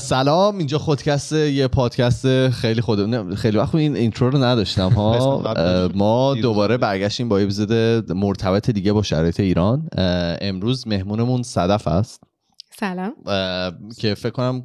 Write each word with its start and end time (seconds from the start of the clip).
سلام. 0.00 0.58
اینجا 0.58 0.78
خودکست 0.78 1.32
یه 1.32 1.68
پادکست 1.68 2.48
خیلی 2.48 2.80
خود 2.80 3.34
خیلی 3.34 3.58
وقت 3.58 3.74
این 3.74 3.96
intro 3.96 4.30
رو 4.30 4.44
نداشتم 4.44 4.90
ها. 4.90 5.92
ما 5.94 6.34
دوباره 6.34 6.76
برگشتیم 6.76 7.28
با 7.28 7.38
اپیزود 7.38 7.72
مرتبط 8.12 8.70
دیگه 8.70 8.92
با 8.92 9.02
شرایط 9.02 9.40
ایران. 9.40 9.88
امروز 10.40 10.88
مهمونمون 10.88 11.42
صدف 11.42 11.88
است. 11.88 12.22
سلام. 12.78 13.12
که 13.98 14.14
فکر 14.14 14.30
کنم 14.30 14.64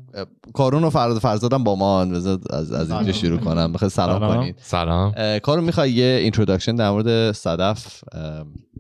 کارون 0.54 0.84
و 0.84 0.90
فراد 0.90 1.20
فرزادم 1.20 1.64
با 1.64 1.76
ما 1.76 2.02
از, 2.02 2.28
از 2.72 2.92
اینجا 2.92 3.12
شروع 3.12 3.40
کنم. 3.40 3.74
بخواه 3.74 3.90
سلام, 3.90 4.20
سلام. 4.20 4.36
کنید. 4.36 4.56
سلام. 4.62 5.40
کارون 5.40 5.64
می‌خوای 5.64 5.92
یه 5.92 6.20
introduction 6.22 6.76
در 6.76 6.90
مورد 6.92 7.32
صدف 7.32 8.04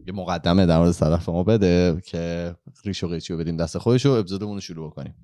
یه 0.08 0.14
مقدمه 0.14 0.66
در 0.66 0.78
مورد 0.78 0.92
صدف 0.92 1.30
ما 1.30 1.44
بده 1.44 2.02
که 2.06 2.56
ریش 2.86 3.04
و 3.04 3.08
قیچی 3.08 3.34
رو 3.34 3.40
بدیم 3.40 3.58
دست 3.58 3.78
خودش 3.78 4.06
و 4.06 4.10
اپیزودمون 4.10 4.54
رو 4.54 4.62
شروع 4.62 4.90
بکنیم. 4.92 5.16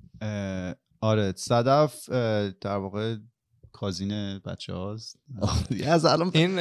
آره 1.00 1.32
صدف 1.36 2.08
در 2.60 2.76
واقع 2.76 3.16
کازین 3.72 4.38
بچه 4.38 4.72
هاست 4.72 5.18
از 5.86 6.04
الان 6.04 6.30
این 6.34 6.58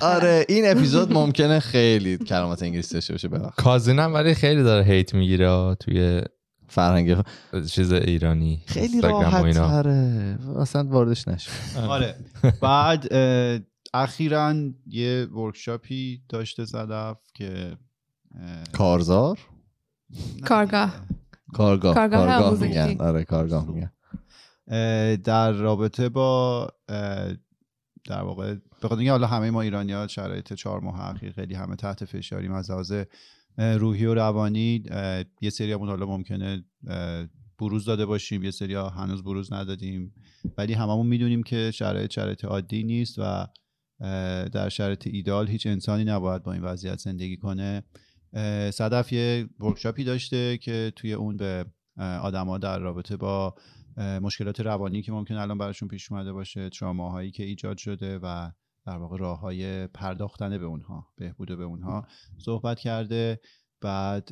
آره 0.00 0.46
این 0.48 0.70
اپیزود 0.70 1.12
ممکنه 1.20 1.60
خیلی 1.60 2.18
کلمات 2.18 2.62
انگلیسی 2.62 2.94
داشته 2.94 3.14
باشه 3.14 3.28
ببخشید. 3.28 3.64
کازینم 3.64 4.14
ولی 4.14 4.34
خیلی 4.34 4.62
داره 4.62 4.84
هیت 4.84 5.14
می‌گیره 5.14 5.74
توی 5.80 6.22
فرهنگ 6.68 7.24
چیز 7.70 7.92
ایرانی 7.92 8.62
خیلی 8.66 9.00
راحت 9.00 9.54
تره. 9.54 10.38
اصلا 10.58 10.84
واردش 10.84 11.28
نشد 11.28 11.50
آره. 11.88 12.16
بعد 12.60 13.08
اخیرا 13.94 14.54
یه 14.86 15.24
ورکشاپی 15.24 16.22
داشته 16.28 16.64
صدف 16.64 17.16
که 17.34 17.76
کارزار؟ 18.72 19.38
کارگاه. 20.44 20.92
کارگاه 21.52 21.94
کارگاه, 21.94 22.60
میگن. 22.60 22.96
آره 23.00 23.24
کارگاه 23.24 23.66
میگن. 23.66 23.92
در 25.16 25.52
رابطه 25.52 26.08
با 26.08 26.68
در 28.04 28.22
واقع 28.22 28.54
به 28.82 28.88
حالا 29.10 29.26
همه 29.26 29.50
ما 29.50 29.60
ایرانی 29.60 29.92
ها 29.92 30.06
شرایط 30.06 30.52
چهار 30.52 30.80
ماه 30.80 31.10
اخیر 31.10 31.32
خیلی 31.32 31.54
همه 31.54 31.76
تحت 31.76 32.04
فشاریم 32.04 32.52
از 32.52 32.70
لحاظ 32.70 32.92
روحی 33.58 34.06
و 34.06 34.14
روانی 34.14 34.82
یه 35.40 35.50
سری 35.50 35.72
همون 35.72 35.88
حالا 35.88 36.06
ممکنه 36.06 36.64
بروز 37.58 37.84
داده 37.84 38.06
باشیم 38.06 38.42
یه 38.42 38.50
سری 38.50 38.74
هنوز 38.74 39.24
بروز 39.24 39.52
ندادیم. 39.52 40.14
ولی 40.58 40.72
هممون 40.72 41.06
می‌دونیم 41.06 41.42
که 41.42 41.70
شرایط 41.70 42.10
شرایط 42.10 42.44
عادی 42.44 42.84
نیست 42.84 43.18
و 43.18 43.46
در 44.52 44.68
شرایط 44.68 45.06
ایدال 45.06 45.48
هیچ 45.48 45.66
انسانی 45.66 46.04
نباید 46.04 46.42
با 46.42 46.52
این 46.52 46.62
وضعیت 46.62 46.98
زندگی 46.98 47.36
کنه. 47.36 47.82
صدف 48.70 49.12
یه 49.12 49.48
ورکشاپی 49.60 50.04
داشته 50.04 50.58
که 50.58 50.92
توی 50.96 51.12
اون 51.12 51.36
به 51.36 51.64
آدما 51.96 52.58
در 52.58 52.78
رابطه 52.78 53.16
با 53.16 53.54
مشکلات 53.96 54.60
روانی 54.60 55.02
که 55.02 55.12
ممکن 55.12 55.34
الان 55.34 55.58
براشون 55.58 55.88
پیش 55.88 56.12
اومده 56.12 56.32
باشه 56.32 56.68
تراماهایی 56.68 57.30
که 57.30 57.44
ایجاد 57.44 57.76
شده 57.76 58.18
و 58.18 58.50
در 58.86 58.96
واقع 58.96 59.18
راه 59.18 59.40
های 59.40 59.86
پرداختن 59.86 60.58
به 60.58 60.64
اونها 60.64 61.06
بهبود 61.16 61.48
به 61.48 61.64
اونها 61.64 62.06
صحبت 62.38 62.78
کرده. 62.78 63.40
بعد 63.80 64.28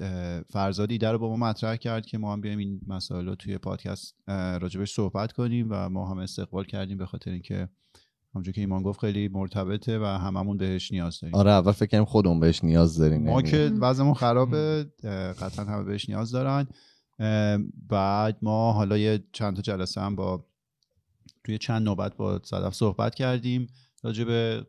فرزاد 0.50 0.90
ایده 0.90 1.10
رو 1.10 1.18
با 1.18 1.28
ما 1.36 1.46
مطرح 1.46 1.76
کرد 1.76 2.06
که 2.06 2.18
ما 2.18 2.32
هم 2.32 2.40
بیایم 2.40 2.58
این 2.58 2.80
مسائل 2.86 3.26
رو 3.26 3.34
توی 3.34 3.58
پادکست 3.58 4.14
راجبش 4.60 4.92
صحبت 4.92 5.32
کنیم 5.32 5.66
و 5.70 5.88
ما 5.88 6.10
هم 6.10 6.18
استقبال 6.18 6.64
کردیم 6.64 6.98
به 6.98 7.06
خاطر 7.06 7.30
اینکه 7.30 7.68
همونجور 8.38 8.54
که 8.54 8.60
ایمان 8.60 8.82
گفت 8.82 9.00
خیلی 9.00 9.28
مرتبطه 9.28 9.98
و 9.98 10.04
هممون 10.04 10.56
بهش 10.56 10.92
نیاز 10.92 11.20
داریم. 11.20 11.34
آره 11.34 11.50
اول 11.50 11.72
فکر 11.72 11.86
کنیم 11.86 12.04
خودمون 12.04 12.40
بهش 12.40 12.64
نیاز 12.64 12.98
داریم 12.98 13.24
ما 13.24 13.30
یعنی. 13.30 13.50
که 13.50 13.72
وضعمون 13.80 14.14
خرابه 14.14 14.86
قطعا 15.40 15.64
همه 15.64 15.84
بهش 15.84 16.08
نیاز 16.08 16.30
دارن. 16.30 16.66
بعد 17.88 18.38
ما 18.42 18.72
حالا 18.72 18.98
یه 18.98 19.24
چند 19.32 19.56
تا 19.56 19.62
جلسه 19.62 20.00
هم 20.00 20.16
با 20.16 20.46
توی 21.44 21.58
چند 21.58 21.82
نوبت 21.82 22.16
با 22.16 22.40
صدف 22.44 22.74
صحبت 22.74 23.14
کردیم. 23.14 23.66
راجع 24.02 24.24
به 24.24 24.66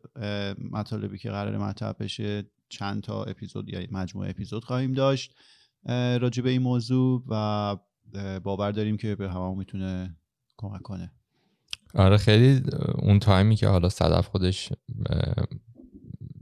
مطالبی 0.70 1.18
که 1.18 1.30
قرار 1.30 1.58
مطرح 1.58 1.92
بشه 1.92 2.44
چند 2.68 3.02
تا 3.02 3.24
اپیزود 3.24 3.68
یا 3.68 3.80
مجموعه 3.90 4.30
اپیزود 4.30 4.64
خواهیم 4.64 4.92
داشت 4.92 5.34
راجع 6.20 6.42
به 6.42 6.50
این 6.50 6.62
موضوع 6.62 7.22
و 7.28 7.76
باور 8.44 8.72
داریم 8.72 8.96
که 8.96 9.14
به 9.14 9.30
همه 9.30 9.54
می‌تونه 9.54 10.16
کمک 10.56 10.82
کنه. 10.82 11.12
آره 11.94 12.16
خیلی 12.16 12.62
اون 12.94 13.18
تایمی 13.18 13.56
که 13.56 13.68
حالا 13.68 13.88
صدف 13.88 14.28
خودش 14.28 14.72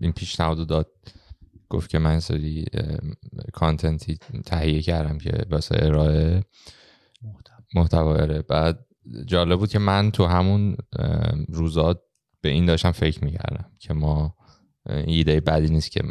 این 0.00 0.12
پیشنهاد 0.12 0.66
داد 0.66 0.90
گفت 1.68 1.90
که 1.90 1.98
من 1.98 2.20
سری 2.20 2.64
کانتنتی 3.52 4.18
تهیه 4.46 4.82
کردم 4.82 5.18
که 5.18 5.46
واسه 5.50 5.76
ارائه 5.78 6.44
محتوا. 7.74 8.16
اره 8.16 8.42
بعد 8.42 8.86
جالب 9.26 9.58
بود 9.58 9.70
که 9.70 9.78
من 9.78 10.10
تو 10.10 10.24
همون 10.26 10.76
روزات 11.48 12.02
به 12.40 12.48
این 12.48 12.66
داشتم 12.66 12.92
فکر 12.92 13.24
می‌کردم 13.24 13.70
که 13.78 13.94
ما 13.94 14.36
ایده 14.86 15.40
بدی 15.40 15.68
نیست 15.68 15.90
که 15.90 16.02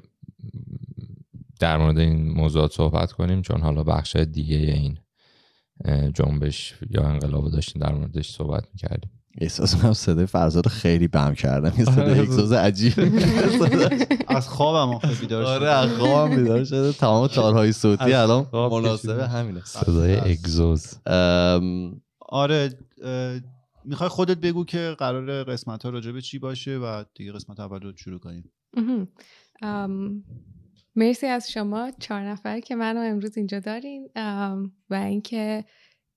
در 1.59 1.78
مورد 1.78 2.00
این 2.00 2.31
موضوعات 2.31 2.72
صحبت 2.74 3.12
کنیم 3.12 3.42
چون 3.42 3.62
حالا 3.62 3.84
بخش 3.84 4.16
دیگه 4.16 4.58
این 4.58 5.00
جنبش 6.14 6.75
یا 6.90 7.04
انقلاب 7.04 7.52
داشتیم 7.52 7.81
در 7.81 7.94
موردش 7.94 8.31
صحبت 8.31 8.64
می‌کردیم. 8.74 9.12
احساس 9.42 9.75
می‌کنم 9.75 9.94
صدای 9.94 10.25
فرزاد 10.25 10.68
خیلی 10.68 11.08
بم 11.08 11.34
کردم. 11.34 11.74
یه 11.78 11.86
صدای 11.86 12.12
آره. 12.12 12.20
اگزوز 12.20 12.52
عجیب. 12.52 12.94
از 14.28 14.50
خوابم 14.50 15.00
بیدار 15.22 15.44
شده 15.44 15.53
آره 15.53 15.70
از 15.70 15.90
خوابم 15.90 16.36
بیدار 16.36 16.64
شده 16.64 16.92
تمام 16.92 17.28
تارهای 17.28 17.72
صوتی 17.72 18.14
الان 18.14 18.48
مناسب 18.53 19.20
همینه. 19.20 19.62
صدای 19.66 20.16
اگزوز. 20.16 20.94
آره 22.20 22.78
می‌خوای 23.86 24.09
خودت 24.09 24.38
بگو 24.38 24.66
که 24.66 24.96
قرار 25.00 25.44
قسمت 25.44 25.84
ها 25.84 25.90
راجبه 25.90 26.22
چی 26.22 26.40
باشه 26.40 26.78
و 26.78 27.04
دیگه 27.16 27.31
قسمت 27.31 27.59
اول 27.59 27.81
رو 27.81 27.94
شروع 27.96 28.19
کنیم. 28.19 28.52
مرسی 30.96 31.28
از 31.28 31.52
شما 31.52 31.92
چهار 32.00 32.22
نفر 32.22 32.59
که 32.59 32.75
منو 32.75 33.00
امروز 33.00 33.38
اینجا 33.38 33.59
دارین. 33.59 34.09
و 34.90 34.94
اینکه 34.94 35.66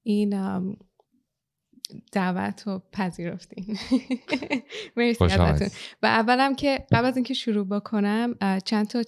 این 0.03 0.35
دعوت 2.13 2.63
رو 2.67 2.83
پذیرفتین. 2.93 3.79
مرسی 4.97 5.25
ازتون. 5.25 5.69
و 6.03 6.07
اولم 6.07 6.55
که 6.55 6.87
قبل 6.93 7.05
از 7.05 7.17
اینکه 7.17 7.35
شروع 7.35 7.67
بکنم 7.67 8.35
چند 8.65 8.87
تا, 8.87 9.03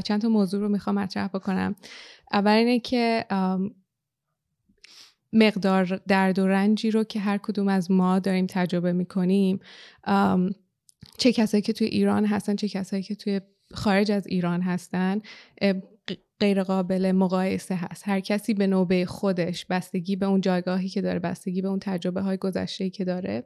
چند 0.00 0.20
تا 0.20 0.28
موضوع 0.28 0.60
رو 0.60 0.68
می‌خوام 0.68 0.98
مطرح 0.98 1.28
بکنم. 1.28 1.76
اول 2.32 2.50
اینه 2.50 2.80
که 2.80 3.26
مقدار 5.32 6.00
درد 6.08 6.38
و 6.38 6.46
رنجی 6.46 6.90
رو 6.90 7.04
که 7.04 7.20
هر 7.20 7.38
کدوم 7.38 7.68
از 7.68 7.90
ما 7.90 8.18
داریم 8.18 8.46
تجربه 8.46 8.92
می‌کنیم 8.92 9.60
چه 11.18 11.32
کسایی 11.32 11.62
که 11.62 11.72
توی 11.72 11.86
ایران 11.86 12.26
هستن 12.26 12.56
چه 12.56 12.68
کسایی 12.68 13.02
که 13.02 13.14
توی 13.14 13.40
خارج 13.74 14.12
از 14.12 14.26
ایران 14.26 14.62
هستن 14.62 15.20
غیر 16.40 16.62
قابل 16.62 17.12
مقایسه 17.12 17.74
هست. 17.74 18.08
هر 18.08 18.20
کسی 18.20 18.54
به 18.54 18.66
نوبه 18.66 19.06
خودش 19.06 19.66
بستگی 19.66 20.16
به 20.16 20.26
اون 20.26 20.40
جایگاهی 20.40 20.88
که 20.88 21.00
داره 21.00 21.18
بستگی 21.18 21.62
به 21.62 21.68
اون 21.68 21.78
تجربه 21.78 22.20
های 22.20 22.36
گذشته 22.36 22.90
که 22.90 23.04
داره 23.04 23.44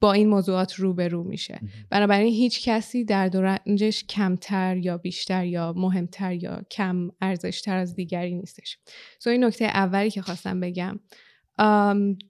با 0.00 0.12
این 0.12 0.28
موضوعات 0.28 0.74
روبرو 0.74 1.24
میشه. 1.24 1.60
بنابراین 1.90 2.34
هیچ 2.34 2.68
کسی 2.68 3.04
در 3.04 3.28
دورنجش 3.28 4.04
کمتر 4.04 4.76
یا 4.76 4.98
بیشتر 4.98 5.44
یا 5.44 5.74
مهمتر 5.76 6.32
یا 6.32 6.62
کم 6.70 7.10
ارزشتر 7.20 7.76
از 7.76 7.94
دیگری 7.94 8.34
نیستش. 8.34 8.78
سو 9.18 9.30
این 9.30 9.44
نکته 9.44 9.64
اولی 9.64 10.10
که 10.10 10.22
خواستم 10.22 10.60
بگم 10.60 11.00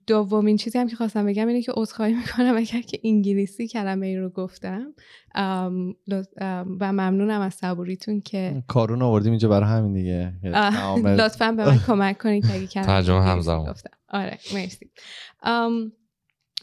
دومین 0.06 0.56
چیزی 0.56 0.78
هم 0.78 0.89
که 0.89 0.97
خواستم 0.97 1.27
بگم 1.27 1.47
اینه 1.47 1.62
که 1.62 1.72
عذرخواهی 1.77 2.15
می‌کنم 2.15 2.56
اگر 2.56 2.81
که 2.81 3.00
انگلیسی 3.05 3.69
کلمه 3.69 4.06
ای 4.06 4.16
رو 4.16 4.28
گفتم. 4.28 4.94
و 6.81 6.93
ممنونم 6.93 7.41
از 7.41 7.55
صبوریتون 7.55 8.21
که 8.21 8.62
کارون 8.69 9.03
آوردیم 9.03 9.33
اینجا 9.33 9.49
برای 9.49 9.69
همین 9.69 9.93
دیگه. 9.93 10.33
لطفا 11.06 11.53
به 11.53 11.65
من 11.65 11.78
کمک 11.87 12.19
کنید 12.19 12.47
که 12.47 12.55
اگه 12.55 12.67
کلمه 12.67 12.87
ترجمه 12.87 13.22
همزمان. 13.22 13.71
گفتم. 13.71 13.91
آره 14.09 14.38
مرسی. 14.55 14.91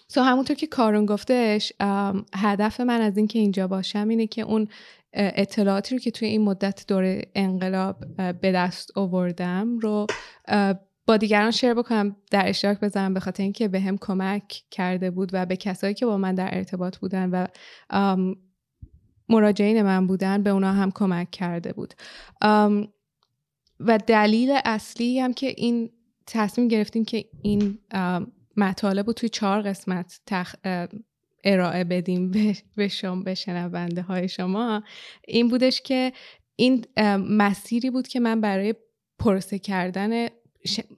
سو 0.07 0.21
همونطور 0.21 0.55
که 0.55 0.67
کارون 0.67 1.05
گفتش 1.05 1.73
هدف 2.35 2.79
من 2.79 3.01
از 3.01 3.17
اینکه 3.17 3.39
اینجا 3.39 3.67
باشم 3.67 4.07
اینه 4.07 4.27
که 4.27 4.41
اون 4.41 4.67
اطلاعاتی 5.13 5.95
رو 5.95 5.99
که 5.99 6.11
توی 6.11 6.27
این 6.27 6.41
مدت 6.43 6.85
دور 6.87 7.21
انقلاب 7.35 8.05
به 8.41 8.51
دست 8.51 8.97
آوردم 8.97 9.77
رو 9.77 10.07
با 11.07 11.17
دیگران 11.17 11.51
شیر 11.51 11.73
بکنم 11.73 12.15
در 12.31 12.49
اشتراک 12.49 12.79
بذارم 12.79 13.13
به 13.13 13.19
خاطر 13.19 13.43
اینکه 13.43 13.67
به 13.67 13.79
هم 13.79 13.97
کمک 13.97 14.63
کرده 14.71 15.11
بود 15.11 15.29
و 15.33 15.45
به 15.45 15.55
کسایی 15.55 15.93
که 15.93 16.05
با 16.05 16.17
من 16.17 16.35
در 16.35 16.49
ارتباط 16.57 16.97
بودن 16.97 17.29
و 17.29 17.47
مراجعین 19.29 19.81
من 19.81 20.07
بودن 20.07 20.43
به 20.43 20.49
اونا 20.49 20.73
هم 20.73 20.91
کمک 20.91 21.31
کرده 21.31 21.73
بود. 21.73 21.93
و 23.79 23.97
دلیل 24.07 24.59
اصلی 24.65 25.19
هم 25.19 25.33
که 25.33 25.53
این 25.57 25.89
تصمیم 26.27 26.67
گرفتیم 26.67 27.05
که 27.05 27.25
این 27.41 27.79
مطالب 28.57 29.07
رو 29.07 29.13
توی 29.13 29.29
چهار 29.29 29.61
قسمت 29.61 30.21
تخ... 30.25 30.55
ارائه 31.43 31.83
بدیم 31.83 32.31
به 32.75 32.87
شما 32.87 33.23
به 33.23 33.33
شنونده 33.33 34.01
های 34.01 34.27
شما 34.27 34.83
این 35.27 35.47
بودش 35.47 35.81
که 35.81 36.13
این 36.55 36.85
مسیری 37.17 37.89
بود 37.89 38.07
که 38.07 38.19
من 38.19 38.41
برای 38.41 38.75
پرسه 39.19 39.59
کردن 39.59 40.27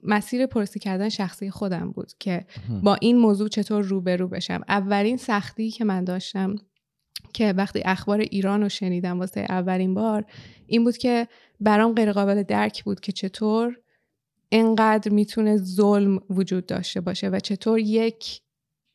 مسیر 0.02 0.46
پرسی 0.46 0.78
کردن 0.78 1.08
شخصی 1.08 1.50
خودم 1.50 1.90
بود 1.90 2.12
که 2.18 2.46
با 2.82 2.94
این 2.94 3.18
موضوع 3.18 3.48
چطور 3.48 3.84
روبرو 3.84 4.28
بشم. 4.28 4.60
اولین 4.68 5.16
سختی 5.16 5.70
که 5.70 5.84
من 5.84 6.04
داشتم 6.04 6.56
که 7.32 7.52
وقتی 7.52 7.82
اخبار 7.84 8.20
ایران 8.20 8.62
رو 8.62 8.68
شنیدم 8.68 9.18
واسه 9.18 9.46
اولین 9.48 9.94
بار 9.94 10.24
این 10.66 10.84
بود 10.84 10.96
که 10.96 11.28
برام 11.60 11.94
غیر 11.94 12.12
قابل 12.12 12.42
درک 12.42 12.84
بود 12.84 13.00
که 13.00 13.12
چطور 13.12 13.78
انقدر 14.52 15.12
می‌تونه 15.12 15.56
ظلم 15.56 16.20
وجود 16.30 16.66
داشته 16.66 17.00
باشه 17.00 17.28
و 17.28 17.40
چطور 17.40 17.78
یک 17.78 18.40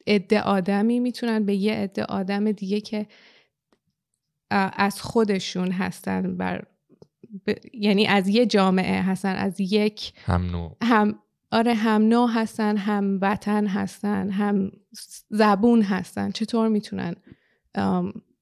عده 0.07 0.41
آدمی 0.41 0.99
می‌تونن 0.99 1.45
به 1.45 1.55
یه 1.55 1.73
عده 1.73 2.03
آدم 2.03 2.51
دیگه 2.51 2.81
که 2.81 3.07
از 4.51 5.01
خودشون 5.01 5.71
هستن 5.71 6.37
بر 6.37 6.63
یعنی 7.74 8.07
از 8.07 8.27
یه 8.27 8.45
جامعه 8.45 9.01
هستن 9.01 9.35
از 9.35 9.59
یک 9.59 10.13
هم 10.25 10.45
نوع. 10.51 10.77
هم 10.83 11.19
آره 11.51 11.74
هم 11.74 12.01
نوع 12.01 12.30
هستن 12.33 12.77
هم 12.77 13.19
وطن 13.21 13.68
هستن 13.68 14.30
هم 14.30 14.71
زبون 15.30 15.81
هستن. 15.81 16.31
چطور 16.31 16.68
می‌تونن 16.68 17.15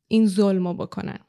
این 0.07 0.27
ظلم 0.27 0.67
رو 0.67 0.73
بکنن؟ 0.73 1.19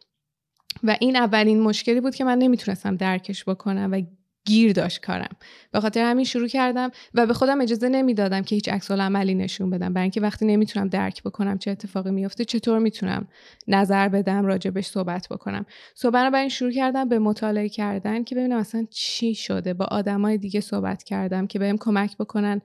و 0.82 0.96
این 1.00 1.16
اولین 1.16 1.60
مشکلی 1.60 2.00
بود 2.00 2.14
که 2.14 2.24
من 2.24 2.38
نمی‌تونستم 2.38 2.96
درکش 2.96 3.44
بکنم 3.44 3.88
و 3.92 4.02
گیر 4.44 4.72
داشت 4.72 5.00
کارم. 5.00 5.36
به 5.70 5.80
خاطر 5.80 6.04
همین 6.04 6.24
شروع 6.24 6.48
کردم 6.48 6.90
و 7.14 7.26
به 7.26 7.34
خودم 7.34 7.60
اجازه 7.60 7.88
نمی‌دادم 7.88 8.42
که 8.42 8.54
هیچ 8.54 8.68
عکس 8.68 8.90
عملی 8.90 9.34
نشون 9.34 9.70
بدم. 9.70 9.92
برای 9.92 10.02
اینکه 10.02 10.20
وقتی 10.20 10.46
نمی‌تونم 10.46 10.88
درک 10.88 11.22
بکنم 11.22 11.58
چه 11.58 11.70
اتفاقی 11.70 12.10
میفته 12.10 12.44
چطور 12.44 12.78
می‌تونم 12.78 13.28
نظر 13.68 14.08
بدم 14.08 14.46
راجبش 14.46 14.86
صحبت 14.86 15.28
بکنم. 15.30 15.66
سو 15.94 16.10
بنابراین 16.10 16.48
شروع 16.48 16.70
کردم 16.72 17.08
به 17.08 17.18
مطالعه 17.18 17.68
کردن 17.68 18.24
که 18.24 18.34
ببینم 18.34 18.58
اصلا 18.58 18.86
چی 18.90 19.34
شده. 19.34 19.74
با 19.74 19.84
آدمای 19.84 20.38
دیگه 20.38 20.60
صحبت 20.60 21.02
کردم 21.02 21.46
که 21.46 21.58
بهم 21.58 21.78
کمک 21.78 22.16
بکنن 22.16 22.60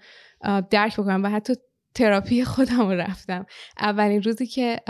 درک 0.70 1.00
بکنم 1.00 1.24
و 1.24 1.30
حتی 1.30 1.54
تراپی 1.94 2.44
خودم 2.44 2.90
رفتم. 2.90 3.46
اولین 3.80 4.24
روزی 4.24 4.48
که 4.48 4.82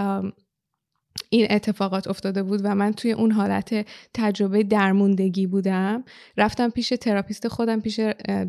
این 1.30 1.48
اتفاقات 1.50 2.08
افتاده 2.08 2.44
بود 2.44 2.62
و 2.64 2.76
من 2.76 2.94
توی 2.94 3.12
اون 3.12 3.32
حالت 3.32 3.88
تجربه 4.14 4.64
درموندگی 4.64 5.48
بودم. 5.48 6.04
رفتم 6.38 6.70
پیش 6.70 6.90
therapist 6.90 7.48
خودم 7.48 7.82
پیش 7.82 8.00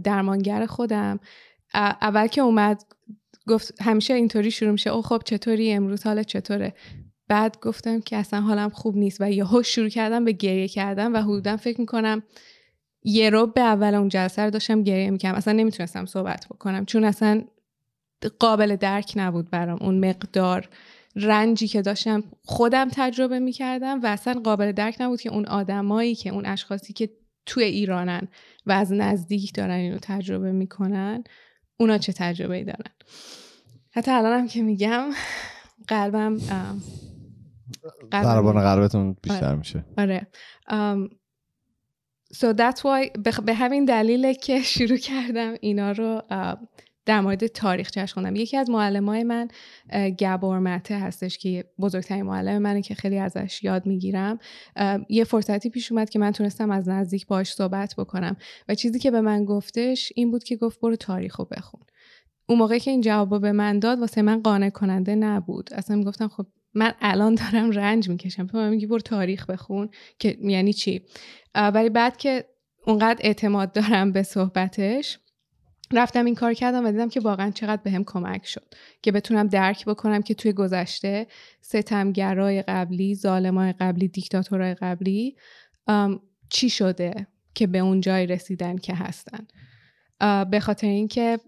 درمانگر 0.04 0.66
خودم. 0.66 1.20
اول 1.74 2.26
که 2.26 2.40
اومد 2.40 2.84
گفت 3.48 3.82
همیشه 3.82 4.14
اینطوری 4.14 4.50
شروع 4.50 4.72
میشه. 4.72 4.90
او 4.90 5.02
خب 5.02 5.22
چطوری 5.24 5.72
امروز؟ 5.72 6.02
حالت 6.04 6.26
چطوره؟ 6.26 6.74
بعد 7.28 7.58
گفتم 7.62 8.00
که 8.00 8.16
اصلا 8.16 8.40
حالم 8.40 8.68
خوب 8.68 8.96
نیست 8.96 9.20
و 9.20 9.30
یهو 9.30 9.62
شروع 9.62 9.88
کردم 9.88 10.24
به 10.24 10.32
گریه 10.32 10.68
کردن 10.68 11.12
و 11.12 11.22
حدودا 11.22 11.56
فکر 11.56 11.80
می‌کنم 11.80 12.22
یه 13.02 13.30
رو 13.30 13.46
به 13.46 13.60
اول 13.60 13.94
اون 13.94 14.08
جلسه 14.08 14.42
رو 14.42 14.50
داشتم 14.50 14.82
گریه 14.82 15.10
می‌کردم. 15.10 15.36
اصلا 15.36 15.52
نمی‌تونستم 15.52 16.06
صحبت 16.06 16.46
بکنم 16.50 16.84
چون 16.84 17.04
اصلا 17.04 17.44
قابل 18.38 18.76
درک 18.76 19.12
نبود 19.16 19.50
برام 19.50 19.78
اون 19.80 20.08
مقدار. 20.08 20.68
رنجی 21.18 21.68
که 21.68 21.82
داشتم 21.82 22.24
خودم 22.42 22.88
تجربه 22.92 23.38
می‌کردم 23.38 24.00
و 24.02 24.06
اصلا 24.06 24.40
قابل 24.44 24.72
درک 24.72 24.96
نبود 25.00 25.20
که 25.20 25.32
اون 25.32 25.46
آدمایی 25.46 26.14
که 26.14 26.30
اون 26.30 26.46
اشخاصی 26.46 26.92
که 26.92 27.10
توی 27.46 27.64
ایرانن 27.64 28.28
و 28.66 28.72
از 28.72 28.92
نزدیک 28.92 29.54
دارن 29.54 29.74
اینو 29.74 29.98
تجربه 30.02 30.52
می‌کنن 30.52 31.24
اونا 31.76 31.98
چه 31.98 32.12
تجربه 32.12 32.56
ای 32.56 32.64
دارن؟ 32.64 32.92
حتی 33.90 34.10
الانم 34.10 34.48
که 34.48 34.62
میگم 34.62 35.10
قلبم 35.88 36.38
ضربان 38.12 38.62
قلبتون 38.62 39.16
بیشتر 39.22 39.46
آره. 39.46 39.58
میشه. 39.58 39.84
آره. 39.98 40.26
so 42.34 42.52
that's 42.52 42.80
why 42.80 43.18
به 43.44 43.54
همین 43.54 43.84
دلیله 43.84 44.34
که 44.34 44.62
شروع 44.74 44.96
کردم 44.96 45.54
اینا 45.60 45.92
رو 45.92 46.22
در 47.08 47.20
مورد 47.20 47.46
تاریخ 47.46 48.12
خوندم. 48.12 48.36
یکی 48.36 48.56
از 48.56 48.70
های 48.70 49.24
من 49.24 49.48
گبور 50.18 50.58
مته 50.58 50.98
هستش 50.98 51.38
که 51.38 51.64
بزرگترین 51.78 52.22
معلم 52.22 52.62
منه 52.62 52.82
که 52.82 52.94
خیلی 52.94 53.18
ازش 53.18 53.60
یاد 53.62 53.86
می‌گیرم. 53.86 54.38
یه 55.08 55.24
فرصتی 55.24 55.70
پیش 55.70 55.92
اومد 55.92 56.10
که 56.10 56.18
من 56.18 56.32
تونستم 56.32 56.70
از 56.70 56.88
نزدیک 56.88 57.26
باش 57.26 57.52
صحبت 57.52 57.94
بکنم. 57.98 58.36
و 58.68 58.74
چیزی 58.74 58.98
که 58.98 59.10
به 59.10 59.20
من 59.20 59.44
گفتش 59.44 60.12
این 60.16 60.30
بود 60.30 60.44
که 60.44 60.56
گفت 60.56 60.80
برو 60.80 60.96
تاریخ 60.96 61.36
رو 61.36 61.48
بخون. 61.50 61.80
اون 62.48 62.58
موقع 62.58 62.78
که 62.78 62.90
این 62.90 63.00
جواب 63.00 63.40
به 63.40 63.52
من 63.52 63.78
داد 63.78 64.00
واسه 64.00 64.22
من 64.22 64.42
قانع 64.42 64.70
کننده 64.70 65.14
نبود. 65.14 65.70
اصلا 65.72 65.96
می‌گفتم 65.96 66.28
خب 66.28 66.46
من 66.74 66.92
الان 67.00 67.34
دارم 67.34 67.70
رنج 67.70 68.08
می‌کشم. 68.08 68.46
تو 68.46 68.70
میگی 68.70 68.86
برو 68.86 68.98
تاریخ 68.98 69.50
بخون 69.50 69.88
که 70.18 70.38
یعنی 70.40 70.72
چی؟ 70.72 71.02
ولی 71.54 71.88
بعد 71.90 72.16
که 72.16 72.44
اونقدر 72.86 73.20
اعتماد 73.20 73.72
دارم 73.72 74.12
به 74.12 74.22
صحبتش 74.22 75.18
رفتم 75.92 76.24
این 76.24 76.34
کار 76.34 76.54
کردم 76.54 76.86
و 76.86 76.90
دیدم 76.90 77.08
که 77.08 77.20
واقعا 77.20 77.50
چقدر 77.50 77.82
بهم 77.82 78.02
به 78.02 78.12
کمک 78.12 78.46
شد 78.46 78.74
که 79.02 79.12
بتونم 79.12 79.46
درک 79.46 79.84
بکنم 79.84 80.22
که 80.22 80.34
توی 80.34 80.52
گذشته 80.52 81.26
ستمگرای 81.60 82.62
قبلی 82.62 83.14
ظالمای 83.14 83.72
قبلی 83.72 84.08
دیکتاتورای 84.08 84.74
قبلی 84.74 85.36
چی 86.48 86.70
شده 86.70 87.26
که 87.54 87.66
به 87.66 87.78
اون 87.78 88.00
جای 88.00 88.26
رسیدن 88.26 88.76
که 88.76 88.94
هستن. 88.94 89.46
به 90.44 90.60
خاطر 90.60 90.86
اینکه 90.86 91.38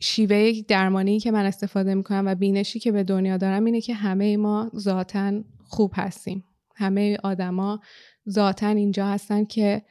شیوه 0.00 0.52
درمانی 0.68 1.20
که 1.20 1.30
من 1.30 1.44
استفاده 1.44 1.94
می‌کنم 1.94 2.22
و 2.26 2.34
بینشی 2.34 2.78
که 2.78 2.92
به 2.92 3.02
دنیا 3.02 3.36
دارم 3.36 3.64
اینه 3.64 3.80
که 3.80 3.94
همه 3.94 4.36
ما 4.36 4.70
ذاتا 4.76 5.32
خوب 5.64 5.92
هستیم. 5.94 6.44
همه 6.76 7.18
آدما 7.22 7.80
ذاتا 8.28 8.68
اینجا 8.68 9.06
هستن 9.06 9.44
که 9.44 9.82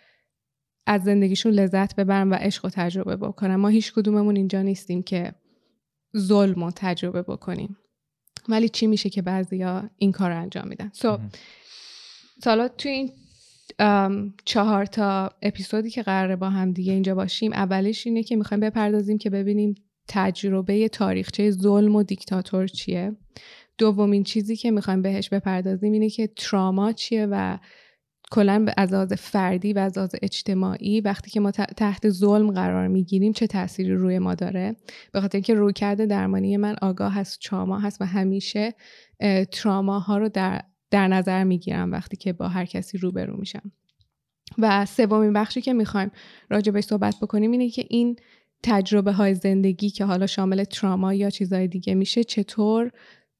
از 0.86 1.04
زندگیشون 1.04 1.52
لذت 1.52 1.96
ببرن 1.96 2.30
و 2.30 2.34
عشق 2.34 2.66
و 2.66 2.70
تجربه 2.70 3.16
بکنن 3.16 3.56
ما 3.56 3.68
هیچ 3.68 3.94
کدوممون 3.94 4.36
اینجا 4.36 4.62
نیستیم 4.62 5.04
که 5.04 5.34
ظلم 6.18 6.64
و 6.64 6.72
تجربه 6.76 7.22
بکنیم. 7.22 7.78
ولی 8.50 8.70
چی 8.70 8.88
میشه 8.88 9.10
که 9.10 9.22
بعضیا 9.22 9.90
این 9.98 10.12
کار 10.12 10.30
رو 10.30 10.42
انجام 10.42 10.68
میدن؟ 10.68 10.92
سو 10.94 11.18
so, 11.18 11.20
سالا 12.44 12.68
توی 12.68 12.92
این 12.92 13.12
چهار 14.46 14.86
تا 14.86 15.31
اپیزودی 15.42 15.90
که 15.90 16.04
قراره 16.04 16.36
با 16.36 16.50
هم 16.50 16.72
دیگه 16.72 16.94
اینجا 16.94 17.16
باشیم 17.16 17.54
اولش 17.54 18.08
اینه 18.08 18.24
که 18.24 18.36
می‌خوایم 18.36 18.62
بپردازیم 18.62 19.18
که 19.18 19.30
ببینیم 19.30 19.76
تجربه 20.08 20.90
تاریخچه 20.90 21.52
ظلم 21.52 21.96
و 21.96 22.04
دیکتاتور 22.04 22.68
چیه. 22.68 23.16
دومین 23.78 24.24
چیزی 24.24 24.56
که 24.56 24.72
می‌خوایم 24.72 25.02
بهش 25.02 25.30
بپردازیم 25.30 25.94
اینه 25.94 26.10
که 26.10 26.28
تراما 26.28 26.92
چیه 26.92 27.28
و 27.31 27.58
کلا 28.31 28.66
از 28.78 28.94
لحاظ 28.94 29.14
فردی 29.14 29.74
و 29.74 29.80
از 29.80 29.98
اجتماعی 30.22 31.02
وقتی 31.02 31.31
که 31.31 31.40
ما 31.40 31.52
تحت 31.52 32.10
ظلم 32.10 32.52
قرار 32.52 32.88
می‌گیریم 32.88 33.34
چه 33.34 33.48
تأثیری 33.48 33.94
روی 33.94 34.20
ما 34.20 34.36
داره؟ 34.36 34.76
به 35.12 35.22
خاطر 35.22 35.36
اینکه 35.36 35.54
رویکرد 35.54 36.06
درمانی 36.06 36.58
من 36.58 36.76
آگاه 36.81 37.14
هست 37.14 37.40
تراما 37.42 37.80
هست 37.80 38.02
و 38.02 38.06
همیشه 38.06 38.74
تراما 39.52 40.06
رو 40.18 40.30
در, 40.30 40.62
در 40.92 41.07
نظر 41.07 41.44
می‌گیرم 41.44 41.92
وقتی 41.92 42.18
که 42.18 42.33
با 42.33 42.48
هر 42.48 42.66
کسی 42.66 42.98
روبرو 42.98 43.38
میشم. 43.38 43.71
و 44.57 44.86
سومین 44.86 45.33
بخشی 45.33 45.62
که 45.62 45.74
می‌خوایم 45.74 46.12
راجع 46.50 46.81
صحبت 46.81 47.16
بکنیم 47.21 47.52
اینه 47.52 47.69
که 47.69 47.86
این 47.90 48.16
تجربه 48.64 49.12
های 49.12 49.33
زندگی 49.36 49.90
که 49.90 50.06
حالا 50.06 50.28
شامل 50.28 50.64
تراما 50.64 51.14
یا 51.14 51.30
چیزهای 51.30 51.68
دیگه 51.68 51.95
میشه 51.95 52.24
چطور 52.24 52.92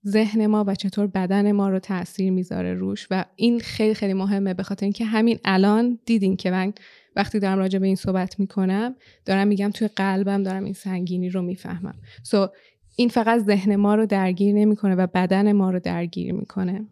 ذهن 0.08 0.46
ما 0.48 0.64
و 0.68 0.76
چطور 0.76 1.08
بدن 1.08 1.52
ما 1.52 1.70
رو 1.70 1.80
تاثیر 1.80 2.32
می‌ذاره 2.32 2.74
روش 2.74 3.08
و 3.12 3.26
این 3.36 3.60
خیلی 3.60 3.94
خیلی 3.94 4.14
مهمه. 4.14 4.54
به 4.54 4.64
خاطر 4.64 4.86
اینکه 4.86 5.06
همین 5.06 5.40
الان 5.46 6.00
دیدین 6.06 6.38
که 6.38 6.52
من 6.52 6.74
وقتی 7.16 7.40
دارم 7.40 7.58
راجع 7.58 7.80
به 7.80 7.88
این 7.88 7.96
صحبت 7.96 8.40
می‌کنم 8.40 8.96
دارم 9.26 9.48
میگم 9.48 9.70
توی 9.70 9.88
قلبم 9.88 10.44
دارم 10.44 10.64
این 10.64 10.74
سنگینی 10.74 11.30
رو 11.30 11.42
می‌فهمم. 11.42 11.96
سو 12.24 12.46
so, 12.46 12.50
این 12.96 13.10
فقط 13.10 13.42
ذهن 13.42 13.76
ما 13.76 13.96
رو 13.96 14.06
درگیر 14.06 14.56
نمی‌کنه 14.56 14.96
و 14.96 15.08
بدن 15.08 15.52
ما 15.52 15.72
رو 15.72 15.80
درگیر 15.80 16.34
می‌کنه. 16.34 16.88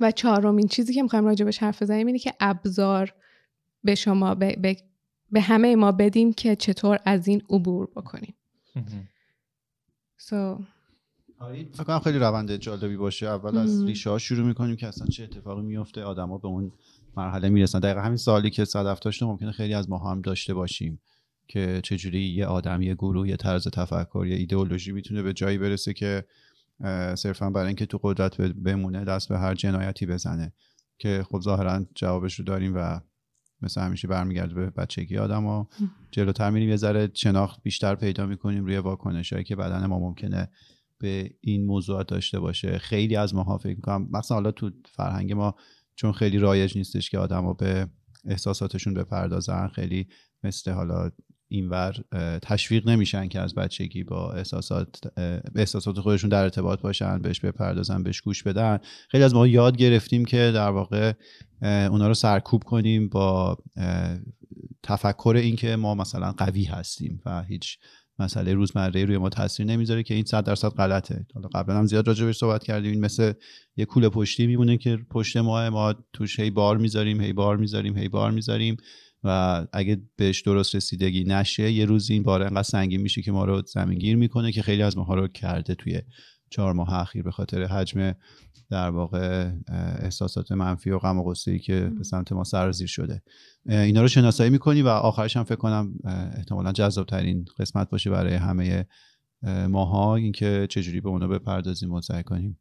و 0.00 0.10
چهارمین 0.10 0.68
چیزی 0.68 0.94
که 0.94 1.02
می‌خوایم 1.02 1.24
راجع 1.24 1.44
بهش 1.44 1.58
حرف 1.58 1.82
بزنیم 1.82 2.06
اینه 2.06 2.18
که 2.18 2.34
ابزار 2.40 3.14
به 3.84 3.94
شما 3.94 4.34
به, 4.34 4.56
به, 4.56 4.76
به 5.30 5.40
همه 5.40 5.76
ما 5.76 5.92
بدیم 5.92 6.32
که 6.32 6.56
چطور 6.56 6.98
از 7.04 7.28
این 7.28 7.42
عبور 7.50 7.88
بکنیم. 7.96 8.34
so, 10.18 10.62
فکر 11.72 11.84
کنم 11.84 11.98
خیلی 11.98 12.18
روند 12.18 12.56
جالبی 12.56 12.96
باشه. 12.96 13.26
اول 13.26 13.58
از 13.58 13.84
ریشه 13.84 14.10
ها 14.10 14.18
شروع 14.18 14.46
می‌کنیم 14.46 14.76
که 14.76 14.86
اصلا 14.86 15.06
چه 15.06 15.24
اتفاقی 15.24 15.62
میفته 15.62 16.02
آدما 16.02 16.38
به 16.38 16.48
اون 16.48 16.72
مرحله 17.16 17.48
می‌رسن. 17.48 17.78
دقیقا 17.78 18.00
همین 18.00 18.16
سالی 18.16 18.50
که 18.50 18.64
صدف 18.64 19.00
داشته 19.00 19.26
ممکنه 19.26 19.52
خیلی 19.52 19.74
از 19.74 19.90
ما 19.90 19.98
هم 19.98 20.20
داشته 20.20 20.54
باشیم 20.54 21.00
که 21.48 21.80
چجوری 21.84 22.20
یه 22.20 22.46
آدم 22.46 22.82
یه 22.82 22.94
گروه 22.94 23.28
یه 23.28 23.36
طرز 23.36 23.68
تفکر 23.68 24.26
یه 24.26 24.36
ایدئولوژی 24.36 24.92
می‌تونه 24.92 25.22
به 25.22 25.32
جایی 25.32 25.58
برسه 25.58 25.92
که 25.92 26.24
صرفا 27.14 27.50
برای 27.50 27.66
اینکه 27.66 27.86
تو 27.86 28.00
قدرت 28.02 28.40
بمونه 28.40 29.04
دست 29.04 29.28
به 29.28 29.38
هر 29.38 29.54
جنایتی 29.54 30.06
بزنه. 30.06 30.52
که 30.98 31.24
خب 31.30 31.40
ظاهرا 31.40 31.86
جوابش 31.94 32.34
رو 32.34 32.44
داریم 32.44 32.72
و 32.76 33.00
مثل 33.62 33.80
همیشه 33.80 34.08
برمیگرده 34.08 34.54
به 34.54 34.70
بچگی 34.70 35.18
آدم 35.18 35.44
ها 35.44 35.68
جلوتر 36.10 36.50
میریم 36.50 36.68
یه 36.68 36.76
ذره 36.76 37.10
شناخت 37.14 37.62
بیشتر 37.62 37.94
پیدا 37.94 38.26
می‌کنیم 38.26 38.64
روی 38.64 38.78
واکنش 38.78 39.32
هایی 39.32 39.44
که 39.44 39.56
بدن 39.56 39.86
ما 39.86 39.98
ممکنه 39.98 40.50
به 41.02 41.30
این 41.40 41.66
موضوعات 41.66 42.08
داشته 42.08 42.40
باشه. 42.40 42.78
خیلی 42.78 43.16
از 43.16 43.34
ماها 43.34 43.58
فکر 43.58 43.76
می‌کنم 43.76 44.08
مثلا 44.12 44.34
حالا 44.34 44.50
تو 44.50 44.70
فرهنگ 44.92 45.32
ما 45.32 45.54
چون 45.94 46.12
خیلی 46.12 46.38
رایج 46.38 46.76
نیستش 46.76 47.10
که 47.10 47.18
آدما 47.18 47.52
به 47.52 47.88
احساساتشون 48.24 48.94
بپردازن 48.94 49.68
خیلی 49.68 50.08
مثل 50.44 50.70
حالا 50.70 51.10
اینور 51.48 51.94
تشویق 52.42 52.88
نمیشن 52.88 53.28
که 53.28 53.40
از 53.40 53.54
بچگی 53.54 54.04
با 54.04 54.32
احساسات 54.32 55.00
احساسات 55.56 56.00
خودشون 56.00 56.30
در 56.30 56.42
ارتباط 56.42 56.80
باشن 56.80 57.18
بهش 57.18 57.40
بپردازن 57.40 58.02
بهش 58.02 58.20
گوش 58.20 58.42
بدن. 58.42 58.78
خیلی 59.08 59.24
از 59.24 59.34
ما 59.34 59.46
یاد 59.46 59.76
گرفتیم 59.76 60.24
که 60.24 60.50
در 60.54 60.70
واقع 60.70 61.12
اونا 61.62 62.08
رو 62.08 62.14
سرکوب 62.14 62.64
کنیم 62.64 63.08
با 63.08 63.58
تفکر 64.82 65.34
اینکه 65.36 65.76
ما 65.76 65.94
مثلا 65.94 66.32
قوی 66.32 66.64
هستیم 66.64 67.20
و 67.26 67.42
هیچ 67.42 67.78
مسئله 68.18 68.54
روزمره 68.54 69.04
روی 69.04 69.18
ما 69.18 69.28
تاثیر 69.28 69.66
نمی‌ذاره 69.66 70.02
که 70.02 70.14
این 70.14 70.24
صد 70.24 70.44
درصد 70.44 70.68
غلطه. 70.68 71.26
حالا 71.34 71.48
قبلا 71.48 71.78
هم 71.78 71.86
زیاد 71.86 72.08
راجع 72.08 72.24
بهش 72.24 72.36
صحبت 72.36 72.64
کردیم. 72.64 72.90
این 72.90 73.00
مثل 73.00 73.32
یه 73.76 73.84
کوله 73.84 74.08
پشتی 74.08 74.46
میمونه 74.46 74.76
که 74.76 74.98
پشت 75.10 75.36
ما 75.36 75.70
ما 75.70 75.94
توش 76.12 76.40
هی 76.40 76.50
بار 76.50 76.76
می‌ذاریم 76.78 77.20
هی 77.20 77.32
بار 77.32 77.56
می‌ذاریم 77.56 77.98
هی 77.98 78.08
بار 78.08 78.30
می‌ذاریم 78.30 78.76
و 79.24 79.66
اگه 79.72 80.02
بهش 80.16 80.40
درست 80.40 80.74
رسیدگی 80.74 81.24
نشه 81.24 81.72
یه 81.72 81.84
روز 81.84 82.10
این 82.10 82.22
بار 82.22 82.42
انقدر 82.42 82.62
سنگین 82.62 83.00
میشه 83.00 83.22
که 83.22 83.32
ما 83.32 83.44
رو 83.44 83.62
زمینگیر 83.66 84.16
می‌کنه 84.16 84.52
که 84.52 84.62
خیلی 84.62 84.82
از 84.82 84.96
ماها 84.96 85.14
رو 85.14 85.28
کرده 85.28 85.74
توی 85.74 86.02
چهار 86.50 86.72
ماه 86.72 86.94
اخیر. 86.94 87.22
به 87.22 87.30
خاطر 87.30 87.64
حجم 87.64 88.14
در 88.70 88.90
واقع 88.90 89.50
احساسات 89.98 90.52
منفی 90.52 90.90
و 90.90 90.98
غم 90.98 91.18
و 91.18 91.24
غصه 91.24 91.58
که 91.58 91.92
به 91.98 92.04
سمت 92.04 92.32
ما 92.32 92.44
سرازیر 92.44 92.86
شده. 92.86 93.22
اینا 93.68 94.00
رو 94.02 94.08
شناسایی 94.08 94.50
می‌کنی 94.50 94.82
و 94.82 94.88
آخرش 94.88 95.36
هم 95.36 95.44
فکر 95.44 95.56
کنم 95.56 95.94
احتمالا 96.36 96.72
جذاب 96.72 97.06
ترین 97.06 97.44
قسمت 97.58 97.90
باشه 97.90 98.10
برای 98.10 98.34
همه 98.34 98.86
ماها. 99.68 100.16
اینکه 100.16 100.66
چجوری 100.70 101.00
به 101.00 101.08
اونا 101.08 101.28
بپردازیم 101.28 101.92
و 101.92 102.00
سعی 102.00 102.22
کنیم 102.22 102.60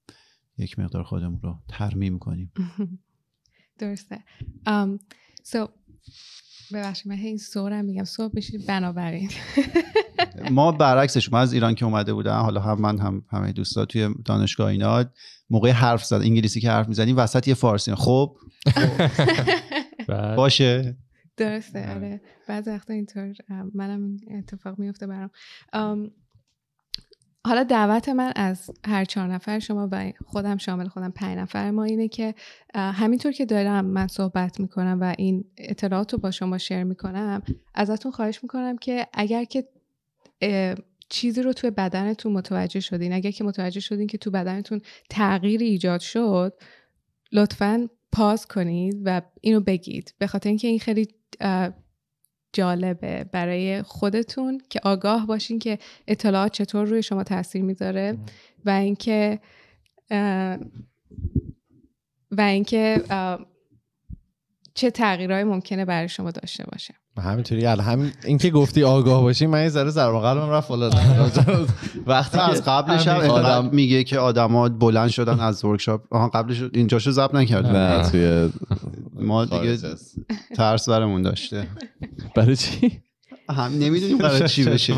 یک 0.57 0.79
مقدار 0.79 1.03
خودمون 1.03 1.39
رو 1.43 1.55
ترمیم 1.69 2.19
کنیم. 2.19 2.51
درسته. 3.79 4.23
um, 4.67 4.99
so 5.43 5.69
ببخشید 6.73 7.07
من 7.07 7.17
این 7.17 7.37
سورم 7.37 7.85
میگم. 7.85 8.03
صبح 8.03 8.33
بشید 8.35 8.65
بنابراین. 8.67 9.29
ما 10.51 10.71
برعکسش 10.71 11.33
ما 11.33 11.39
از 11.39 11.53
ایران 11.53 11.75
که 11.75 11.85
اومده 11.85 12.13
بودن 12.13 12.39
حالا 12.39 12.61
هم 12.61 12.81
من 12.81 12.99
هم 12.99 13.25
همه 13.29 13.51
دوستا 13.51 13.85
توی 13.85 14.09
دانشگاه 14.25 14.67
اینا 14.67 15.05
موقع 15.49 15.71
حرف 15.71 16.05
زد 16.05 16.15
انگلیسی 16.15 16.61
که 16.61 16.71
حرف 16.71 16.87
می‌زنیم 16.87 17.17
وسط 17.17 17.47
یه 17.47 17.53
فارسی. 17.53 17.95
خب, 17.95 18.37
باشه. 20.35 20.97
درسته 21.37 21.95
آره. 21.95 22.21
بعض 22.47 22.67
وقتا 22.67 22.93
اینطور 22.93 23.33
منم 23.73 24.17
اتفاق 24.31 24.79
میفته 24.79 25.07
برام. 25.07 25.29
حالا 27.45 27.63
دعوت 27.63 28.09
من 28.09 28.33
از 28.35 28.71
هر 28.85 29.05
چهار 29.05 29.27
نفر 29.27 29.59
شما 29.59 29.89
و 29.91 30.11
خودم 30.25 30.57
شامل 30.57 30.87
خودم 30.87 31.11
پنج 31.11 31.37
نفر 31.37 31.71
ما 31.71 31.83
اینه 31.83 32.07
که 32.07 32.35
همینطور 32.75 33.31
که 33.31 33.45
دارم 33.45 33.85
من 33.85 34.07
صحبت 34.07 34.59
می‌کنم 34.59 34.97
و 35.01 35.15
این 35.17 35.45
اطلاعات 35.57 36.13
رو 36.13 36.19
با 36.19 36.31
شما 36.31 36.57
شیر 36.57 36.83
می‌کنم 36.83 37.41
ازتون 37.75 38.11
خواهش 38.11 38.39
می‌کنم 38.43 38.77
که 38.77 39.07
اگر 39.13 39.43
که 39.43 39.67
چیزی 41.09 41.41
رو 41.41 41.53
توی 41.53 41.71
بدنتون 41.71 42.31
متوجه 42.33 42.79
شدین 42.79 43.13
اگر 43.13 43.31
که 43.31 43.43
متوجه 43.43 43.79
شدین 43.79 44.07
که 44.07 44.17
تو 44.17 44.31
بدنتون 44.31 44.81
تغییری 45.09 45.65
ایجاد 45.65 45.99
شد 45.99 46.53
لطفا 47.31 47.89
پاز 48.11 48.47
کنید 48.47 49.01
و 49.05 49.21
اینو 49.41 49.59
بگید. 49.59 50.13
به 50.17 50.27
خاطر 50.27 50.49
اینکه 50.49 50.67
این 50.67 50.79
خیلی 50.79 51.07
جالبه 52.53 53.23
برای 53.23 53.81
خودتون 53.81 54.61
که 54.69 54.79
آگاه 54.83 55.27
باشین 55.27 55.59
که 55.59 55.79
اطلاعات 56.07 56.51
چطور 56.51 56.87
روی 56.87 57.03
شما 57.03 57.23
تاثیر 57.23 57.61
می‌ذاره 57.61 58.17
و 58.65 58.69
اینکه 58.69 59.39
و 62.31 62.41
اینکه 62.41 63.03
چه 64.73 64.91
تغییرهایی 64.91 65.43
ممکنه 65.43 65.85
برای 65.85 66.09
شما 66.09 66.31
داشته 66.31 66.63
باشه. 66.71 66.93
همینطوری. 67.17 67.65
الان 67.65 67.85
همین 67.85 68.11
اینکه 68.25 68.49
گفتی 68.49 68.83
آگاه 68.83 69.21
باشی 69.21 69.45
من 69.45 69.63
یه 69.63 69.69
ذره 69.69 69.89
ضربه 69.89 70.19
قلبم 70.19 70.49
رفت 70.49 70.67
بالا. 70.67 70.89
وقتی 72.05 72.37
از 72.39 72.63
قبلش 72.65 73.07
هم 73.07 73.29
آدم 73.29 73.69
میگه 73.73 74.03
که 74.03 74.19
آدما 74.19 74.69
بلند 74.69 75.09
شدن 75.09 75.39
از 75.39 75.65
ورکشاپ 75.65 76.01
آها 76.13 76.29
قبلش 76.29 76.63
اینجاشو 76.73 77.11
ضبط 77.11 77.35
نکرد 77.35 77.65
نه 77.65 78.09
توی 78.09 78.49
ما 79.13 79.45
دیگه 79.45 79.77
ترس 80.55 80.89
برمون 80.89 81.21
داشته. 81.21 81.67
برای 82.35 82.55
چی؟ 82.55 83.01
هم 83.51 83.71
نمی‌دونیم 83.79 84.17
برای 84.17 84.47
چی 84.47 84.65
بشه 84.69 84.93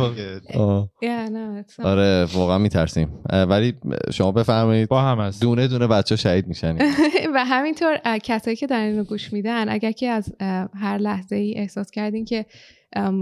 آره 1.83 2.27
واقعا 2.33 2.57
میترسیم. 2.57 3.09
ولی 3.49 3.73
شما 4.11 4.31
بفرمایید 4.31 4.89
با 4.89 5.01
هم 5.01 5.19
هست. 5.19 5.41
دونه 5.41 5.67
دونه 5.67 5.87
بچه 5.87 6.15
شهید 6.15 6.47
میشن. 6.47 6.77
و 7.35 7.45
همینطور 7.45 7.97
کسایی 8.23 8.55
که 8.55 8.67
در 8.67 8.85
اینو 8.85 9.03
گوش 9.03 9.33
میدن 9.33 9.69
اگر 9.69 9.91
که 9.91 10.07
از 10.07 10.33
هر 10.73 10.97
لحظه 10.97 11.35
ای 11.35 11.55
احساس 11.57 11.91
کردین 11.91 12.25
که 12.25 12.45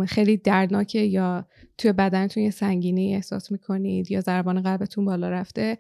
خیلی 0.08 0.38
دردناکه 0.38 1.00
یا 1.00 1.46
توی 1.78 1.92
بدنتون 1.92 2.44
یه 2.44 2.50
سنگینی 2.50 3.16
احساس 3.16 3.52
می‌کنید 3.52 4.12
یا 4.12 4.22
ضربان 4.22 4.62
قلبتون 4.62 5.06
بالا 5.06 5.30
رفته 5.30 5.78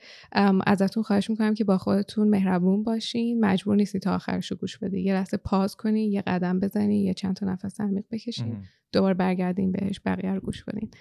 ازتون 0.67 1.03
خواهش 1.03 1.29
می‌کنم 1.29 1.53
که 1.53 1.63
با 1.63 1.77
خودتون 1.77 2.29
مهربون 2.29 2.83
باشین. 2.83 3.45
مجبور 3.45 3.75
نیستی 3.75 3.99
تا 3.99 4.15
آخرش 4.15 4.51
رو 4.51 4.57
گوش 4.57 4.77
بدید 4.77 5.05
یه 5.05 5.13
لحظه 5.13 5.37
پاز 5.37 5.75
کنین 5.75 6.11
یه 6.11 6.21
قدم 6.27 6.59
بزنین 6.59 7.05
یه 7.05 7.13
چند 7.13 7.35
تا 7.35 7.45
نفس 7.45 7.81
عمیق 7.81 8.03
بکشین. 8.11 8.57
دوباره 8.91 9.13
برگردین 9.13 9.71
بهش 9.71 9.99
بقیه 10.05 10.33
رو 10.33 10.39
گوش 10.39 10.63
بدین 10.63 10.91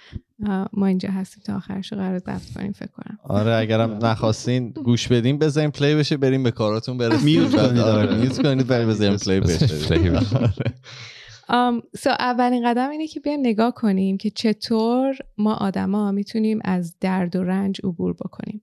ما 0.72 0.86
اینجا 0.86 1.10
هستیم 1.10 1.42
تا 1.46 1.56
آخرش 1.56 1.92
قرار 1.92 2.18
ضبط 2.18 2.52
کنیم 2.54 2.72
فکر 2.72 2.90
کنم. 2.90 3.18
آره 3.24 3.54
اگرم 3.54 3.98
نخواستین 4.02 4.70
گوش 4.70 5.08
بدین 5.08 5.38
بزنین 5.38 5.70
play 5.70 5.94
بشه 5.94 6.16
بریم 6.16 6.42
به 6.42 6.50
کاراتون 6.50 6.98
برسیم. 6.98 7.24
mute 7.24 7.56
کنید 7.56 7.78
آره 7.78 8.16
میوت 8.16 8.42
کنید 8.42 8.66
بزنین 8.66 9.16
play 9.16 9.40
بشه. 9.40 9.66
so 11.98 12.10
اولین 12.10 12.70
قدم 12.70 12.90
اینه 12.90 13.06
که 13.06 13.20
بیایم 13.20 13.40
نگاه 13.40 13.74
کنیم 13.74 14.16
که 14.16 14.30
چطور 14.30 15.16
ما 15.38 15.54
آدما 15.54 16.12
می‌تونیم 16.12 16.58
از 16.64 16.96
درد 17.00 17.36
و 17.36 17.44
رنج 17.44 17.80
عبور 17.84 18.12
بکنیم. 18.12 18.62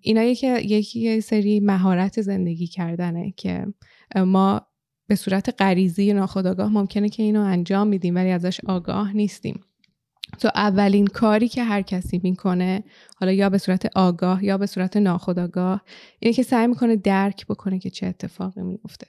اینا 0.00 0.22
یکی 0.22 0.46
یکی 0.46 1.20
سری 1.20 1.60
مهارت 1.60 2.20
زندگی 2.20 2.66
کردنه 2.66 3.34
که 3.36 3.66
ما 4.16 4.66
به 5.06 5.14
صورت 5.14 5.54
غریزی 5.58 6.12
ناخودآگاه 6.12 6.72
ممکنه 6.72 7.08
که 7.08 7.22
اینو 7.22 7.40
انجام 7.40 7.86
میدیم 7.88 8.14
ولی 8.14 8.30
ازش 8.30 8.60
آگاه 8.66 9.12
نیستیم. 9.12 9.60
تو 10.38 10.48
اولین 10.54 11.06
کاری 11.06 11.48
که 11.48 11.64
هر 11.64 11.82
کسی 11.82 12.20
می‌کنه 12.22 12.84
حالا 13.16 13.32
یا 13.32 13.50
به 13.50 13.58
صورت 13.58 13.96
آگاه 13.96 14.44
یا 14.44 14.58
به 14.58 14.66
صورت 14.66 14.96
ناخودآگاه 14.96 15.82
اینه 16.20 16.34
که 16.34 16.42
سعی 16.42 16.66
می‌کنه 16.66 16.96
درک 16.96 17.46
بکنه 17.46 17.78
که 17.78 17.90
چه 17.90 18.06
اتفاقی 18.06 18.62
میفته 18.62 19.06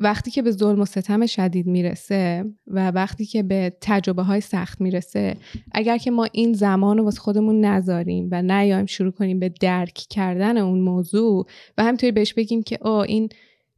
وقتی 0.00 0.30
که 0.30 0.42
به 0.42 0.50
ظلم 0.50 0.80
و 0.80 0.84
ستم 0.84 1.26
شدید 1.26 1.66
می‌رسه 1.66 2.44
و 2.66 2.90
وقتی 2.90 3.24
که 3.24 3.42
به 3.42 3.76
تجربه 3.80 4.22
های 4.22 4.40
سخت 4.40 4.80
می‌رسه 4.80 5.36
اگر 5.72 5.98
که 5.98 6.10
ما 6.10 6.26
این 6.32 6.52
زمان 6.52 6.98
رو 6.98 7.04
واسه 7.04 7.20
خودمون 7.20 7.64
نذاریم 7.64 8.28
و 8.32 8.42
نیایم 8.42 8.86
شروع 8.86 9.12
کنیم 9.12 9.38
به 9.38 9.48
درک 9.48 9.94
کردن 10.10 10.58
اون 10.58 10.80
موضوع 10.80 11.46
و 11.78 11.82
همینطوری 11.82 12.12
بهش 12.12 12.34
بگیم 12.34 12.62
که 12.62 12.78
او 12.82 12.92
این 12.92 13.28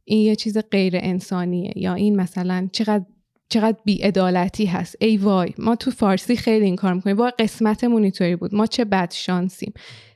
این 0.05 0.19
یه 0.19 0.35
چیز 0.35 0.57
غیر 0.57 0.93
انسانیه. 0.95 1.73
یا 1.75 1.93
این 1.93 2.15
مثلا 2.15 2.69
چقدر 2.71 3.05
چقدر 3.49 3.77
بیعدالتی 3.85 4.65
هست. 4.65 4.95
ای 4.99 5.17
وای 5.17 5.53
ما 5.57 5.75
تو 5.75 5.91
فارسی 5.91 6.35
خیلی 6.35 6.65
این 6.65 6.75
کار 6.75 6.93
می‌کنیم. 6.93 7.17
وای 7.17 7.31
قسمتمون 7.39 8.03
اینطوری 8.03 8.35
بود. 8.35 8.55
ما 8.55 8.65
چه 8.65 8.85
بد 8.85 9.11
شانسیم 9.11 9.73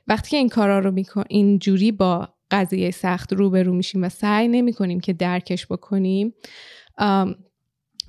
وقتی 0.08 0.30
که 0.30 0.36
این 0.36 0.48
کارا 0.48 0.78
رو 0.78 0.90
میکن 0.90 1.24
اینجوری 1.28 1.92
با 1.92 2.28
قضیه 2.50 2.90
سخت 2.90 3.32
روبرو 3.32 3.72
میشیم 3.72 4.04
و 4.04 4.08
سعی 4.08 4.48
نمی 4.48 4.72
کنیم 4.72 5.00
که 5.00 5.12
درکش 5.12 5.66
بکنیم 5.66 6.34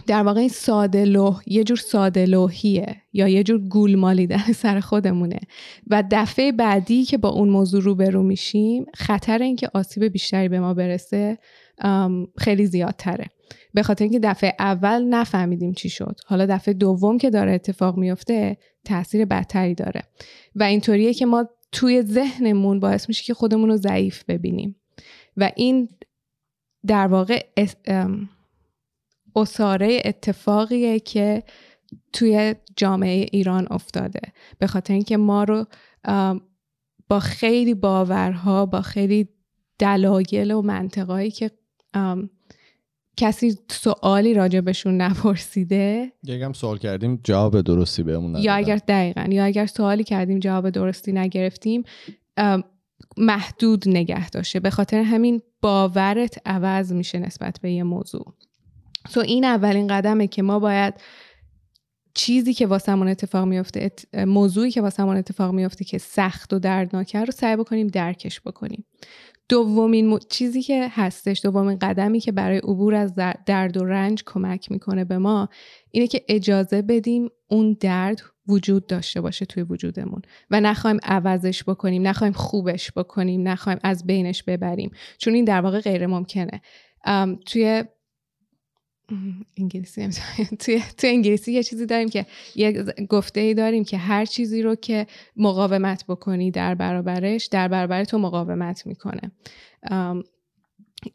در 0.08 0.24
واقع 0.24 0.40
این 0.40 0.50
ساده 0.50 1.06
یه 1.48 1.64
جور 1.64 1.78
ساده 1.78 2.26
لوحیه 2.26 2.96
یا 3.14 3.28
یه 3.28 3.44
جور 3.44 3.60
گول 3.60 3.96
مالیدن 3.96 4.54
سر 4.64 4.80
خودمونه. 4.80 5.40
و 5.88 6.04
دفعه 6.12 6.52
بعدی 6.52 7.04
که 7.04 7.18
با 7.18 7.30
اون 7.30 7.50
موضوع 7.50 7.82
روبرو 7.82 8.24
میشیم 8.24 8.86
خطر 8.96 9.42
اینکه 9.42 9.70
آسیب 9.74 10.04
بیشتری 10.04 10.50
به 10.50 10.60
ما 10.60 10.74
برسه 10.74 11.38
خیلی 12.38 12.66
زیادتره. 12.66 13.26
به 13.74 13.84
خاطر 13.84 14.04
اینکه 14.04 14.20
دفعه 14.20 14.56
اول 14.60 15.04
نفهمیدیم 15.04 15.74
چی 15.74 15.90
شد. 15.90 16.20
حالا 16.26 16.46
دفعه 16.46 16.74
دوم 16.74 17.18
که 17.18 17.30
داره 17.30 17.54
اتفاق 17.54 17.98
میفته 17.98 18.58
تاثیر 18.86 19.26
بدتری 19.26 19.76
داره. 19.76 20.04
و 20.56 20.64
اینطوریه 20.64 21.14
که 21.14 21.26
ما 21.26 21.50
توی 21.72 22.02
ذهنمون 22.02 22.80
باعث 22.80 23.08
میشه 23.08 23.24
که 23.24 23.34
خودمون 23.34 23.70
رو 23.70 23.78
ضعیف 23.78 24.24
ببینیم. 24.28 24.76
و 25.38 25.52
این 25.56 25.90
در 26.88 27.08
واقع 27.08 27.50
اصاره 29.36 30.02
اتفاقیه 30.06 31.00
که 31.00 31.44
توی 32.14 32.56
جامعه 32.76 33.26
ایران 33.32 33.68
افتاده. 33.72 34.22
به 34.60 34.68
خاطر 34.68 34.94
اینکه 34.94 35.18
ما 35.18 35.44
رو 35.44 35.66
با 37.08 37.20
خیلی 37.20 37.74
باورها 37.74 38.66
با 38.66 38.82
خیلی 38.82 39.30
دلایل 39.80 40.52
و 40.52 40.62
منطقهایی 40.62 41.32
که 41.32 41.52
کسی 43.18 43.58
سوالی 43.72 44.34
راجبشون 44.34 45.02
نپرسیده؟ 45.02 46.12
یکم 46.24 46.54
سوال 46.54 46.78
کردیم 46.78 47.20
جواب 47.24 47.62
درستی 47.62 48.04
بهمون 48.04 48.36
یا 48.36 48.54
اگر 48.54 48.80
دقیقا 48.88 49.28
یا 49.30 49.46
اگر 49.46 49.66
سوالی 49.66 50.04
کردیم 50.04 50.40
جواب 50.40 50.70
درستی 50.70 51.12
نگرفتیم 51.12 51.84
محدود 53.18 53.90
نگه 53.90 54.30
داشته. 54.30 54.60
به 54.60 54.70
خاطر 54.70 55.02
همین 55.02 55.42
باورت 55.62 56.42
عوض 56.46 56.94
میشه 56.94 57.20
نسبت 57.20 57.60
به 57.62 57.72
یه 57.72 57.84
موضوع. 57.84 58.34
سو 59.10 59.20
این 59.20 59.46
اولین 59.46 59.88
قدمه 59.88 60.28
که 60.28 60.42
ما 60.42 60.60
باید 60.60 60.94
چیزی 62.14 62.54
که 62.54 62.68
واسمون 62.68 63.08
اتفاق 63.08 63.48
میفته 63.48 63.92
موضوعی 64.14 64.72
که 64.72 64.82
واسمون 64.82 65.18
اتفاق 65.18 65.54
میفته 65.54 65.86
که 65.86 65.98
سخت 65.98 66.54
و 66.54 66.60
دردناکه 66.60 67.20
رو 67.20 67.32
سعی 67.32 67.56
بکنیم 67.56 67.88
درکش 67.88 68.42
بکنیم. 68.42 68.86
دومین 69.50 70.20
چیزی 70.30 70.62
که 70.62 70.88
هستش 70.92 71.42
دومین 71.44 71.78
قدمی 71.80 72.20
که 72.20 72.32
برای 72.32 72.58
عبور 72.58 72.96
از 72.96 73.16
درد 73.46 73.78
و 73.78 73.86
رنج 73.86 74.24
کمک 74.26 74.72
می‌کنه 74.72 75.06
به 75.06 75.18
ما 75.18 75.50
اینه 75.92 76.08
که 76.08 76.26
اجازه 76.28 76.82
بدیم 76.82 77.30
اون 77.48 77.78
درد 77.80 78.22
وجود 78.48 78.88
داشته 78.88 79.22
باشه 79.22 79.46
توی 79.46 79.64
وجودمون. 79.64 80.22
و 80.52 80.62
نخوایم 80.62 81.00
عوضش 81.04 81.64
بکنیم 81.64 82.08
نخوایم 82.08 82.34
خوبش 82.34 82.92
بکنیم 82.92 83.48
نخوایم 83.48 83.80
از 83.84 84.06
بینش 84.06 84.44
ببریم. 84.44 84.92
چون 85.18 85.34
این 85.34 85.46
در 85.46 85.62
واقع 85.62 85.82
غیر 85.82 86.08
ممکنه. 86.08 86.62
توی 87.46 87.84
انگلیسی 89.58 90.10
توی, 90.62 90.82
توی 90.98 91.10
انگلیسی 91.10 91.52
یه 91.52 91.64
چیزی 91.64 91.86
داریم 91.86 92.10
که 92.10 92.26
یه 92.56 92.86
گفته 93.10 93.40
ای 93.40 93.54
داریم 93.54 93.84
که 93.84 93.98
هر 93.98 94.26
چیزی 94.26 94.62
رو 94.62 94.76
که 94.76 95.08
مقاومت 95.36 96.06
بکنی 96.08 96.52
در 96.52 96.76
برابرش 96.76 97.46
در 97.46 97.68
برابر 97.68 98.04
تو 98.04 98.18
مقاومت 98.18 98.88
می‌کنه. 98.88 99.32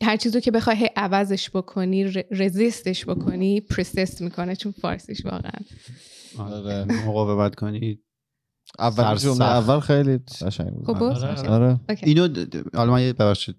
هر 0.03 0.17
چیزی 0.17 0.35
رو 0.35 0.41
که 0.41 0.51
بخوای 0.51 0.91
عوضش 0.97 1.51
بکنی 1.51 2.05
رزیستش 2.31 3.07
بکنی 3.07 3.61
پرسیست 3.61 4.23
می‌کنه 4.23 4.57
چون 4.57 4.73
فارسیش 4.73 5.25
واقعا. 5.25 5.61
آره. 6.39 6.85
مقاومت 6.85 7.55
کنی. 7.55 8.01
اول 8.78 9.16
جمله 9.16 9.45
اول 9.45 9.81
خیلی 9.81 10.19
قشنگ 10.19 10.71
بود. 10.71 10.87
خب 10.87 11.02
آره. 11.02 11.49
آره. 11.49 11.81
اینو 12.02 12.28
حالا 12.75 12.93
من 12.93 13.12
ببخشید. 13.12 13.57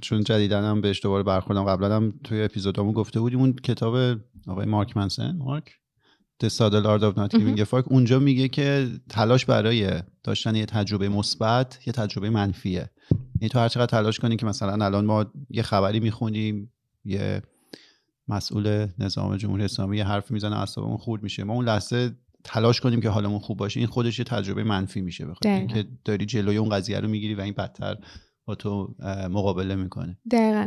چون 0.00 0.24
جدیدنم 0.24 0.80
بهش 0.80 1.02
دوباره 1.02 1.22
برخوردم 1.22 1.64
قبلا 1.64 1.96
هم 1.96 2.14
توی 2.24 2.42
اپیزودامو 2.42 2.92
گفته 2.92 3.20
بودیم 3.20 3.38
اون 3.40 3.52
کتاب 3.52 4.18
آقای 4.46 4.66
مارک 4.66 4.96
منسن 4.96 5.36
مارک؟ 5.36 5.70
The 6.44 6.48
Saddle 6.48 6.86
Art 6.86 7.02
of 7.02 7.16
Not 7.16 7.30
Giving 7.38 7.60
a 7.60 7.64
Fuck. 7.64 7.88
اونجا 7.88 8.18
میگه 8.18 8.48
که 8.48 8.88
تلاش 9.08 9.44
برای 9.44 10.02
داشتن 10.22 10.56
یه 10.56 10.66
تجربه 10.66 11.08
مثبت 11.08 11.78
یه 11.86 11.92
تجربه 11.92 12.30
منفیه. 12.30 12.90
یعنی 13.40 13.48
تو 13.48 13.58
هر 13.58 13.68
چقدر 13.68 13.86
تلاش 13.86 14.18
کنی 14.18 14.36
که 14.36 14.46
مثلا 14.46 14.84
الان 14.84 15.04
ما 15.04 15.26
یه 15.50 15.62
خبری 15.62 16.00
می‌خونیم 16.00 16.72
یه 17.04 17.42
مسئول 18.28 18.86
نظام 18.98 19.36
جمهوری 19.36 19.64
اسلامی 19.64 19.96
یه 19.96 20.04
حرف 20.04 20.30
می‌زنه 20.30 20.58
اعصابمون 20.58 20.96
خورد 20.96 21.22
میشه. 21.22 21.44
ما 21.44 21.52
اون 21.52 21.64
لحظه 21.64 22.12
تلاش 22.44 22.80
کنیم 22.80 23.00
که 23.00 23.08
حالمون 23.08 23.38
خوب 23.38 23.58
باشه. 23.58 23.80
این 23.80 23.86
خودش 23.86 24.18
یه 24.18 24.24
تجربه 24.24 24.64
منفی 24.64 25.00
میشه. 25.00 25.26
بخاطر 25.26 25.48
اینکه 25.48 25.84
داری 26.04 26.26
جلوی 26.26 26.56
اون 26.56 26.68
قضیه 26.68 27.00
رو 27.00 27.08
می‌گیری 27.08 27.34
و 27.34 27.40
این 27.40 27.54
بدتر 27.54 27.96
با 28.46 28.54
تو 28.54 28.94
مقابله 29.30 29.74
می‌کنه. 29.74 30.18
دقیقا. 30.30 30.66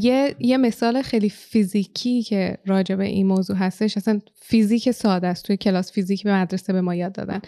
یه،, 0.00 0.36
یه 0.40 0.56
مثال 0.56 1.02
خیلی 1.02 1.28
فیزیکی 1.28 2.22
که 2.22 2.58
راجع 2.66 2.94
به 2.94 3.04
این 3.04 3.26
موضوع 3.26 3.56
هستش. 3.56 3.96
اصلا 3.96 4.20
فیزیک 4.36 4.90
ساده 4.90 5.26
است. 5.26 5.44
توی 5.44 5.56
کلاس 5.56 5.92
فیزیک 5.92 6.24
به 6.24 6.34
مدرسه 6.34 6.72
به 6.72 6.80
ما 6.80 6.94
یاد 6.94 7.12
دادن. 7.12 7.40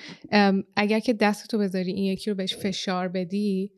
اگر 0.76 1.00
که 1.00 1.12
دستتو 1.12 1.58
بذاری 1.58 1.92
این 1.92 2.04
یکی 2.04 2.30
رو 2.30 2.36
بهش 2.36 2.56
فشار 2.56 3.08
بدی 3.08 3.70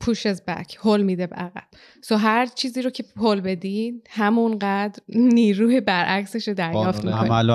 پوشز 0.00 0.42
بک 0.42 0.76
هول 0.80 1.02
میده 1.02 1.26
به 1.26 1.36
عقب. 1.36 1.64
سو 2.02 2.16
هر 2.16 2.46
چیزی 2.46 2.82
رو 2.82 2.90
که 2.90 3.04
هول 3.16 3.40
بدی 3.40 4.02
همونقدر 4.10 5.02
نیروی 5.08 5.80
برعکسش 5.80 6.48
رو 6.48 6.54
دریافت 6.54 7.04
می‌کنی 7.04 7.28
عمل 7.28 7.50
و 7.50 7.52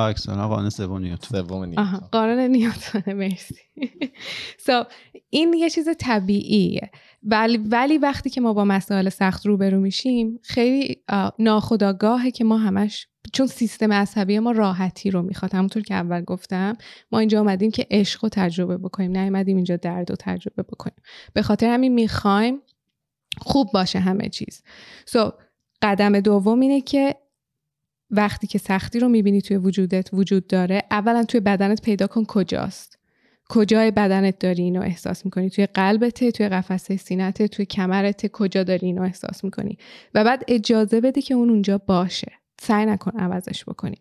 قانون 0.48 0.70
سوم 0.70 0.98
نیوتن. 1.66 1.98
قانون 2.12 2.40
نیوتن 2.40 3.14
مرسی. 3.14 3.56
سو 4.66 4.84
این 5.30 5.54
یه 5.54 5.70
چیز 5.70 5.88
طبیعیه. 6.00 6.92
ولی 7.24 7.58
ولی 7.58 7.98
وقتی 7.98 8.30
که 8.30 8.42
ما 8.42 8.54
با 8.54 8.66
مسائل 8.66 9.10
سخت 9.10 9.46
روبرو 9.46 9.80
میشیم 9.80 10.40
خیلی 10.44 11.04
ناخداگاهه 11.40 12.32
که 12.32 12.44
ما 12.44 12.58
همش 12.58 13.08
چون 13.34 13.48
سیستم 13.48 13.94
عصبی 13.94 14.40
ما 14.40 14.52
راحتی 14.52 15.12
رو 15.12 15.22
می‌خواد. 15.22 15.56
همونطور 15.56 15.84
که 15.84 15.94
اول 15.94 16.22
گفتم 16.22 16.78
ما 17.12 17.20
اینجا 17.20 17.40
آمدیم 17.40 17.72
که 17.72 17.88
عشق 17.92 18.24
رو 18.24 18.30
تجربه 18.30 18.78
بکنیم 18.78 19.18
نیومدیم 19.18 19.56
اینجا 19.56 19.76
درد 19.76 20.10
رو 20.10 20.16
تجربه 20.20 20.64
بکنیم. 20.64 21.04
به 21.34 21.42
خاطر 21.42 21.70
همین 21.74 21.94
می‌خوایم 21.94 22.62
خوب 23.38 23.72
باشه 23.74 24.00
همه 24.00 24.30
چیز. 24.30 24.64
سو 25.06 25.30
so, 25.30 25.34
قدم 25.82 26.20
دوم 26.20 26.60
اینه 26.60 26.82
که 26.82 27.16
وقتی 28.10 28.48
که 28.48 28.58
سختی 28.58 29.00
رو 29.00 29.10
می‌بینی 29.10 29.42
توی 29.42 29.58
وجودت 29.58 30.10
وجود 30.14 30.48
داره 30.48 30.84
اولا 30.92 31.24
توی 31.24 31.40
بدنت 31.40 31.82
پیدا 31.82 32.08
کن 32.08 32.26
کجاست. 32.26 32.98
کجای 33.50 33.92
بدنت 33.92 34.40
داری 34.40 34.64
اینو 34.64 34.82
احساس 34.82 35.26
می‌کنی؟ 35.26 35.50
توی 35.50 35.66
قلبته 35.66 36.32
توی 36.32 36.50
قفسه 36.50 36.98
سینته 36.98 37.48
توی 37.48 37.66
کمرت 37.66 38.28
کجا 38.28 38.64
داری 38.64 38.88
اینو 38.88 39.02
احساس 39.02 39.44
می‌کنی؟ 39.44 39.78
و 40.14 40.24
بعد 40.24 40.44
اجازه 40.48 41.02
بده 41.02 41.22
که 41.22 41.34
اون 41.34 41.50
اونجا 41.50 41.78
باشه. 41.78 42.32
سعی 42.64 42.86
نکن 42.86 43.12
عوضش 43.20 43.66
بکنی. 43.66 43.98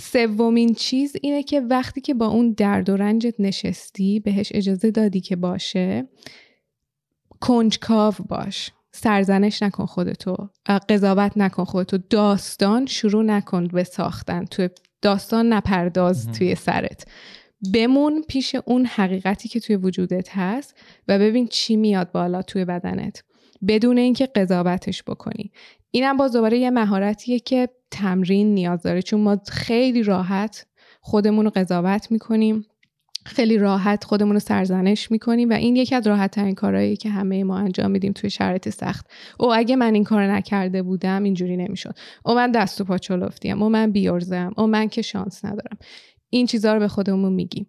سومین 0.00 0.74
چیز 0.74 1.16
اینه 1.22 1.42
که 1.42 1.60
وقتی 1.60 2.00
که 2.00 2.14
با 2.14 2.26
اون 2.26 2.52
درد 2.52 2.88
و 2.88 2.96
رنجت 2.96 3.34
نشستی 3.38 4.20
بهش 4.20 4.52
اجازه 4.54 4.90
دادی 4.90 5.20
که 5.20 5.36
باشه 5.36 6.08
کنجکاو 7.40 8.14
باش. 8.28 8.70
سرزنش 8.92 9.62
نکن 9.62 9.86
خودتو. 9.86 10.36
قضاوت 10.88 11.32
نکن 11.36 11.64
خودتو. 11.64 11.98
داستان 12.10 12.86
شروع 12.86 13.24
نکن 13.24 13.66
به 13.66 13.84
ساختن. 13.84 14.44
توی 14.44 14.68
داستان 15.02 15.52
نپرداز 15.52 16.26
توی 16.26 16.54
سرت. 16.54 17.04
بمون 17.74 18.24
پیش 18.28 18.56
اون 18.64 18.86
حقیقتی 18.86 19.48
که 19.48 19.60
توی 19.60 19.76
وجودت 19.76 20.28
هست 20.32 20.74
و 21.08 21.18
ببین 21.18 21.48
چی 21.48 21.76
میاد 21.76 22.12
بالا 22.12 22.42
توی 22.42 22.64
بدنت. 22.64 23.22
بدون 23.68 23.98
اینکه 23.98 24.26
قضاوتش 24.26 25.02
بکنی. 25.02 25.52
اینم 25.90 26.16
باز 26.16 26.32
دوباره 26.32 26.58
یه 26.58 26.70
مهارتیه 26.70 27.38
که 27.38 27.68
تمرین 27.90 28.54
نیاز 28.54 28.82
داره 28.82 29.02
چون 29.02 29.20
ما 29.20 29.38
خیلی 29.48 30.02
راحت 30.02 30.66
خودمون 31.00 31.44
رو 31.44 31.50
قضاوت 31.54 32.10
می‌کنیم 32.10 32.66
خیلی 33.26 33.58
راحت 33.58 34.04
خودمون 34.04 34.32
رو 34.32 34.38
سرزنش 34.38 35.10
می‌کنیم 35.10 35.50
و 35.50 35.52
این 35.52 35.76
یکی 35.76 35.94
از 35.94 36.06
راحت 36.06 36.30
ترین 36.30 36.54
کارهایی 36.54 36.96
که 36.96 37.10
همه 37.10 37.44
ما 37.44 37.58
انجام 37.58 37.90
میدیم 37.90 38.12
توی 38.12 38.30
شرایط 38.30 38.68
سخت. 38.68 39.06
او 39.40 39.54
اگه 39.54 39.76
من 39.76 39.94
این 39.94 40.04
کار 40.04 40.26
نکرده 40.26 40.82
بودم 40.82 41.22
اینجوری 41.22 41.56
نمی‌شد. 41.56 41.94
او 42.24 42.34
من 42.34 42.52
دست 42.52 42.80
و 42.80 42.84
پا 42.84 42.98
چلفتیم 42.98 43.62
او 43.62 43.68
من 43.68 43.92
بیورزم 43.92 44.52
او 44.56 44.66
من 44.66 44.88
که 44.88 45.02
شانس 45.02 45.44
ندارم. 45.44 45.78
این 46.30 46.46
چیزها 46.46 46.74
رو 46.74 46.78
به 46.78 46.88
خودمون 46.88 47.32
میگیم. 47.32 47.66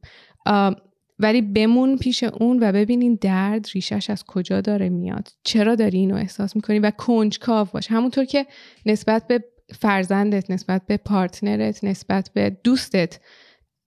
ولی 1.22 1.42
بمون 1.42 1.98
پیش 1.98 2.24
اون 2.24 2.60
و 2.64 2.72
ببینین 2.72 3.18
درد 3.22 3.68
ریشش 3.74 4.10
از 4.10 4.24
کجا 4.24 4.62
داره 4.62 4.90
میاد. 4.90 5.28
چرا 5.44 5.76
داری 5.76 5.98
اینو 5.98 6.16
احساس 6.16 6.56
می‌کنی 6.56 6.80
و 6.80 6.92
کنجکاو 6.92 7.68
باش. 7.74 7.92
همونطور 7.92 8.26
که 8.26 8.46
نسبت 8.86 9.28
به 9.28 9.44
فرزندت 9.80 10.52
نسبت 10.52 10.82
به 10.88 10.98
پارتنرت 10.98 11.84
نسبت 11.84 12.30
به 12.34 12.58
دوستت 12.64 13.20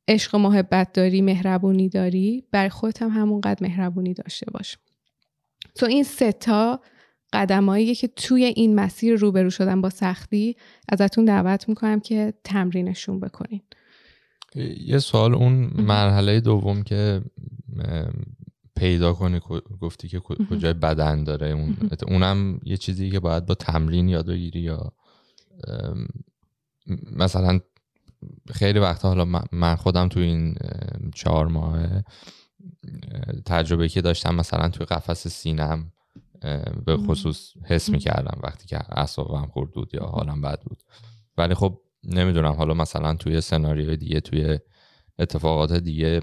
عشق 0.09 0.35
و 0.35 0.39
محبت 0.39 0.93
داری 0.93 1.23
مهربونی 1.23 1.89
داری 1.89 2.45
بر 2.51 2.69
خودت 2.69 3.03
هم 3.03 3.09
همونقدر 3.09 3.59
مهربونی 3.61 4.15
داشته 4.15 4.51
باش. 4.51 4.79
تو 5.75 5.87
این 5.87 6.03
ستا 6.03 6.81
قدمایی 7.33 7.95
که 7.95 8.09
توی 8.09 8.45
این 8.45 8.75
مسیر 8.75 9.15
روبرو 9.17 9.51
شدن 9.51 9.81
با 9.81 9.91
سختی 9.91 10.57
ازتون 10.89 11.25
دعوت 11.25 11.69
می‌کنم 11.69 12.01
که 12.01 12.35
تمرینشون 12.45 13.21
بکنین. 13.21 13.61
یه 14.81 14.99
سوال 14.99 15.35
اون 15.35 15.53
مرحله 15.77 16.41
دوم 16.41 16.83
که 16.83 17.23
پیدا 18.77 19.13
کنی 19.13 19.41
گفتی 19.81 20.09
که 20.09 20.21
کجای 20.21 20.73
بدن 20.73 21.25
داره 21.25 21.49
اون. 21.49 21.77
اونم 22.09 22.61
یه 22.65 22.77
چیزی 22.77 23.11
که 23.11 23.21
باید 23.21 23.47
با 23.47 23.55
تمرین 23.55 24.09
یاد 24.09 24.27
بگیری 24.27 24.61
یا 24.61 24.93
مثلا 27.13 27.61
خیلی 28.53 28.79
وقتا 28.79 29.09
حالا 29.09 29.45
من 29.53 29.75
خودم 29.75 30.09
تو 30.09 30.21
این 30.21 30.55
چهار 31.15 31.49
ماه 31.49 31.87
تجربه 33.47 33.89
که 33.89 34.01
داشتم 34.01 34.35
مثلا 34.35 34.69
توی 34.69 34.87
قفس 34.87 35.29
سینم 35.29 35.93
به 36.87 36.97
خصوص 36.97 37.53
حس 37.65 37.89
می‌کردم 37.89 38.41
وقتی 38.43 38.67
که 38.67 38.79
اعصابم 38.89 39.47
خورد 39.47 39.71
بود 39.71 39.95
یا 39.95 40.05
حالم 40.05 40.41
بد 40.41 40.63
بود. 40.63 40.83
ولی 41.39 41.55
خب 41.55 41.81
نمی‌دونم 42.07 42.53
حالا 42.53 42.75
مثلا 42.75 43.15
توی 43.15 43.41
سناریوی 43.41 43.97
دیگه 43.97 44.21
توی 44.21 44.59
اتفاقات 45.19 45.73
دیگه 45.73 46.21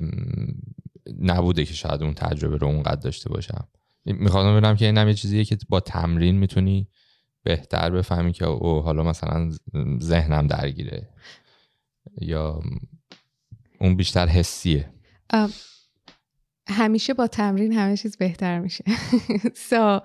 نبوده 1.19 1.65
که 1.65 1.73
شاید 1.73 2.03
اون 2.03 2.13
تجربه 2.13 2.57
رو 2.57 2.67
اونقدر 2.67 3.01
داشته 3.01 3.29
باشم. 3.29 3.67
می‌خوام 4.05 4.51
ببینم 4.51 4.75
که 4.75 4.85
اینم 4.85 5.07
یه 5.07 5.13
چیزیه 5.13 5.45
که 5.45 5.57
با 5.69 5.79
تمرین 5.79 6.37
می‌تونی 6.37 6.87
بهتر 7.43 7.89
بفهمی 7.89 8.33
که 8.33 8.45
او 8.45 8.81
حالا 8.81 9.03
مثلا 9.03 9.51
ذهنم 10.01 10.47
درگیره. 10.47 11.09
یا 12.21 12.59
اون 13.79 13.95
بیشتر 13.95 14.27
حسیه. 14.27 14.93
همیشه 16.67 17.13
با 17.13 17.27
تمرین 17.27 17.73
همه 17.73 17.97
چیز 17.97 18.17
بهتر 18.17 18.59
میشه. 18.59 18.83
So, 19.69 20.01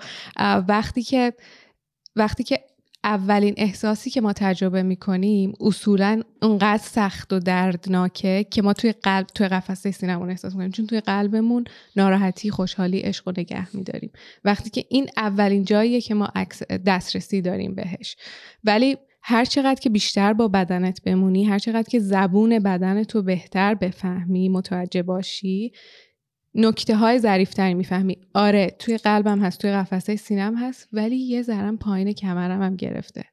وقتی 0.68 1.02
که 1.02 1.32
وقتی 2.16 2.44
که 2.44 2.60
اولین 3.06 3.54
احساسی 3.56 4.10
که 4.10 4.20
ما 4.20 4.32
تجربه 4.32 4.82
می‌کنیم 4.82 5.52
اصولا 5.60 6.22
اونقدر 6.42 6.82
سخت 6.82 7.32
و 7.32 7.38
دردناکه 7.38 8.46
که 8.50 8.62
ما 8.62 8.72
توی 8.72 8.92
قلب 8.92 9.26
توی 9.26 9.48
قفسه 9.48 9.90
سینمون 9.90 10.30
احساس 10.30 10.52
می‌کنیم. 10.52 10.70
چون 10.70 10.86
توی 10.86 11.00
قلبمون 11.00 11.64
ناراحتی 11.96 12.50
خوشحالی 12.50 12.98
عشق 12.98 13.28
و 13.28 13.32
نگه 13.38 13.76
میداریم. 13.76 14.10
وقتی 14.44 14.70
که 14.70 14.84
این 14.88 15.08
اولین 15.16 15.64
جاییه 15.64 16.00
که 16.00 16.14
ما 16.14 16.28
دسترسی 16.86 17.40
داریم 17.40 17.74
بهش. 17.74 18.16
ولی 18.64 18.96
هر 19.22 19.44
چقدر 19.44 19.80
که 19.80 19.90
بیشتر 19.90 20.32
با 20.32 20.48
بدنت 20.48 21.02
بمونی 21.02 21.44
هر 21.44 21.58
چقدر 21.58 21.88
که 21.88 21.98
زبون 21.98 22.58
بدنت 22.58 23.14
رو 23.14 23.22
بهتر 23.22 23.74
بفهمی 23.74 24.48
متوجه 24.48 25.02
باشی 25.02 25.72
نکته 26.58 26.96
های 26.96 27.18
ظریفتری 27.18 27.74
می‌فهمی. 27.74 28.18
آره 28.34 28.76
توی 28.78 28.96
قلبم 28.96 29.40
هست 29.40 29.60
توی 29.60 29.70
قفسه 29.70 30.16
سینم 30.16 30.56
هست 30.56 30.88
ولی 30.92 31.16
یه 31.16 31.42
ذرم 31.42 31.76
پایین 31.76 32.12
کمرم 32.12 32.62
هم 32.62 32.76
گرفته. 32.76 33.24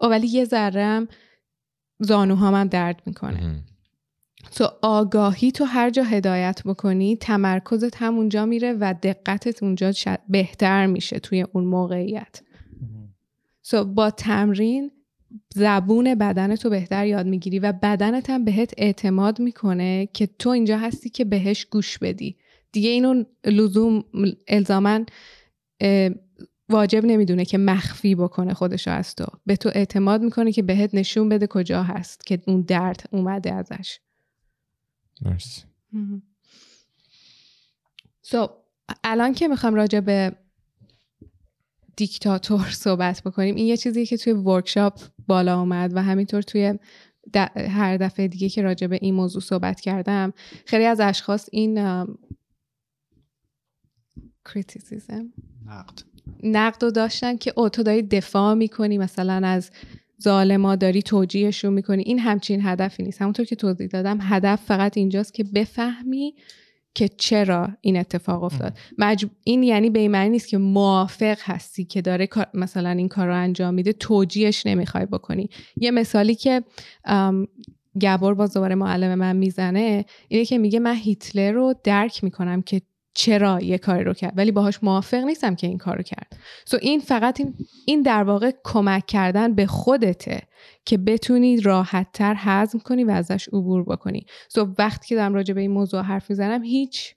او 0.00 0.08
ولی 0.08 0.26
یه 0.26 0.44
ذرم 0.44 1.08
زانوهام 2.00 2.54
هم 2.54 2.68
درد 2.68 3.02
می‌کنه. 3.06 3.64
تو 4.56 4.68
آگاهی 4.82 5.52
تو 5.52 5.64
هر 5.64 5.90
جا 5.90 6.02
هدایت 6.02 6.62
بکنی 6.64 7.16
تمرکزت 7.16 8.02
همونجا 8.02 8.46
میره 8.46 8.72
و 8.72 8.94
دقتت 9.02 9.62
اونجا 9.62 9.92
بهتر 10.28 10.86
میشه 10.86 11.18
توی 11.18 11.46
اون 11.52 11.64
موقعیت. 11.64 12.42
سو 13.62 13.84
با 13.84 14.10
تمرین 14.10 14.90
زبون 15.54 16.14
بدن 16.14 16.56
تو 16.56 16.70
بهتر 16.70 17.06
یاد 17.06 17.26
می‌گیری 17.26 17.58
و 17.58 17.72
بدنت 17.72 18.30
هم 18.30 18.44
بهت 18.44 18.74
اعتماد 18.78 19.40
می‌کنه 19.40 20.08
که 20.12 20.26
تو 20.26 20.50
اینجا 20.50 20.78
هستی 20.78 21.10
که 21.10 21.24
بهش 21.24 21.64
گوش 21.64 21.98
بدی. 21.98 22.36
دیگه 22.74 22.90
اینو 22.90 23.24
لزوم 23.46 24.04
الزامن 24.48 25.06
واجب 26.68 27.04
نمی‌دونه 27.04 27.44
که 27.44 27.58
مخفی 27.58 28.14
بکنه 28.14 28.54
خودشو 28.54 28.90
از 28.90 29.14
تو. 29.14 29.26
به 29.46 29.56
تو 29.56 29.70
اعتماد 29.74 30.22
می‌کنه 30.22 30.52
که 30.52 30.62
بهت 30.62 30.94
نشون 30.94 31.28
بده 31.28 31.46
کجا 31.46 31.82
هست 31.82 32.26
که 32.26 32.42
اون 32.46 32.60
درد 32.60 33.08
اومده 33.12 33.54
ازش. 33.54 33.98
مرسی. 35.22 35.62
سو 38.22 38.48
الان 39.04 39.34
که 39.34 39.48
می‌خوام 39.48 39.74
راجع 39.74 40.00
به 40.00 40.32
دیکتاتور 41.96 42.70
صحبت 42.70 43.22
بکنیم 43.22 43.54
این 43.54 43.66
یه 43.66 43.76
چیزی 43.76 44.06
که 44.06 44.16
توی 44.16 44.32
ورکشاپ 44.32 45.00
بالا 45.26 45.60
اومد 45.60 45.96
و 45.96 46.02
همینطور 46.02 46.42
توی 46.42 46.78
هر 47.56 47.96
دفعه 47.96 48.28
دیگه 48.28 48.48
که 48.48 48.62
راجع 48.62 48.86
به 48.86 48.98
این 49.02 49.14
موضوع 49.14 49.42
صحبت 49.42 49.80
کردم 49.80 50.32
خیلی 50.66 50.84
از 50.84 51.00
اشخاص 51.00 51.48
این 51.52 52.06
کریتیسیزم 54.44 55.32
نقد. 55.66 56.02
نقد 56.42 56.84
رو 56.84 56.90
داشتن 56.90 57.36
که 57.36 57.52
او 57.56 57.68
تو 57.68 57.82
داری 57.82 58.02
دفاع 58.02 58.54
می‌کنی 58.54 58.98
مثلا 58.98 59.46
از 59.46 59.70
ظالما 60.22 60.76
داری 60.76 61.02
توجیهشون 61.02 61.72
می‌کنی. 61.72 62.02
این 62.02 62.18
همچین 62.18 62.60
هدفی 62.66 63.02
نیست. 63.02 63.22
همونطور 63.22 63.46
که 63.46 63.56
توضیح 63.56 63.86
دادم 63.86 64.18
هدف 64.20 64.60
فقط 64.64 64.96
اینجاست 64.96 65.34
که 65.34 65.44
بفهمی 65.44 66.34
که 66.94 67.08
چرا 67.08 67.68
این 67.80 67.96
اتفاق 67.96 68.42
افتاد. 68.42 68.78
مجب... 68.98 69.30
این 69.44 69.62
یعنی 69.62 69.90
به 69.90 69.98
این 69.98 70.10
معنی 70.10 70.30
نیست 70.30 70.48
که 70.48 70.58
موافق 70.58 71.38
هستی 71.42 71.84
که 71.84 72.02
داره 72.02 72.28
مثلا 72.54 72.90
این 72.90 73.08
کار 73.08 73.26
رو 73.26 73.34
انجام 73.34 73.74
میده 73.74 73.92
توجیهش 73.92 74.66
نمی‌خوای 74.66 75.06
بکنی. 75.06 75.50
یه 75.76 75.90
مثالی 75.90 76.34
که 76.34 76.62
گبر 78.00 78.34
باز 78.34 78.54
دوباره 78.54 78.74
معلم 78.74 79.14
من 79.14 79.36
می‌زنه 79.36 80.04
اینه 80.28 80.44
که 80.44 80.58
میگه 80.58 80.78
من 80.78 80.94
هیتلر 80.94 81.52
رو 81.52 81.74
درک 81.84 82.24
می‌کنم 82.24 82.62
که 82.62 82.82
چرا 83.14 83.60
یه 83.60 83.78
کاری 83.78 84.04
رو 84.04 84.14
کرد؟ 84.14 84.32
ولی 84.36 84.52
باهاش 84.52 84.78
موافق 84.82 85.24
نیستم 85.24 85.54
که 85.54 85.66
این 85.66 85.78
کار 85.78 85.96
رو 85.96 86.02
کرد. 86.02 86.36
سو 86.64 86.78
این 86.82 87.00
فقط 87.00 87.40
این, 87.40 87.54
این 87.86 88.02
در 88.02 88.22
واقع 88.22 88.50
کمک 88.64 89.06
کردن 89.06 89.54
به 89.54 89.66
خودته 89.66 90.42
که 90.84 90.98
بتونی 90.98 91.60
راحت 91.60 92.12
تر 92.12 92.34
هضم 92.38 92.78
کنی 92.78 93.04
و 93.04 93.10
ازش 93.10 93.48
عبور 93.48 93.84
بکنی. 93.84 94.26
سو 94.48 94.74
وقتی 94.78 95.08
که 95.08 95.14
دارم 95.14 95.34
راجع 95.34 95.54
به 95.54 95.60
این 95.60 95.70
موضوع 95.70 96.02
حرف 96.02 96.30
می‌زنم 96.30 96.62
هیچ 96.62 97.14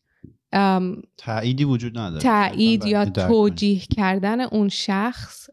تاییدی 1.17 1.63
وجود 1.63 1.97
نداره. 1.97 2.21
تایید 2.21 2.85
یا 2.85 3.05
توجیه 3.05 3.79
کردن 3.79 4.41
اون 4.41 4.69
شخص 4.69 5.49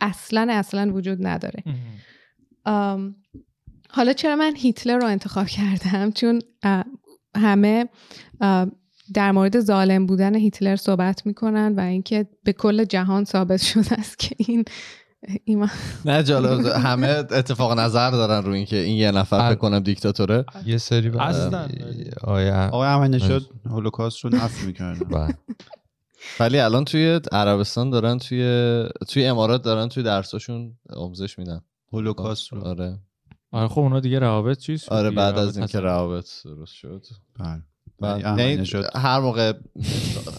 اصلا 0.00 0.46
اصلا 0.50 0.92
وجود 0.92 1.26
نداره. 1.26 1.62
حالا 3.90 4.12
چرا 4.12 4.36
من 4.36 4.56
هیتلر 4.56 4.98
رو 4.98 5.06
انتخاب 5.06 5.46
کردم؟ 5.46 6.12
چون 6.12 6.42
همه 7.36 7.88
در 9.14 9.32
مورد 9.32 9.60
ظالم 9.60 10.06
بودن 10.06 10.34
هیتلر 10.34 10.76
صحبت 10.76 11.26
می‌کنن 11.26 11.74
و 11.76 11.80
اینکه 11.80 12.26
به 12.44 12.52
کل 12.52 12.84
جهان 12.84 13.24
ثابت 13.24 13.62
شده 13.72 13.92
است 13.92 14.18
که 14.18 14.36
این 14.38 14.64
ایمان 15.44 15.70
نه 16.04 16.22
جالب. 16.22 16.66
همه 16.66 17.08
اتفاق 17.08 17.78
نظر 17.78 18.10
دارن 18.10 18.44
رو 18.44 18.52
اینکه 18.52 18.76
این 18.76 18.96
یه 18.96 19.10
نفر 19.10 19.54
بکنم 19.54 19.78
دیکتاتوره. 19.78 20.44
یه 20.66 20.78
سری 20.78 21.10
آیا 22.24 22.68
آقای 22.68 23.08
نشد 23.08 23.42
هولوکاست 23.64 24.24
رو 24.24 24.30
نفی 24.30 24.66
می‌کردن. 24.66 25.08
بله. 25.18 25.34
ولی 26.40 26.58
الان 26.58 26.84
توی 26.84 27.20
عربستان 27.32 27.90
دارن 27.90 28.18
توی 28.18 28.84
توی 29.08 29.26
امارات 29.26 29.62
دارن 29.62 29.88
توی 29.88 30.02
درساشون 30.02 30.78
آموزش 30.90 31.38
میدن. 31.38 31.60
هولوکاست 31.92 32.52
رو 32.52 32.64
آره. 32.64 32.98
آره 33.50 33.68
خب 33.68 33.78
اونا 33.78 34.00
دیگه 34.00 34.18
روابط 34.18 34.58
چیست؟ 34.58 34.92
آره 34.92 35.10
بعد 35.10 35.38
از 35.38 35.58
اینکه 35.58 35.80
روابط 35.80 36.26
درست 36.44 36.74
شد. 36.74 37.04
بله. 37.38 37.62
یعنی 38.02 38.64
هر 38.94 39.20
موقع 39.20 39.52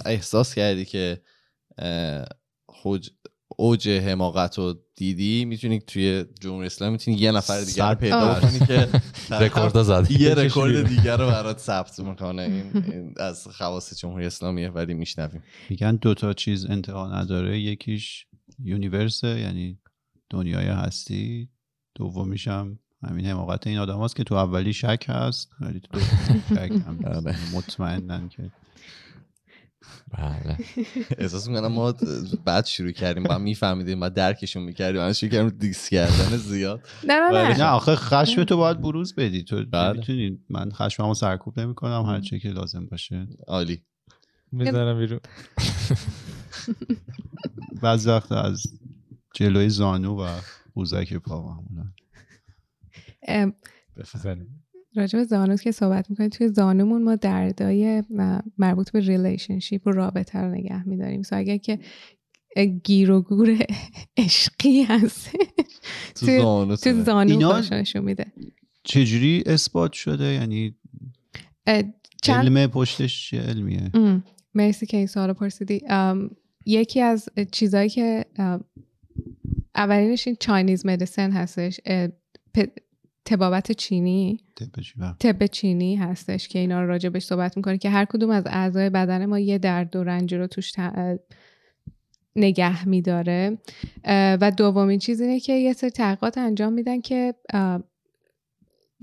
احساس 0.06 0.56
کردی 0.56 0.86
که 0.86 1.22
اوج 3.58 3.90
حماقت 3.90 4.58
رو 4.58 4.76
دیدی 4.96 5.46
می‌تونی 5.46 5.80
توی 5.80 6.26
جمهوری 6.42 6.66
اسلامی 6.66 6.92
می‌تونی 6.92 7.18
یه 7.18 7.32
نفر 7.32 7.62
دیگر 7.62 7.96
پیدا 7.96 8.40
کنی 8.40 8.60
که 8.60 8.88
رکورد 9.42 9.82
زد 9.82 10.12
یه 10.12 10.36
رکورد 10.44 10.88
دیگر 10.88 11.18
رو 11.18 11.28
برات 11.28 11.60
ثبت 11.60 12.00
می‌کنه. 12.00 12.42
این 12.42 13.14
از 13.18 13.48
خواص 13.48 14.00
جمهوری 14.00 14.26
اسلامیه 14.26 14.70
ولی 14.70 14.94
میشنویم. 14.94 15.44
میگن 15.70 15.96
دو 15.96 16.14
تا 16.14 16.34
چیز 16.34 16.66
انتها 16.66 17.20
نداره. 17.22 17.60
یکیش 17.60 18.26
یونیورسه 18.60 19.40
یعنی 19.40 19.80
دنیای 20.30 20.68
هستی. 20.68 21.50
دومیشم 21.96 22.80
همین 23.04 23.26
حماقت 23.26 23.68
این 23.68 23.78
آدم 23.78 24.04
هست 24.04 24.16
که 24.16 24.24
تو 24.24 24.36
اولی 24.36 24.74
شک 24.74 25.06
هست 25.08 25.50
ولی 25.62 25.80
تو 25.80 26.00
شک 26.56 26.72
هم 26.88 27.00
آره. 27.06 27.36
مطمئنن 27.54 28.30
که 28.30 28.52
بله. 30.18 30.58
احساس 31.18 31.48
می‌کنم 31.48 31.68
ما 31.68 31.94
بعد 32.46 32.66
شروع 32.66 32.92
کردیم 32.92 33.24
با 33.24 33.38
میفهمیدیم 33.38 34.00
ما 34.00 34.10
درکشون 34.10 34.64
می‌کردیم 34.64 35.02
من 35.02 35.14
شروع 35.14 35.32
کردیم 35.32 35.50
دیس 35.50 35.90
کردن 35.90 36.38
زیاد. 36.38 36.88
نه 37.04 37.20
نه 37.20 37.32
نه. 37.32 37.58
نه 37.58 37.64
آخه 37.64 37.96
خشم 37.96 38.44
تو 38.44 38.58
باید 38.58 38.82
بروز 38.82 39.16
بدی. 39.16 39.44
تو 39.44 39.66
می‌تونی 39.96 40.40
من 40.50 40.72
خشممو 40.72 41.14
سرکوب 41.14 41.60
نمی‌کنم 41.60 42.06
هر 42.06 42.20
چی 42.20 42.40
که 42.40 42.50
لازم 42.50 42.86
باشه. 42.86 43.28
عالی. 43.48 43.84
می‌ذارم 44.52 45.00
بیرون. 45.00 45.20
بعض 47.82 48.08
وقت 48.08 48.32
از 48.32 48.64
جلوی 49.34 49.70
زانو 49.70 50.24
و 50.24 50.28
قوزک 50.76 51.14
پا 51.14 51.42
معمولا. 51.42 51.92
راجع 54.96 55.20
به 55.20 55.26
زانو 55.26 55.56
که 55.56 55.72
صحبت 55.72 56.10
می‌کنیم 56.10 56.30
توی 56.30 56.48
زانومون 56.48 57.04
ما 57.04 57.16
دردای 57.16 58.04
مربوط 58.58 58.92
به 58.92 59.00
relationship 59.00 59.88
و 59.88 59.92
رابطه 59.92 60.40
رو 60.40 60.52
نگه 60.52 60.88
میداریم. 60.88 61.22
so 61.22 61.36
اگر 61.38 61.58
که 61.58 61.80
گیر 62.84 63.12
و 63.12 63.22
گور 63.22 63.66
عشقی 64.18 64.84
هست 64.84 65.32
تو 66.16 66.26
زانو 66.26 66.76
تو 66.76 67.04
زانو 67.04 67.62
نشون 67.72 68.04
میده. 68.04 68.26
چجوری 68.84 69.44
اثبات 69.46 69.94
شده؟ 69.94 70.26
یعنی 70.26 70.76
چند... 72.22 72.46
علم 72.46 72.68
پشتش 72.68 73.30
چه 73.30 73.42
علمیه؟ 73.42 73.92
مرسی 74.54 74.86
که 74.86 74.98
این 74.98 75.08
سوال 75.08 75.34
پرسیدی. 75.34 75.82
یکی 76.66 77.02
از 77.02 77.30
چیزهایی 77.52 77.90
که 77.90 78.26
اولینش 79.76 80.28
این 80.28 80.38
چاینیز 80.40 80.86
مدیسن 80.86 81.32
هستش. 81.32 81.80
تبابت 83.26 83.72
چینی؟ 83.72 84.40
تب 85.20 85.46
چینی 85.46 85.96
هستش 85.96 86.48
که 86.48 86.60
اینا 86.60 86.82
رو 86.82 86.88
راجع 86.88 87.10
بهش 87.10 87.24
صحبت 87.24 87.58
می‌کنه 87.58 87.78
که 87.78 87.90
هر 87.90 88.06
کدوم 88.06 88.30
از 88.30 88.44
اعضای 88.48 88.90
بدن 88.90 89.26
ما 89.26 89.40
یه 89.40 89.58
درد 89.58 89.96
و 89.96 90.04
رنج 90.04 90.34
رو 90.34 90.48
توش 90.48 90.74
نگه 92.36 92.88
میداره. 92.88 93.58
و 94.42 94.52
دومین 94.58 95.00
چیز 95.00 95.22
اینه 95.22 95.40
که 95.40 95.54
یه 95.54 95.74
سری 95.74 95.90
تحقیقات 95.90 96.38
انجام 96.38 96.74
میدن 96.74 97.02
که 97.02 97.34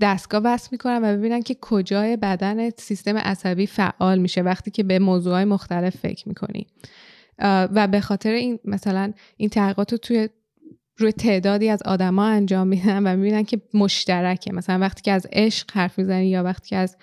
دستگاه 0.01 0.41
وصل 0.45 0.69
می‌کنن 0.71 0.99
و 1.03 1.17
ببینن 1.17 1.41
که 1.41 1.57
کجای 1.61 2.17
بدن 2.17 2.69
سیستم 2.69 3.17
عصبی 3.17 3.67
فعال 3.67 4.19
میشه 4.19 4.41
وقتی 4.41 4.71
که 4.71 4.83
به 4.83 4.99
موضوعهای 4.99 5.45
مختلف 5.45 5.97
فکر 5.97 6.27
می‌کنی. 6.27 6.67
و 7.39 7.87
به 7.91 8.01
خاطر 8.01 8.31
این 8.31 8.59
مثلا 8.65 9.13
این 9.37 9.49
تحقیقات 9.49 9.91
رو 9.91 9.97
توی 9.97 10.29
روی 10.97 11.11
تعدادی 11.11 11.69
از 11.69 11.83
آدما 11.83 12.25
انجام 12.25 12.67
میدن 12.67 13.07
و 13.07 13.15
می‌بینن 13.15 13.43
که 13.43 13.61
مشترکه. 13.73 14.53
مثلا 14.53 14.79
وقتی 14.79 15.01
که 15.01 15.11
از 15.11 15.27
عشق 15.31 15.71
حرف 15.71 15.99
می‌زنی 15.99 16.27
یا 16.27 16.43
وقتی 16.43 16.69
که 16.69 16.75
از 16.75 16.97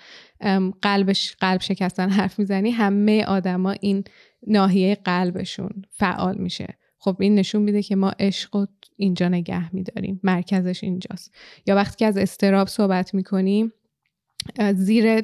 قلبش 0.81 1.35
قلب 1.39 1.61
شکستن 1.61 2.09
حرف 2.09 2.39
می‌زنی 2.39 2.71
همه 2.71 3.25
آدما 3.25 3.71
این 3.71 4.03
ناحیه 4.47 4.95
قلبشون 4.95 5.85
فعال 5.89 6.37
میشه. 6.37 6.67
خب 6.97 7.17
این 7.19 7.35
نشون 7.35 7.61
میده 7.61 7.83
که 7.83 7.95
ما 7.95 8.09
عشق 8.19 8.55
رو 8.55 8.67
اینجا 8.97 9.29
نگه 9.29 9.75
میداریم 9.75 10.19
مرکزش 10.23 10.83
اینجاست. 10.83 11.33
یا 11.65 11.75
وقتی 11.75 11.97
که 11.97 12.05
از 12.05 12.17
اضطراب 12.17 12.67
صحبت 12.67 13.13
می‌کنیم 13.13 13.73
زیر 14.73 15.23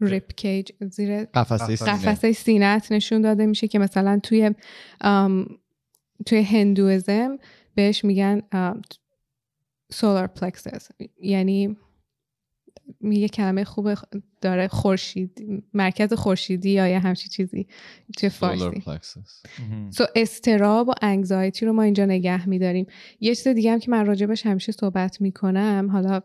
rib 0.00 0.34
cage 0.34 0.70
زیر 0.80 1.24
قفسه 1.24 2.32
سینت 2.32 2.92
نشون 2.92 3.22
داده 3.22 3.46
میشه 3.46 3.68
که 3.68 3.78
مثلا 3.78 4.20
توی 4.22 4.50
توی 6.26 6.42
Hinduism 6.42 7.38
بهش 7.74 8.04
میگن 8.04 8.42
solar 9.90 10.26
plexus 10.26 10.88
یعنی 11.20 11.76
یه 13.00 13.28
کلمه 13.28 13.64
خوب 13.64 13.94
داره 14.40 14.68
خورشید 14.68 15.62
مرکز 15.74 16.12
خورشیدی 16.12 16.70
یا 16.70 16.88
یه 16.88 16.98
همچی 16.98 17.28
چیزی 17.28 17.66
چه 18.16 18.28
فارسی. 18.28 18.82
سو 19.90 20.04
استراب 20.16 20.88
و 20.88 20.92
انگزایتی 21.02 21.66
رو 21.66 21.72
ما 21.72 21.82
اینجا 21.82 22.04
نگه 22.04 22.48
میداریم. 22.48 22.86
یه 23.20 23.34
چیز 23.34 23.48
دیگه 23.48 23.72
هم 23.72 23.78
که 23.78 23.90
من 23.90 24.06
راجبش 24.06 24.46
همیشه 24.46 24.72
صحبت 24.72 25.20
می‌کنم 25.20 25.88
حالا 25.92 26.20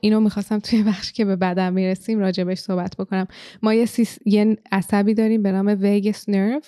اینو 0.00 0.20
می‌خواستم 0.20 0.58
توی 0.58 0.82
بخشی 0.82 1.12
که 1.12 1.24
به 1.24 1.36
بدن 1.36 1.72
می‌رسیم 1.72 2.18
راجبش 2.18 2.58
صحبت 2.58 2.96
بکنم. 2.96 3.26
ما 3.62 3.74
یه, 3.74 3.86
سیس... 3.86 4.18
یه 4.26 4.56
عصبی 4.72 5.14
داریم 5.14 5.42
به 5.42 5.52
نام 5.52 5.76
ویگس 5.80 6.28
نرو 6.28 6.60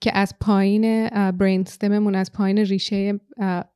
که 0.00 0.18
از 0.18 0.34
پایین 0.40 1.08
برین 1.30 1.60
استممون 1.60 2.14
از 2.14 2.32
پایین 2.32 2.58
ریشه 2.58 3.20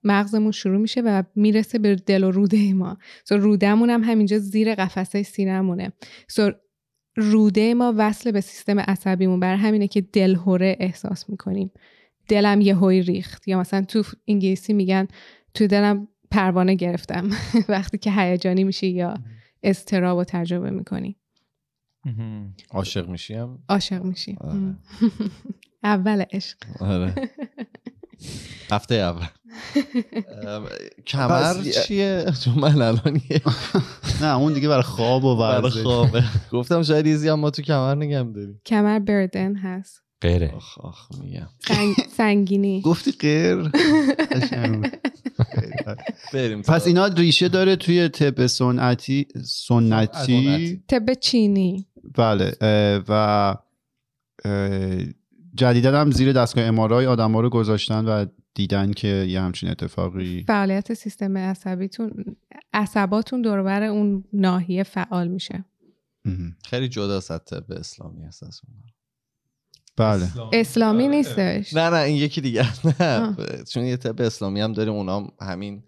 مغزمون 0.05 0.53
شروع 0.53 0.79
میشه 0.79 1.01
و 1.01 1.23
می‌رسه 1.35 1.79
به 1.79 1.95
دل 1.95 2.25
و 2.25 2.31
روده 2.31 2.73
ما. 2.73 2.99
سو 3.25 3.37
رودهمون 3.37 3.91
هم 3.91 4.05
همینجا 4.05 4.39
زیر 4.39 4.75
قفسه 4.75 5.23
سینهمونه. 5.23 5.93
سو 6.29 6.51
روده 7.17 7.75
ما 7.75 7.95
وصل 7.97 8.31
به 8.31 8.41
سیستم 8.41 8.81
عصبیمون. 8.81 9.41
بر 9.41 9.57
همینه 9.57 9.89
که 9.89 10.01
دلهوره 10.01 10.77
احساس 10.81 11.31
می‌کنیم. 11.31 11.71
دلم 12.29 12.61
یه 12.61 12.77
هوی 12.77 13.03
ریخت. 13.03 13.49
یا 13.49 13.61
مثلا 13.61 13.83
تو 13.83 14.03
انگلیسی 14.29 14.73
میگن 14.73 15.09
تو 15.55 15.67
دلم 15.67 16.09
پروانه 16.31 16.75
گرفتم. 16.75 17.31
وقتی 17.69 17.99
که 17.99 18.13
هیجانی 18.13 18.65
میشی 18.65 18.89
یا 18.89 19.15
استراب 19.63 20.19
و 20.19 20.25
تجربه 20.25 20.71
می‌کنی. 20.71 21.17
عاشق 22.71 23.09
میشی 23.09 23.35
هم؟ 23.35 23.59
عاشق 23.69 24.05
میشی. 24.05 24.37
آره. 24.41 24.59
اول 25.85 26.25
عشق. 26.33 26.59
آره. 26.81 27.15
هفته 28.73 28.95
اول. 28.95 29.27
کمر 31.07 31.63
چیه؟ 31.87 32.25
چون 32.45 32.55
من 32.55 32.83
الان 32.83 33.21
نه 34.21 34.37
اون 34.37 34.53
دیگه 34.53 34.69
برای 34.69 34.83
خواب 34.83 35.25
و 35.25 35.37
برای 35.37 35.71
خواب. 35.71 36.09
گفتم 36.53 36.83
شاید 36.83 37.07
ایزی 37.07 37.29
هم 37.29 37.41
ما 37.41 37.51
تو 37.51 37.63
کمر 37.63 37.95
نگم 37.95 38.33
داریم. 38.33 38.61
کمر 38.67 38.99
بردن 38.99 39.57
هست. 39.57 40.01
غیره 40.23 40.53
آخ 40.57 40.79
آخ 40.79 41.09
میگم. 41.21 41.49
سنگینی. 42.17 42.81
گفتی 42.81 43.13
غیر 43.13 43.71
بریم 46.33 46.63
پس 46.63 46.87
اینا 46.87 47.07
ریشه 47.07 47.49
داره 47.49 47.77
توی 47.77 48.09
طب 48.09 48.47
سنتی 48.47 49.27
سنتی؟ 49.45 50.83
طب 50.89 51.15
چینی. 51.15 51.87
بله 52.17 52.53
و 53.09 53.55
جدیدا 55.55 56.01
هم 56.01 56.11
زیر 56.11 56.33
دستگاه 56.33 56.65
امارای 56.65 57.07
آدم 57.07 57.33
ها 57.33 57.41
رو 57.41 57.51
گذاشتن 57.51 58.05
و 58.05 58.27
دیدن 58.55 58.93
که 58.93 59.09
یه 59.09 59.41
همچین 59.41 59.71
اتفاقی 59.71 60.45
فعالیت 60.47 60.95
سیستم 60.95 61.39
عصبیتون 61.39 62.37
عصباتون 62.73 63.43
دوربر 63.43 63.83
اون 63.83 64.25
ناحیه 64.33 64.83
فعال 64.83 65.29
میشه. 65.29 65.65
خیلی 66.65 66.89
جدا 66.89 67.17
از 67.17 67.29
طب 67.29 67.73
اسلامی 67.73 68.25
اساس 68.25 68.61
بله. 69.97 70.29
اسلامی. 70.53 71.09
نیستش. 71.09 71.75
نه 71.75 71.91
نه 71.91 71.97
این 71.97 72.17
یکی 72.17 72.41
دیگه. 72.41 72.67
نه 73.01 73.37
چون 73.69 73.85
یه 73.85 73.97
طب 73.97 74.21
اسلامی 74.23 74.61
هم 74.61 74.73
داریم 74.73 74.93
اونا 74.93 75.29
همین 75.41 75.83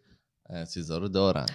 چیزا 0.74 0.98
رو 0.98 1.08
دارن. 1.08 1.46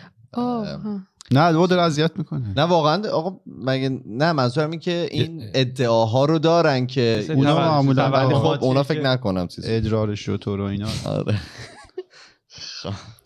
نه 1.31 1.51
دو 1.51 1.67
داره 1.67 1.81
اذیت 1.81 2.11
می‌کنه. 2.17 2.53
نه 2.57 2.63
واقعا 2.63 3.09
آقا 3.09 3.39
مگه 3.45 4.01
نه 4.05 4.31
منظورم 4.31 4.71
این 4.71 4.79
که 4.79 5.07
این 5.11 5.51
ادعاها 5.53 6.25
رو 6.25 6.39
دارن 6.39 6.87
که 6.87 7.25
اونا 7.29 7.55
معمولا 7.55 8.29
خب 8.39 8.63
اونا 8.63 8.83
فکر 8.83 9.01
نکنم 9.01 9.47
چیز 9.47 9.65
ادرار 9.67 10.15
شطور 10.15 10.61
و 10.61 10.63
اینا. 10.63 10.89
آره. 11.05 11.39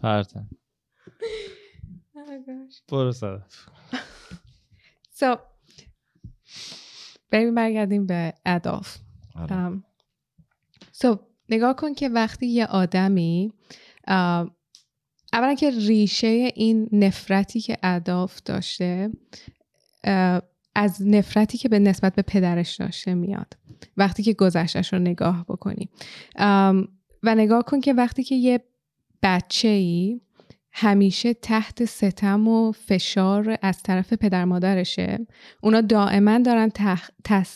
پرتن 0.02 0.50
برو 2.92 3.12
صدف 3.12 3.68
so 5.20 5.38
بریم 7.32 7.56
برگردیم 7.56 8.06
به 8.06 8.34
اداف 8.46 8.98
آره. 9.36 9.82
so 10.94 11.18
نگاه 11.50 11.76
کن 11.76 11.94
که 11.94 12.10
وقتی 12.10 12.48
یه 12.48 12.66
آدمی 12.66 13.54
اولا 15.36 15.54
که 15.54 15.70
ریشه 15.70 16.52
این 16.56 16.90
نفرتی 16.92 17.60
که 17.60 17.78
اداف 17.84 18.42
داشته 18.46 19.10
از 20.76 21.02
نفرتی 21.02 21.58
که 21.58 21.70
به 21.70 21.80
نسبت 21.80 22.16
به 22.16 22.22
پدرش 22.22 22.76
داشته 22.76 23.14
میاد. 23.14 23.58
وقتی 23.98 24.24
که 24.24 24.34
گذشتش 24.34 24.94
رو 24.94 25.00
نگاه 25.00 25.46
بکنی. 25.50 25.90
و 27.24 27.36
نگاه 27.36 27.64
کن 27.64 27.82
که 27.82 27.94
وقتی 27.94 28.24
که 28.24 28.36
یه 28.36 28.60
بچه 29.24 29.68
ای 29.68 30.22
همیشه 30.72 31.34
تحت 31.34 31.86
ستم 31.86 32.48
و 32.48 32.72
فشار 32.72 33.58
از 33.62 33.84
طرف 33.84 34.14
پدر 34.14 34.46
مادرشه 34.46 35.28
اونا 35.62 35.82
دائما 35.82 36.40
دارن 36.40 36.70
تح... 36.70 37.48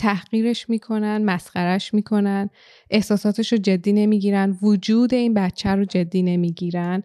تحقیرش 0.00 0.70
می‌کنن 0.70 1.24
مسخرش 1.24 1.94
می‌کنن 1.94 2.50
احساساتش 2.90 3.52
رو 3.52 3.58
جدی 3.58 3.92
نمی‌گیرن 3.92 4.58
وجود 4.62 5.14
این 5.14 5.34
بچه 5.34 5.70
رو 5.70 5.84
جدی 5.84 6.22
نمی‌گیرن 6.22 7.02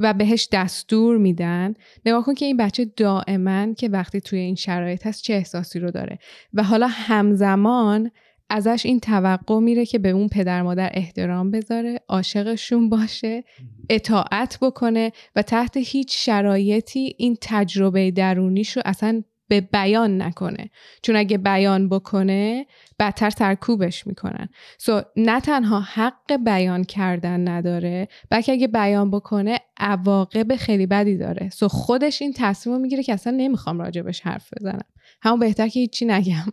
و 0.00 0.14
بهش 0.18 0.48
دستور 0.52 1.18
میدن. 1.18 1.74
نگاه 2.06 2.24
کن 2.24 2.34
که 2.34 2.46
این 2.46 2.56
بچه 2.56 2.84
دائما 2.96 3.74
که 3.74 3.88
وقتی 3.88 4.20
توی 4.20 4.38
این 4.38 4.54
شرایط 4.54 5.06
هست 5.06 5.22
چه 5.22 5.34
احساسی 5.34 5.78
رو 5.78 5.90
داره. 5.90 6.18
و 6.54 6.62
حالا 6.62 6.86
همزمان 6.90 8.10
ازش 8.50 8.86
این 8.86 9.00
توقع 9.00 9.58
میره 9.58 9.86
که 9.86 9.98
به 9.98 10.10
اون 10.10 10.28
پدر 10.28 10.62
مادر 10.62 10.90
احترام 10.94 11.50
بذاره 11.50 12.00
عاشقشون 12.08 12.88
باشه 12.88 13.44
اطاعت 13.90 14.58
بکنه 14.62 15.12
و 15.36 15.42
تحت 15.42 15.76
هیچ 15.76 16.26
شرایطی 16.26 17.14
این 17.18 17.36
تجربه 17.40 18.10
درونیش 18.10 18.76
رو 18.76 18.82
اصلا 18.84 19.22
به 19.50 19.60
بیان 19.60 20.22
نکنه. 20.22 20.70
چون 21.02 21.16
اگه 21.16 21.38
بیان 21.38 21.88
بکنه 21.88 22.66
بدتر 22.98 23.30
سرکوبش 23.30 24.06
می‌کنن. 24.06 24.48
سو 24.78 25.00
so, 25.00 25.04
نه 25.16 25.40
تنها 25.40 25.80
حق 25.80 26.36
بیان 26.44 26.84
کردن 26.84 27.48
نداره 27.48 28.08
بلکه 28.30 28.52
اگه 28.52 28.68
بیان 28.68 29.10
بکنه 29.10 29.58
عواقب 29.76 30.56
خیلی 30.56 30.86
بدی 30.86 31.16
داره. 31.16 31.50
سو 31.50 31.68
so, 31.68 31.70
خودش 31.70 32.22
این 32.22 32.32
تصمیم 32.36 32.76
رو 32.76 32.82
می‌گیره 32.82 33.02
که 33.02 33.12
اصلا 33.12 33.32
نمی‌خوام 33.36 33.80
راجبش 33.80 34.20
حرف 34.20 34.50
بزنم. 34.60 34.84
همون 35.22 35.40
بهتر 35.40 35.68
که 35.68 35.80
هیچی 35.80 36.04
نگم. 36.04 36.46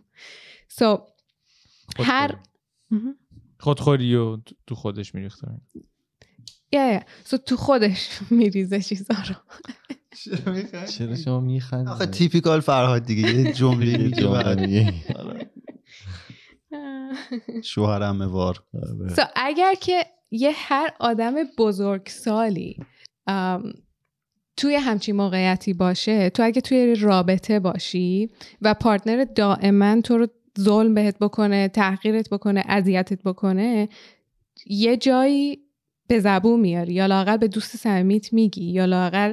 سو 0.68 0.96
so, 0.96 2.00
هر 2.00 2.36
خودخوری 3.60 4.16
و 4.16 4.38
تو 4.66 4.74
خودش 4.74 5.14
میریخته. 5.14 5.48
یا 6.72 7.00
سو 7.24 7.36
تو 7.36 7.56
خودش 7.56 8.08
میریزه 8.30 8.80
چیزا 8.80 9.14
رو. 9.28 9.34
چرا 10.98 11.16
شما 11.16 11.40
میخندید 11.40 11.88
آخه 11.88 12.06
تیپیکال 12.06 12.60
فرهاد 12.60 13.04
دیگه 13.04 13.34
یه 13.34 13.52
جمله 13.60 13.96
میگه 14.56 14.94
شوهرم 17.64 18.22
وار. 18.22 18.64
سو 19.16 19.22
اگر 19.36 19.74
که 19.74 20.04
یه 20.30 20.52
هر 20.54 20.90
آدم 21.00 21.34
بزرگسالی 21.58 22.76
توی 24.56 24.74
همچین 24.74 25.16
موقعیتی 25.16 25.72
باشه 25.72 26.30
تو 26.30 26.42
اگه 26.42 26.60
توی 26.60 26.94
رابطه 26.94 27.60
باشی 27.60 28.30
و 28.62 28.74
پارتنر 28.74 29.24
دائما 29.24 30.00
تو 30.00 30.18
رو 30.18 30.26
ظلم 30.60 30.94
بهت 30.94 31.18
بکنه 31.18 31.68
تحقیرت 31.68 32.30
بکنه 32.30 32.64
اذیتت 32.68 33.22
بکنه 33.22 33.88
یه 34.66 34.96
جایی 34.96 35.58
به 36.06 36.20
زبون 36.20 36.60
میاری 36.60 36.92
یا 36.92 37.06
لاقل 37.06 37.36
به 37.36 37.48
دوست 37.48 37.76
صمیمیت 37.76 38.32
میگی 38.32 38.64
یا 38.64 38.84
لاقل 38.84 39.32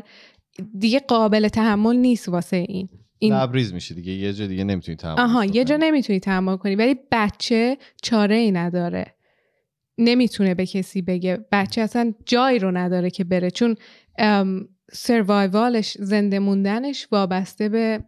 دیگه 0.79 0.99
قابل 0.99 1.47
تحمل 1.47 1.95
نیست 1.95 2.29
واسه 2.29 2.57
این. 2.57 2.89
این 3.19 3.33
لبریز 3.33 3.73
میشه 3.73 3.95
دیگه 3.95 4.11
یه 4.11 4.33
جا 4.33 4.47
دیگه 4.47 4.63
نمی‌تونی 4.63 4.95
تحمل 4.95 5.19
آها 5.19 5.45
یه 5.45 5.63
جا 5.63 5.77
نمی‌تونی 5.77 6.19
تحمل 6.19 6.57
کنی 6.57 6.75
ولی 6.75 6.95
بچه 7.11 7.77
چاره 8.01 8.35
ای 8.35 8.51
نداره. 8.51 9.15
نمی‌تونه 9.97 10.53
به 10.53 10.65
کسی 10.65 11.01
بگه. 11.01 11.45
بچه 11.51 11.81
اصلا 11.81 12.13
جایی 12.25 12.59
رو 12.59 12.71
نداره 12.71 13.09
که 13.09 13.23
بره 13.23 13.51
چون 13.51 13.75
سروایوالش 14.91 15.97
زنده 15.99 16.39
موندنش 16.39 17.07
وابسته 17.11 17.69
به 17.69 18.03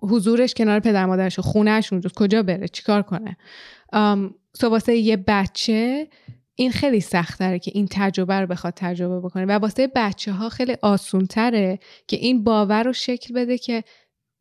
حضورش 0.00 0.54
کنار 0.54 0.80
پدر 0.80 1.06
مادرش 1.06 1.38
و 1.38 1.42
خونهش 1.42 1.92
اونجاست. 1.92 2.14
کجا 2.14 2.42
بره؟ 2.42 2.68
چیکار 2.68 3.02
کنه؟ 3.02 3.36
سو 4.52 4.68
واسه 4.68 4.96
یه 4.96 5.16
بچه 5.16 6.08
این 6.54 6.70
خیلی 6.70 7.00
سختره 7.00 7.58
که 7.58 7.70
این 7.74 7.88
تجربه 7.90 8.40
رو 8.40 8.46
بخواد 8.46 8.72
تجربه 8.76 9.20
بکنه. 9.20 9.46
و 9.46 9.50
واسه 9.52 9.88
بچه 9.94 10.32
ها 10.32 10.48
خیلی 10.48 10.76
آسون 10.82 11.26
تره 11.26 11.78
که 12.06 12.16
این 12.16 12.44
باور 12.44 12.82
رو 12.82 12.92
شکل 12.92 13.34
بده 13.34 13.58
که 13.58 13.84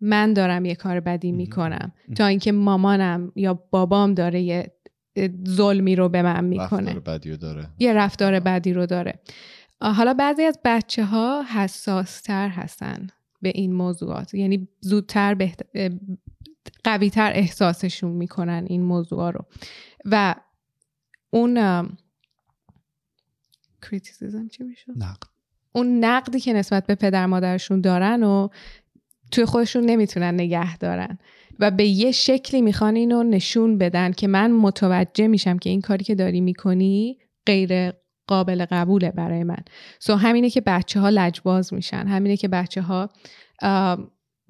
من 0.02 0.34
دارم 0.34 0.66
یه 0.66 0.76
کار 0.76 1.00
بدی 1.00 1.32
می‌کنم. 1.32 1.92
تا 2.16 2.26
اینکه 2.26 2.52
مامانم 2.52 3.32
یا 3.36 3.54
بابام 3.72 4.14
داره 4.14 4.42
یه 4.42 4.72
ظلمی 5.48 5.96
رو 5.96 6.10
به 6.10 6.22
من 6.22 6.46
می‌کنه. 6.46 6.94
رفتار 6.94 7.00
بدی 7.00 7.32
رو 7.32 7.38
داره. 7.38 7.70
یه 7.80 7.94
رفتار 7.94 8.40
بدی 8.40 8.74
رو 8.74 8.86
داره. 8.86 9.20
حالا 9.82 10.14
بعضی 10.14 10.44
از 10.44 10.60
بچه 10.66 11.06
ها 11.06 11.44
حساس 11.54 12.22
تر 12.22 12.50
هستن 12.50 13.08
به 13.42 13.52
این 13.56 13.74
موضوعات. 13.74 14.34
یعنی 14.34 14.68
زودتر 14.82 15.34
بهت... 15.34 15.62
قویتر 16.84 17.32
احساسشون 17.36 18.12
می‌کنن 18.12 18.66
این 18.68 18.82
موضوع 18.82 19.32
رو. 19.32 19.46
و 20.06 20.36
اون 21.30 21.58
کریتیسیزم 23.90 24.48
چی 24.48 24.64
میشه 24.64 24.92
نقد. 24.96 25.24
اون 25.72 26.06
نقدی 26.06 26.40
که 26.40 26.54
نسبت 26.54 26.88
به 26.88 26.96
پدر 26.96 27.26
مادرشون 27.26 27.82
دارن 27.82 28.24
و 28.24 28.48
توی 29.32 29.46
خودشون 29.46 29.86
نمی‌تونن 29.86 30.34
نگه 30.34 30.78
دارن 30.78 31.18
و 31.60 31.72
به 31.72 31.86
یه 31.86 32.12
شکلی 32.12 32.62
می‌خوان 32.62 32.96
اینو 32.96 33.24
نشون 33.24 33.78
بدن 33.78 34.12
که 34.12 34.28
من 34.28 34.52
متوجه 34.52 35.28
میشم 35.28 35.58
که 35.58 35.70
این 35.70 35.82
کاری 35.82 36.04
که 36.04 36.16
داری 36.16 36.42
می‌کنی 36.42 37.18
غیر 37.46 37.92
قابل 38.28 38.66
قبوله 38.66 39.12
برای 39.12 39.44
من. 39.44 39.64
سو 40.00 40.16
همینه 40.16 40.50
که 40.50 40.62
بچه 40.62 41.00
ها 41.00 41.10
لجباز 41.10 41.74
میشن 41.74 42.08
همینه 42.08 42.38
که 42.38 42.48
بچه 42.48 42.82
ها 42.82 43.10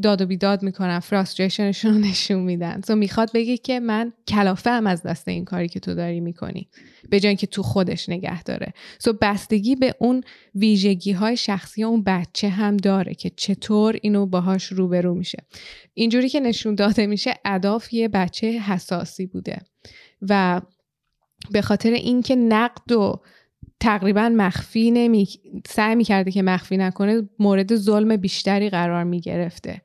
داد 0.01 0.21
و 0.21 0.25
بیداد 0.25 0.63
می‌کنن 0.63 0.99
فراستریشنشون 0.99 1.93
رو 1.93 1.99
نشون 1.99 2.39
میدن. 2.39 2.81
سو 2.87 2.95
می‌خواد 2.95 3.31
بگه 3.33 3.57
که 3.57 3.79
من 3.79 4.13
کلافه 4.27 4.69
هم 4.69 4.87
از 4.87 5.03
دست 5.03 5.27
این 5.27 5.45
کاری 5.45 5.67
که 5.67 5.79
تو 5.79 5.95
داری 5.95 6.19
می‌کنی 6.19 6.69
به 7.09 7.19
جای 7.19 7.35
که 7.35 7.47
تو 7.47 7.63
خودش 7.63 8.09
نگه 8.09 8.43
داره. 8.43 8.73
سو 8.99 9.13
بستگی 9.21 9.75
به 9.75 9.95
اون 9.99 10.23
ویژگی 10.55 11.11
های 11.11 11.37
شخصی 11.37 11.83
اون 11.83 12.03
بچه 12.03 12.49
هم 12.49 12.77
داره 12.77 13.13
که 13.13 13.29
چطور 13.29 13.99
اینو 14.01 14.25
باهاش 14.25 14.65
روبرو 14.65 15.15
میشه. 15.15 15.37
اینجوری 15.93 16.29
که 16.29 16.39
نشون 16.39 16.75
داده 16.75 17.07
میشه 17.07 17.33
اداف 17.45 17.93
یه 17.93 18.07
بچه 18.07 18.47
حساسی 18.47 19.25
بوده. 19.25 19.61
و 20.21 20.61
به 21.51 21.61
خاطر 21.61 21.91
اینکه 21.91 22.35
نقد 22.35 22.91
و 22.91 23.21
تقریبا 23.79 24.29
مخفی 24.29 24.91
نمی 24.91 25.27
سعی 25.67 25.95
می‌کرده 25.95 26.31
که 26.31 26.41
مخفی 26.41 26.77
نکنه 26.77 27.29
مورد 27.39 27.75
ظلم 27.75 28.17
بیشتری 28.17 28.69
قرار 28.69 29.03
می‌گرفته. 29.03 29.81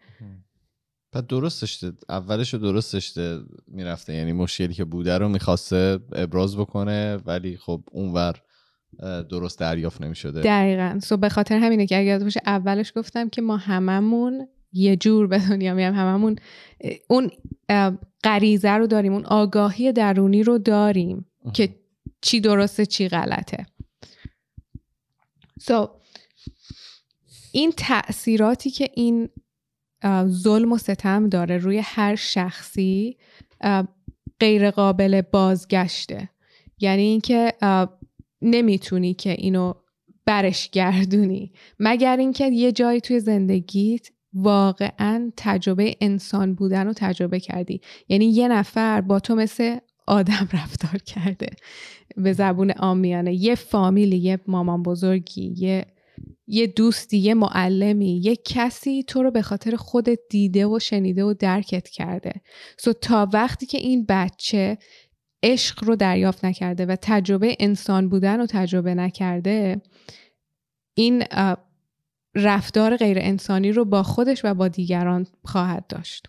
پس 1.12 1.22
درست 1.22 1.60
داشته 1.60 1.92
اولش 2.08 2.54
رو 2.54 2.60
درست 2.60 2.92
داشته 2.92 3.38
می‌رفته. 3.66 4.14
یعنی 4.14 4.32
مشکلی 4.32 4.74
که 4.74 4.84
بوده 4.84 5.18
رو 5.18 5.28
می‌خواسته 5.28 5.98
ابراز 6.12 6.56
بکنه 6.56 7.16
ولی 7.16 7.56
خب 7.56 7.82
اونور 7.92 8.34
درست 9.30 9.58
دریافت 9.58 10.02
نمی‌شده. 10.02 10.40
دقیقا. 10.40 10.98
سو 11.02 11.16
به 11.16 11.28
خاطر 11.28 11.58
همینه 11.58 11.86
که 11.86 11.98
اگر 11.98 12.18
باشه 12.18 12.40
اولش 12.46 12.92
گفتم 12.96 13.28
که 13.28 13.42
ما 13.42 13.56
هممون 13.56 14.48
یه 14.72 14.96
جور 14.96 15.26
به 15.26 15.38
دنیا 15.38 15.74
میام 15.74 15.94
هممون 15.94 16.36
اون 17.08 17.30
غریزه 18.24 18.70
رو 18.70 18.86
داریم. 18.86 19.12
اون 19.12 19.24
آگاهی 19.26 19.92
درونی 19.92 20.42
رو 20.42 20.58
داریم 20.58 21.26
که 21.52 21.77
چی 22.20 22.40
درسته 22.40 22.87
چی 22.87 23.09
غلطه. 23.09 23.66
So, 25.61 25.88
این 27.52 27.72
تاثیراتی 27.76 28.70
که 28.70 28.90
این 28.94 29.28
ظلم 30.26 30.72
و 30.72 30.78
ستم 30.78 31.28
داره 31.28 31.57
روی 31.57 31.78
هر 31.78 32.14
شخصی 32.14 33.16
غیر 34.40 34.70
قابل 34.70 35.20
بازگشته. 35.20 36.28
یعنی 36.81 37.02
اینکه 37.02 37.52
نمی‌تونی 38.42 39.14
که 39.14 39.31
اینو 39.31 39.74
برش 40.24 40.70
گردونی. 40.70 41.52
مگر 41.78 42.16
اینکه 42.16 42.46
یه 42.46 42.72
جایی 42.72 43.00
توی 43.00 43.20
زندگیت 43.20 44.09
واقعا 44.33 45.33
تجربه 45.37 45.96
انسان 46.00 46.54
بودن 46.54 46.87
رو 46.87 46.92
تجربه 46.96 47.40
کردی. 47.40 47.81
یعنی 48.09 48.24
یه 48.24 48.48
نفر 48.48 49.00
با 49.00 49.20
تو 49.20 49.35
مثل 49.35 49.78
آدم 50.09 50.49
رفتار 50.62 50.99
کرده. 50.99 51.49
به 52.16 52.33
زبون 52.33 52.71
آمیانه. 52.71 53.35
یه 53.35 53.55
فامیلی 53.55 54.16
یه 54.16 54.40
مامان 54.47 54.83
بزرگی 54.83 55.55
یه 55.57 55.87
یه 56.47 56.66
دوستی 56.66 57.18
یه 57.18 57.35
معلمی 57.35 58.21
یه 58.25 58.37
کسی 58.37 59.03
تو 59.03 59.23
رو 59.23 59.31
به 59.31 59.42
خاطر 59.42 59.77
خودت 59.77 60.18
دیده 60.31 60.66
و 60.66 60.79
شنیده 60.79 61.25
و 61.25 61.35
درکت 61.35 61.88
کرده. 61.88 62.33
سو 62.79 62.92
تا 62.92 63.29
وقتی 63.33 63.66
که 63.66 63.79
این 63.79 64.07
بچه 64.09 64.79
عشق 65.42 65.85
رو 65.85 65.97
دریافت 65.97 66.44
نکرده 66.44 66.87
و 66.87 66.97
تجربه 67.03 67.57
انسان 67.61 68.09
بودن 68.09 68.38
رو 68.38 68.47
تجربه 68.47 68.94
نکرده 68.94 69.83
این 70.94 71.25
رفتار 72.35 72.97
غیر 72.97 73.18
انسانی 73.21 73.73
رو 73.73 73.85
با 73.85 74.03
خودش 74.03 74.44
و 74.44 74.55
با 74.55 74.68
دیگران 74.68 75.27
خواهد 75.44 75.87
داشت. 75.87 76.29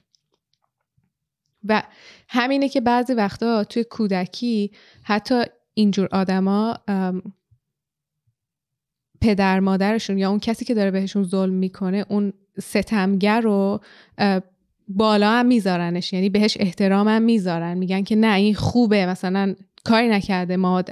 و 1.63 1.83
همینه 2.29 2.69
که 2.69 2.81
بعضی 2.81 3.13
وقتا 3.13 3.63
توی 3.63 3.83
کودکی 3.83 4.71
حتی 5.03 5.43
اینجور 5.73 6.07
آدما 6.11 6.77
پدر 9.21 9.59
مادرشون 9.59 10.17
یا 10.17 10.29
اون 10.29 10.39
کسی 10.39 10.65
که 10.65 10.73
داره 10.73 10.91
بهشون 10.91 11.23
ظلم 11.23 11.53
می‌کنه 11.53 12.05
اون 12.09 12.33
ستمگر 12.59 13.41
رو 13.41 13.79
بالا 14.87 15.31
هم 15.31 15.45
میذارنش. 15.45 16.13
یعنی 16.13 16.29
بهش 16.29 16.57
احترام 16.59 17.07
هم 17.07 17.21
می‌ذارن. 17.21 17.77
میگن 17.77 18.03
که 18.03 18.15
نه 18.15 18.35
این 18.35 18.55
خوبه. 18.55 19.05
مثلا 19.05 19.55
کاری 19.83 20.09
نکرده. 20.09 20.57
ما 20.57 20.83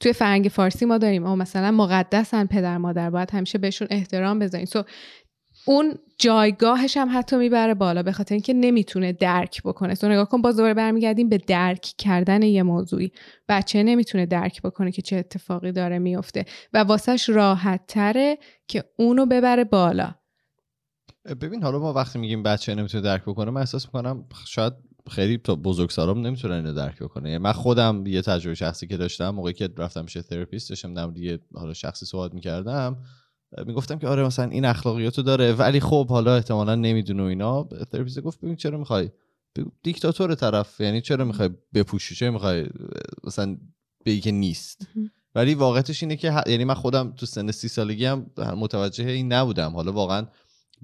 توی 0.00 0.12
فرنگ 0.12 0.48
فارسی 0.48 0.84
ما 0.84 0.98
داریم. 0.98 1.26
او 1.26 1.36
مثلا 1.36 1.70
مقدسن 1.70 2.46
پدر 2.46 2.78
مادر. 2.78 3.10
باید 3.10 3.30
همیشه 3.30 3.58
بهشون 3.58 3.88
احترام 3.90 4.38
بذارین 4.38 4.66
سو 4.66 4.82
اون 5.64 5.94
جایگاهش 6.22 6.96
هم 6.96 7.08
حتی 7.12 7.36
می‌بره 7.36 7.74
بالا 7.74 8.02
به 8.02 8.12
خاطر 8.12 8.34
اینکه 8.34 8.54
نمی‌تونه 8.54 9.12
درک 9.12 9.62
بکنه. 9.62 9.94
تو 9.94 10.08
نگاه 10.08 10.28
کن 10.28 10.42
باز 10.42 10.56
دوباره 10.56 10.74
برمیگردیم 10.74 11.28
به 11.28 11.38
درک 11.38 11.94
کردن 11.98 12.42
یه 12.42 12.62
موضوعی. 12.62 13.12
بچه 13.48 13.82
نمی‌تونه 13.82 14.26
درک 14.26 14.62
بکنه 14.62 14.92
که 14.92 15.02
چه 15.02 15.16
اتفاقی 15.16 15.72
داره 15.72 15.98
میفته 15.98 16.44
و 16.72 16.78
واسهش 16.78 17.28
راحت 17.28 17.86
تره 17.86 18.38
که 18.68 18.84
اونو 18.98 19.26
ببره 19.26 19.64
بالا. 19.64 20.14
ببین 21.40 21.62
حالا 21.62 21.78
ما 21.78 21.92
وقتی 21.92 22.18
میگیم 22.18 22.42
بچه 22.42 22.74
نمی‌تونه 22.74 23.04
درک 23.04 23.22
بکنه 23.22 23.50
من 23.50 23.60
احساس 23.60 23.86
می‌کنم 23.86 24.24
شاید 24.46 24.72
خیلی 25.10 25.38
تا 25.38 25.54
بزرگسالام 25.54 26.26
نمی‌تونن 26.26 26.54
اینو 26.54 26.72
درک 26.72 27.02
بکنه 27.02 27.30
یعنی 27.30 27.42
من 27.42 27.52
خودم 27.52 28.06
یه 28.06 28.22
تجربه 28.22 28.54
شخصی 28.54 28.86
که 28.86 28.96
داشتم 28.96 29.30
موقعی 29.30 29.52
که 29.52 29.68
رفتم 29.78 30.04
پیش 30.04 30.12
تراپیست 30.12 30.68
داشتم 30.68 31.10
دیگه 31.10 31.38
حالا 31.54 31.74
شخصی 31.74 32.06
صحبت 32.06 32.34
می‌کردم 32.34 32.96
می‌گفتم 33.66 33.98
که 33.98 34.08
آره 34.08 34.24
مثلا 34.24 34.50
این 34.50 34.64
اخلاقیاتو 34.64 35.22
داره. 35.22 35.52
ولی 35.52 35.80
خب 35.80 36.08
حالا 36.08 36.36
احتمالا 36.36 36.74
نمی‌دونه 36.74 37.22
اینا. 37.22 37.68
therapist 37.92 38.20
گفت 38.20 38.40
ببین 38.40 38.56
چرا 38.56 38.78
می‌خوای؟ 38.78 39.10
دیکتاتور 39.82 40.34
طرف 40.34 40.80
یعنی 40.80 41.00
چرا 41.00 41.24
می‌خوای 41.24 41.50
بپوشونی؟ 41.74 42.14
چرا 42.14 42.30
می‌خوای 42.30 42.66
مثلا 43.24 43.56
بگی 44.06 44.20
که 44.20 44.30
نیست؟ 44.30 44.86
ولی 45.34 45.54
واقعیتش 45.54 46.02
اینه 46.02 46.16
که 46.16 46.34
یعنی 46.46 46.64
من 46.64 46.74
خودم 46.74 47.12
تو 47.16 47.26
سن 47.26 47.50
سی 47.50 47.68
سالگی 47.68 48.04
هم 48.04 48.26
متوجه 48.38 49.04
این 49.04 49.32
نبودم. 49.32 49.72
حالا 49.72 49.92
واقعا 49.92 50.26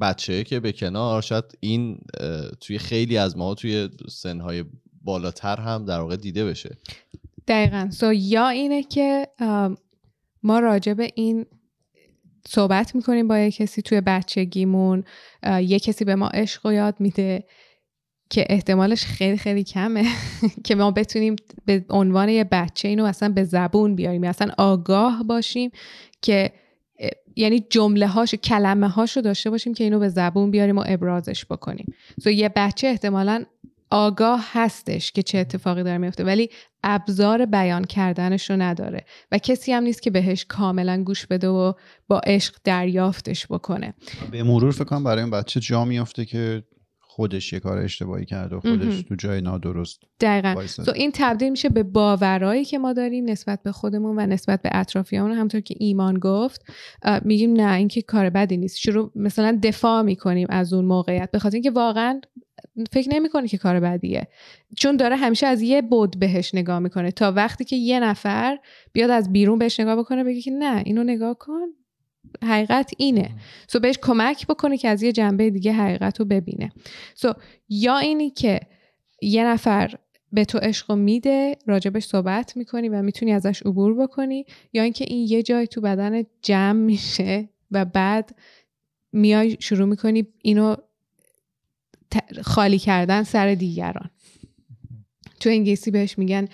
بچه 0.00 0.44
که 0.44 0.60
به 0.60 0.72
کنار 0.72 1.22
شاید 1.22 1.44
این 1.60 2.00
توی 2.60 2.78
خیلی 2.78 3.16
از 3.16 3.36
ما 3.36 3.54
توی 3.54 3.88
سنهای 4.08 4.64
بالاتر 5.02 5.60
هم 5.60 5.84
در 5.84 6.00
واقع 6.00 6.16
دیده 6.16 6.44
بشه. 6.44 6.76
دقیقا. 7.48 7.88
so 7.92 8.12
یا 8.12 8.48
اینه 8.48 8.82
که 8.82 9.28
ما 10.42 10.58
راجع 10.60 10.94
به 10.94 11.10
این 11.14 11.46
صحبت 12.48 12.94
می‌کنیم 12.94 13.28
با 13.28 13.38
یه 13.38 13.50
کسی 13.50 13.82
توی 13.82 14.00
بچگیمون 14.00 15.04
یه 15.60 15.78
کسی 15.78 16.04
به 16.04 16.14
ما 16.14 16.28
عشق 16.28 16.66
و 16.66 16.72
یاد 16.72 16.94
میده 16.98 17.44
که 18.30 18.46
احتمالش 18.48 19.04
خیلی 19.04 19.36
خیلی 19.36 19.64
کمه 19.64 20.04
که 20.64 20.74
ما 20.74 20.90
بتونیم 20.90 21.36
به 21.66 21.84
عنوان 21.90 22.28
یه 22.28 22.44
بچه 22.44 22.88
اینو 22.88 23.04
اصلا 23.04 23.28
به 23.28 23.44
زبون 23.44 23.94
بیاریم. 23.94 24.24
اصلا 24.24 24.52
آگاه 24.58 25.22
باشیم 25.22 25.70
که 26.22 26.52
یعنی 27.36 27.66
جمله 27.70 28.06
هاش 28.06 28.34
کلمه 28.34 28.88
هاشو 28.88 29.20
داشته 29.20 29.50
باشیم 29.50 29.74
که 29.74 29.84
اینو 29.84 29.98
به 29.98 30.08
زبون 30.08 30.50
بیاریم 30.50 30.78
و 30.78 30.84
ابرازش 30.86 31.46
بکنیم. 31.46 31.94
سو 32.22 32.30
یه 32.30 32.50
بچه 32.56 32.86
احتمالا 32.86 33.44
آگاه 33.90 34.48
هستش 34.52 35.12
که 35.12 35.22
چه 35.22 35.38
اتفاقی 35.38 35.82
داره 35.82 35.98
میفته 35.98 36.24
ولی 36.24 36.50
ابزار 36.82 37.46
بیان 37.46 37.84
کردنش 37.84 38.50
رو 38.50 38.56
نداره 38.56 39.04
و 39.32 39.38
کسی 39.38 39.72
هم 39.72 39.82
نیست 39.82 40.02
که 40.02 40.10
بهش 40.10 40.44
کاملا 40.44 41.02
گوش 41.02 41.26
بده 41.26 41.48
و 41.48 41.72
با 42.08 42.18
عشق 42.18 42.54
دریافتش 42.64 43.46
بکنه. 43.46 43.94
به 44.30 44.42
مرور 44.42 44.72
فکر 44.72 44.84
کنم 44.84 45.04
برای 45.04 45.22
این 45.22 45.30
بچه 45.30 45.60
جا 45.60 45.84
میافته 45.84 46.24
که 46.24 46.62
خودش 47.18 47.52
یه 47.52 47.60
کار 47.60 47.78
اشتباهی 47.78 48.24
کرده 48.24 48.56
و 48.56 48.60
خودش 48.60 49.02
تو 49.02 49.14
جای 49.14 49.40
نادرست 49.40 50.00
دقیقا. 50.20 50.64
تو 50.86 50.92
این 50.94 51.10
تبدیل 51.14 51.50
میشه 51.50 51.68
به 51.68 51.82
باورایی 51.82 52.64
که 52.64 52.78
ما 52.78 52.92
داریم 52.92 53.24
نسبت 53.24 53.62
به 53.62 53.72
خودمون 53.72 54.18
و 54.18 54.26
نسبت 54.26 54.62
به 54.62 54.68
اطرافیان 54.72 55.32
همطور 55.32 55.60
که 55.60 55.74
ایمان 55.78 56.18
گفت 56.18 56.64
میگیم 57.24 57.52
نه 57.52 57.74
این 57.74 57.88
که 57.88 58.02
کار 58.02 58.30
بدی 58.30 58.56
نیست. 58.56 58.78
شروع 58.78 59.12
مثلا 59.14 59.58
دفاع 59.62 60.02
می‌کنیم 60.02 60.46
از 60.50 60.72
اون 60.72 60.84
موقعیت 60.84 61.30
به 61.30 61.38
خاطر 61.38 61.54
اینکه 61.54 61.70
واقعا 61.70 62.20
فکر 62.92 63.08
نمی‌کنه 63.14 63.48
که 63.48 63.58
کار 63.58 63.80
بدیه. 63.80 64.28
چون 64.76 64.96
داره 64.96 65.16
همیشه 65.16 65.46
از 65.46 65.62
یه 65.62 65.82
بود 65.82 66.18
بهش 66.18 66.54
نگاه 66.54 66.78
می‌کنه. 66.78 67.10
تا 67.10 67.32
وقتی 67.32 67.64
که 67.64 67.76
یه 67.76 68.00
نفر 68.00 68.58
بیاد 68.92 69.10
از 69.10 69.32
بیرون 69.32 69.58
بهش 69.58 69.80
نگاه 69.80 69.96
بکنه 69.96 70.24
بگه 70.24 70.40
که 70.40 70.50
نه 70.50 70.82
اینو 70.86 71.04
نگاه 71.04 71.38
کن. 71.38 71.66
حقیقت 72.44 72.90
اینه. 72.98 73.30
سو 73.68 73.80
بهش 73.80 73.98
کمک 74.02 74.46
بکنه 74.46 74.78
که 74.78 74.88
از 74.88 75.02
یه 75.02 75.12
جنبه 75.12 75.50
دیگه 75.50 75.72
حقیقت 75.72 76.18
رو 76.20 76.24
ببینه. 76.24 76.72
سو 77.14 77.32
یا 77.68 77.98
اینی 77.98 78.30
که 78.30 78.60
یه 79.22 79.44
نفر 79.44 79.94
به 80.32 80.44
تو 80.44 80.58
عشق 80.58 80.92
میده 80.92 81.56
راجبش 81.66 82.04
صحبت 82.04 82.56
می‌کنی 82.56 82.88
و 82.88 83.02
می‌تونی 83.02 83.32
ازش 83.32 83.62
عبور 83.62 83.94
بکنی 83.94 84.44
یا 84.72 84.82
اینکه 84.82 85.04
این 85.08 85.26
یه 85.28 85.42
جای 85.42 85.66
تو 85.66 85.80
بدن 85.80 86.22
جمع 86.42 86.72
میشه 86.80 87.48
و 87.70 87.84
بعد 87.84 88.36
میای 89.12 89.56
شروع 89.60 89.88
می‌کنی 89.88 90.26
اینو 90.42 90.76
خالی 92.42 92.78
کردن 92.78 93.22
سر 93.22 93.54
دیگران. 93.54 94.10
تو 95.40 95.48
انگلیسی 95.48 95.90
بهش 95.90 96.18
میگن 96.18 96.48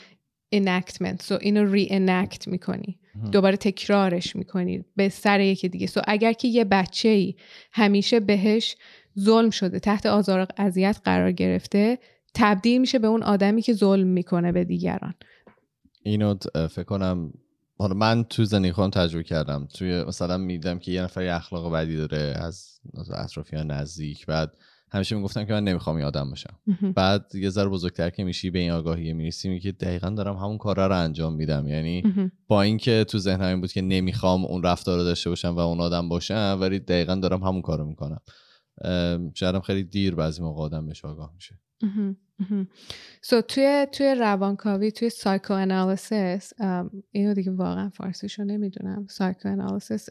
enactment. 0.55 1.23
سو 1.23 1.39
اینو 1.41 1.73
ری 1.73 1.89
انکت 1.91 2.49
می‌کنی. 2.49 2.99
دوباره 3.33 3.57
تکرارش 3.57 4.37
می‌کنی 4.37 4.85
به 4.97 5.09
سر 5.09 5.41
یکی 5.41 5.69
دیگه. 5.69 5.87
سو 5.87 6.01
اگر 6.07 6.33
که 6.33 6.49
یه 6.49 6.65
بچه 6.65 7.09
ای 7.09 7.35
همیشه 7.73 8.21
بهش 8.21 8.77
ظلم 9.19 9.51
شده 9.51 9.79
تحت 9.79 10.07
آزار 10.07 10.41
و 10.41 10.47
اذیت 10.57 11.01
قرار 11.05 11.33
گرفته 11.33 11.99
تبدیل 12.35 12.81
میشه 12.81 12.99
به 12.99 13.07
اون 13.07 13.23
آدمی 13.23 13.63
که 13.63 13.73
ظلم 13.73 14.07
می‌کنه 14.07 14.53
به 14.53 14.65
دیگران. 14.65 15.15
اینو 16.03 16.35
فکر 16.55 16.83
کنم 16.83 17.33
حالا 17.79 17.95
من 17.95 18.25
تو 18.25 18.45
زندگی 18.45 18.73
خودم 18.73 18.91
تجربه 18.91 19.25
کردم. 19.25 19.69
توی 19.75 20.05
مثلا 20.05 20.39
میدم 20.39 20.79
که 20.79 20.93
یه 20.93 21.03
نفر 21.03 21.23
اخلاق 21.23 21.73
بدی 21.73 21.97
داره 21.97 22.19
از 22.19 22.81
اطرافیان 23.15 23.71
نزدیک 23.71 24.27
بعد 24.27 24.53
همیشه 24.95 25.17
می‌گفتم 25.17 25.45
که 25.45 25.53
من 25.53 25.65
نمی‌خوام 25.65 25.97
این 25.97 26.05
آدم 26.05 26.31
باشم. 26.31 26.59
بعد 26.95 27.35
یه 27.35 27.51
ذره 27.51 27.69
بزرگتر 27.69 28.11
که 28.11 28.25
میشی 28.25 28.51
به 28.51 28.59
این 28.59 28.71
آگاهی 28.71 29.13
می‌رسیم 29.13 29.61
که 29.61 29.73
دقیقا 29.73 30.11
دارم 30.11 30.37
همون 30.37 30.59
کارا 30.59 30.87
رو 30.87 30.99
انجام 30.99 31.35
میدم. 31.35 31.69
یعنی 31.69 32.03
با 32.49 32.63
اینکه 32.63 33.05
تو 33.05 33.19
ذهنم 33.19 33.47
این 33.47 33.61
بود 33.61 33.73
که 33.73 33.83
نمی‌خوام 33.83 34.45
اون 34.45 34.63
رفتار 34.63 34.99
رو 34.99 35.05
داشته 35.05 35.31
باشم 35.31 35.57
و 35.57 35.59
اون 35.59 35.81
آدم 35.81 36.09
باشم 36.09 36.59
ولی 36.61 36.79
دقیقا 36.79 37.15
دارم 37.15 37.43
همون 37.43 37.63
کارو 37.63 37.85
می‌کنم. 37.85 38.21
شاید 39.35 39.63
خیلی 39.63 39.85
دیر 39.85 40.15
بعضی 40.15 40.43
موقع 40.43 40.63
آدم 40.63 40.87
بهش 40.87 41.05
آگاه 41.05 41.33
میشه. 41.35 41.61
so 43.23 43.41
so, 43.41 43.45
توی 43.49 43.87
توی 43.93 44.15
روانکاوی 44.15 44.93
توی 44.93 45.11
psychoanalysis 45.11 46.53
اینو 47.11 47.35
دیگه 47.35 47.51
واقعا 47.51 47.89
فارسیشو 47.89 48.45
نمی‌دونم. 48.45 49.07
psychoanalysis 49.11 50.09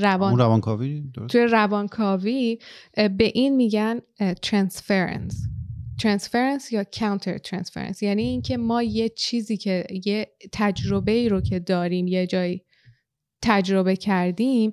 روان 0.00 0.38
روانکاوی 0.38 1.12
توی 1.28 1.40
روانکاوی 1.40 2.58
به 2.94 3.32
این 3.34 3.56
میگن 3.56 4.00
transference 4.42 5.48
transference 5.98 6.72
یا 6.72 6.84
counter 6.84 7.38
transference 7.38 8.02
یعنی 8.02 8.22
اینکه 8.22 8.56
ما 8.56 8.82
یه 8.82 9.08
چیزی 9.08 9.56
که 9.56 9.86
یه 10.04 10.32
تجربه 10.52 11.12
ای 11.12 11.28
رو 11.28 11.40
که 11.40 11.58
داریم 11.58 12.06
یه 12.06 12.26
جایی 12.26 12.62
تجربه 13.42 13.96
کردیم 13.96 14.72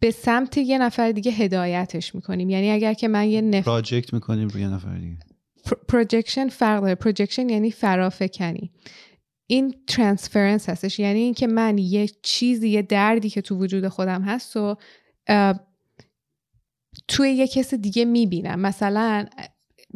به 0.00 0.10
سمت 0.10 0.58
یه 0.58 0.78
نفر 0.78 1.12
دیگه 1.12 1.32
هدایتش 1.32 2.14
می‌کنیم. 2.14 2.50
یعنی 2.50 2.70
اگر 2.70 2.94
که 2.94 3.08
من 3.08 3.28
یه 3.28 3.40
نف... 3.40 3.64
project 3.64 4.14
می‌کنیم 4.14 4.48
روی 4.48 4.62
یه 4.62 4.68
نفر 4.68 4.98
دیگه. 4.98 5.18
projection 5.88 6.48
فرق 6.48 6.80
داره. 6.80 6.94
projection 6.94 7.48
یعنی 7.48 7.70
فرافکنی. 7.70 8.72
این 9.46 9.74
transference 9.86 10.68
هستش. 10.68 10.98
یعنی 10.98 11.18
اینکه 11.18 11.46
من 11.46 11.78
یه 11.78 12.08
چیزی 12.22 12.68
یه 12.68 12.82
دردی 12.82 13.30
که 13.30 13.40
تو 13.40 13.56
وجود 13.56 13.88
خودم 13.88 14.22
هست 14.22 14.56
و 14.56 14.76
توی 17.08 17.30
یه 17.30 17.48
کس 17.48 17.74
دیگه 17.74 18.04
می‌بینم. 18.04 18.60
مثلا 18.60 19.26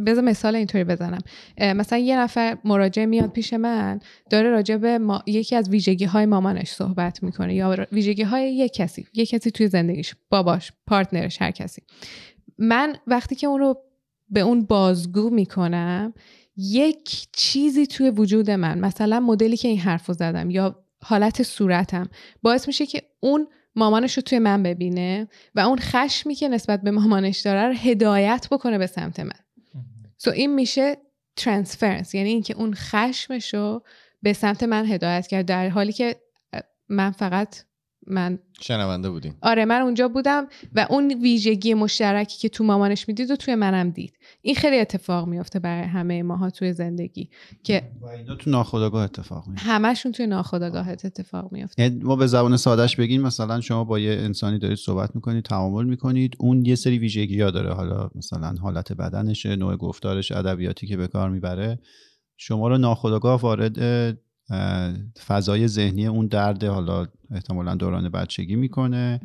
بذار 0.07 0.25
مثال 0.25 0.57
اینطوری 0.57 0.85
بزنم. 0.85 1.19
مثلا 1.61 1.99
یه 1.99 2.19
نفر 2.19 2.59
مراجع 2.65 3.05
میاد 3.05 3.31
پیش 3.31 3.53
من 3.53 4.01
داره 4.31 4.51
راجع 4.51 4.77
به 4.77 4.99
ما... 4.99 5.23
یکی 5.27 5.57
از 5.57 5.69
ویژگی 5.69 6.05
های 6.05 6.27
مامانش 6.27 6.69
صحبت 6.69 7.23
می‌کنه 7.23 7.55
یا 7.55 7.87
ویژگی 7.93 8.23
های 8.23 8.55
یک 8.55 8.73
کسی 8.73 9.07
یک 9.15 9.29
کسی 9.29 9.51
توی 9.51 9.69
زندگیش 9.69 10.15
باباش 10.31 10.73
partner 10.87 11.30
ش 11.30 11.43
هر 11.43 11.51
کسی. 11.51 11.83
من 12.59 12.97
وقتی 13.07 13.35
که 13.35 13.47
اون 13.47 13.61
رو 13.61 13.77
به 14.29 14.41
اون 14.41 14.65
بازگو 14.65 15.31
می‌کنم 15.31 16.15
یک 16.57 17.27
چیزی 17.33 17.87
توی 17.87 18.11
وجود 18.11 18.51
من 18.51 18.79
مثلا 18.79 19.21
مدلی 19.21 19.57
که 19.57 19.69
این 19.69 19.79
حرف 19.79 20.07
رو 20.07 20.15
زدم 20.15 20.51
یا 20.51 20.85
حالت 21.03 21.43
صورتم 21.43 22.09
باعث 22.43 22.67
میشه 22.67 22.87
که 22.87 23.03
اون 23.21 23.47
مامانش 23.77 24.17
رو 24.17 24.23
توی 24.23 24.39
من 24.39 24.63
ببینه 24.63 25.29
و 25.55 25.61
اون 25.61 25.79
خشمی 25.79 26.35
که 26.35 26.49
نسبت 26.49 26.83
به 26.83 26.91
مامانش 26.91 27.41
داره 27.41 27.69
رو 27.69 27.75
هدایت 27.75 28.47
بکنه 28.51 28.79
به 28.79 28.87
سمت 28.87 29.21
من. 29.21 29.33
سو 30.25 30.31
این 30.31 30.55
میشه 30.55 30.97
ترانسفرنس 31.37 32.15
یعنی 32.15 32.29
اینکه 32.29 32.55
اون 32.55 32.75
خشمش 32.75 33.55
رو 33.55 33.83
به 34.23 34.33
سمت 34.33 34.63
من 34.63 34.87
هدایت 34.87 35.27
کرد 35.27 35.47
در 35.47 35.69
حالی 35.69 35.93
که 35.93 36.17
من 36.89 37.11
فقط 37.11 37.57
من 38.07 38.39
شنونده 38.61 39.11
بودیم 39.11 39.37
آره 39.43 39.65
من 39.65 39.81
اونجا 39.81 40.09
بودم 40.09 40.47
و 40.75 40.87
اون 40.91 41.15
ویژگی 41.23 41.75
مشترکی 41.75 42.39
که 42.39 42.49
تو 42.49 42.65
مامانش 42.65 43.09
می‌دید 43.09 43.31
و 43.31 43.37
توی 43.37 43.55
منم 43.55 43.91
دید. 43.91 44.19
این 44.43 44.55
خیلی 44.55 44.79
اتفاق 44.79 45.29
میفته 45.29 45.59
برای 45.59 45.85
همه 45.89 46.23
ماها 46.23 46.51
توی 46.51 46.73
زندگی 46.73 47.31
که 47.63 47.83
و 48.01 48.07
اینا 48.07 48.35
تو 48.35 48.51
ناخودآگاه 48.51 49.05
اتفاق 49.05 49.47
میفته 49.47 49.67
همشون 49.67 50.13
توی 50.13 50.27
ناخودآگاهت 50.27 51.05
اتفاق 51.05 51.53
میفته 51.53 51.83
یعنی 51.83 52.01
ما 52.03 52.17
به 52.17 52.27
زبان 52.27 52.57
سادهش 52.57 52.97
بگیم 52.97 53.23
مثلا 53.23 53.61
شما 53.61 53.85
با 53.85 53.99
یه 53.99 54.13
انسانی 54.13 54.59
دارید 54.59 54.79
صحبت 54.79 55.15
می‌کنید 55.15 55.45
تعامل 55.45 55.85
می‌کنید 55.85 56.37
اون 56.39 56.67
یه 56.67 56.75
سری 56.75 56.99
ویژگی 56.99 57.41
ها 57.41 57.51
داره. 57.51 57.73
حالا 57.73 58.11
مثلا 58.15 58.55
حالت 58.63 58.93
بدنشه 58.93 59.57
نوع 59.57 59.77
گفتارش 59.77 60.33
ادبیاتی 60.33 60.87
که 60.87 60.97
به 60.97 61.07
کار 61.07 61.31
می‌بره 61.31 61.79
شما 62.37 62.69
رو 62.69 62.79
ناخودآگاه 62.79 63.41
وارد 63.41 63.79
فضای 65.27 65.69
ذهنی 65.69 66.07
اون 66.07 66.27
درد 66.27 66.65
حالا 66.65 67.07
احتمالا 67.31 67.75
دوران 67.75 68.09
بچگی 68.09 68.57
می‌کنه 68.57 69.21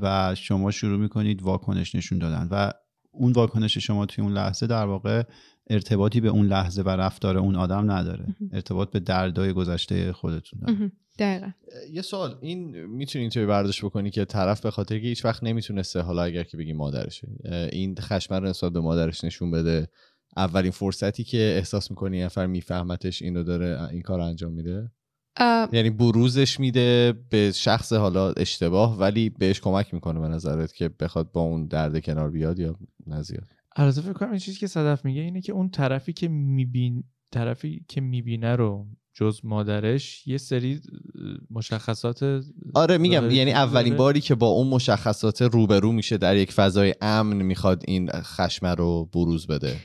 و 0.00 0.34
شما 0.34 0.70
شروع 0.70 0.98
می‌کنید 0.98 1.42
واکنش 1.42 1.94
نشون 1.94 2.18
دادن 2.18 2.48
و 2.50 2.72
اون 3.10 3.32
واکنش 3.32 3.78
شما 3.78 4.06
توی 4.06 4.24
اون 4.24 4.32
لحظه 4.32 4.66
در 4.66 4.86
واقع 4.86 5.22
ارتباطی 5.70 6.20
به 6.20 6.28
اون 6.28 6.46
لحظه 6.46 6.82
و 6.82 6.88
رفتار 6.88 7.38
اون 7.38 7.56
آدم 7.56 7.90
نداره. 7.90 8.36
ارتباط 8.52 8.90
به 8.90 9.00
دردای 9.00 9.52
گذشته 9.52 10.12
خودتون 10.12 10.60
داره. 10.60 10.92
دقیقا. 11.18 11.50
یه 11.92 12.02
سوال. 12.02 12.38
این 12.40 12.86
می‌تونی 12.86 13.22
اینطوری 13.22 13.46
برداشت 13.46 13.84
بکنی 13.84 14.10
که 14.10 14.24
طرف 14.24 14.60
به 14.60 14.70
خاطر 14.70 14.98
که 14.98 15.06
هیچ 15.06 15.24
وقت 15.24 15.44
نمی‌تونسته 15.44 16.00
حالا 16.00 16.22
اگر 16.22 16.42
که 16.42 16.56
بگی 16.56 16.72
مادرشه 16.72 17.28
این 17.72 17.94
خشم 18.00 18.34
رو 18.34 18.48
نسبت 18.48 18.72
به 18.72 18.80
مادرش 18.80 19.24
نشون 19.24 19.50
بده 19.50 19.88
اولین 20.36 20.70
فرصتی 20.70 21.24
که 21.24 21.38
احساس 21.38 21.90
می‌کنی 21.90 22.22
نفر 22.22 22.46
میفهمتش 22.46 23.22
اینو 23.22 23.42
داره 23.42 23.88
این 23.90 24.02
کار 24.02 24.20
انجام 24.20 24.52
میده؟ 24.52 24.90
یعنی 25.72 25.90
بروزش 25.90 26.60
میده 26.60 27.14
به 27.30 27.52
شخص 27.52 27.92
حالا 27.92 28.32
اشتباه 28.32 28.98
ولی 28.98 29.30
بهش 29.30 29.60
کمک 29.60 29.94
می‌کنه 29.94 30.20
به 30.20 30.28
نظرت 30.28 30.74
که 30.74 30.88
بخواد 30.88 31.32
با 31.32 31.40
اون 31.40 31.66
درد 31.66 32.04
کنار 32.04 32.30
بیاد 32.30 32.58
یا 32.58 32.76
نزیاد 33.06 33.44
البته 33.76 34.00
فکر 34.00 34.12
کنم 34.12 34.30
این 34.30 34.38
چیزی 34.38 34.58
که 34.58 34.66
صدف 34.66 35.04
میگه 35.04 35.20
اینه 35.20 35.40
که 35.40 35.52
اون 35.52 35.68
طرفی 35.68 36.12
که 36.12 36.28
میبین 36.28 37.04
طرفی 37.32 37.84
که 37.88 38.00
می‌بینه 38.00 38.56
رو 38.56 38.86
جز 39.14 39.40
مادرش 39.44 40.26
یه 40.26 40.38
سری 40.38 40.80
مشخصات 41.50 42.42
آره 42.74 42.98
میگم 42.98 43.30
یعنی 43.30 43.52
اولین 43.52 43.96
باری 43.96 44.20
که 44.20 44.34
با 44.34 44.46
اون 44.46 44.68
مشخصات 44.68 45.42
روبرو 45.42 45.92
میشه 45.92 46.16
در 46.16 46.36
یک 46.36 46.52
فضای 46.52 46.94
امن 47.00 47.36
می‌خواد 47.36 47.82
این 47.86 48.10
خشمه 48.10 48.74
رو 48.74 49.08
بروز 49.12 49.46
بده. 49.46 49.76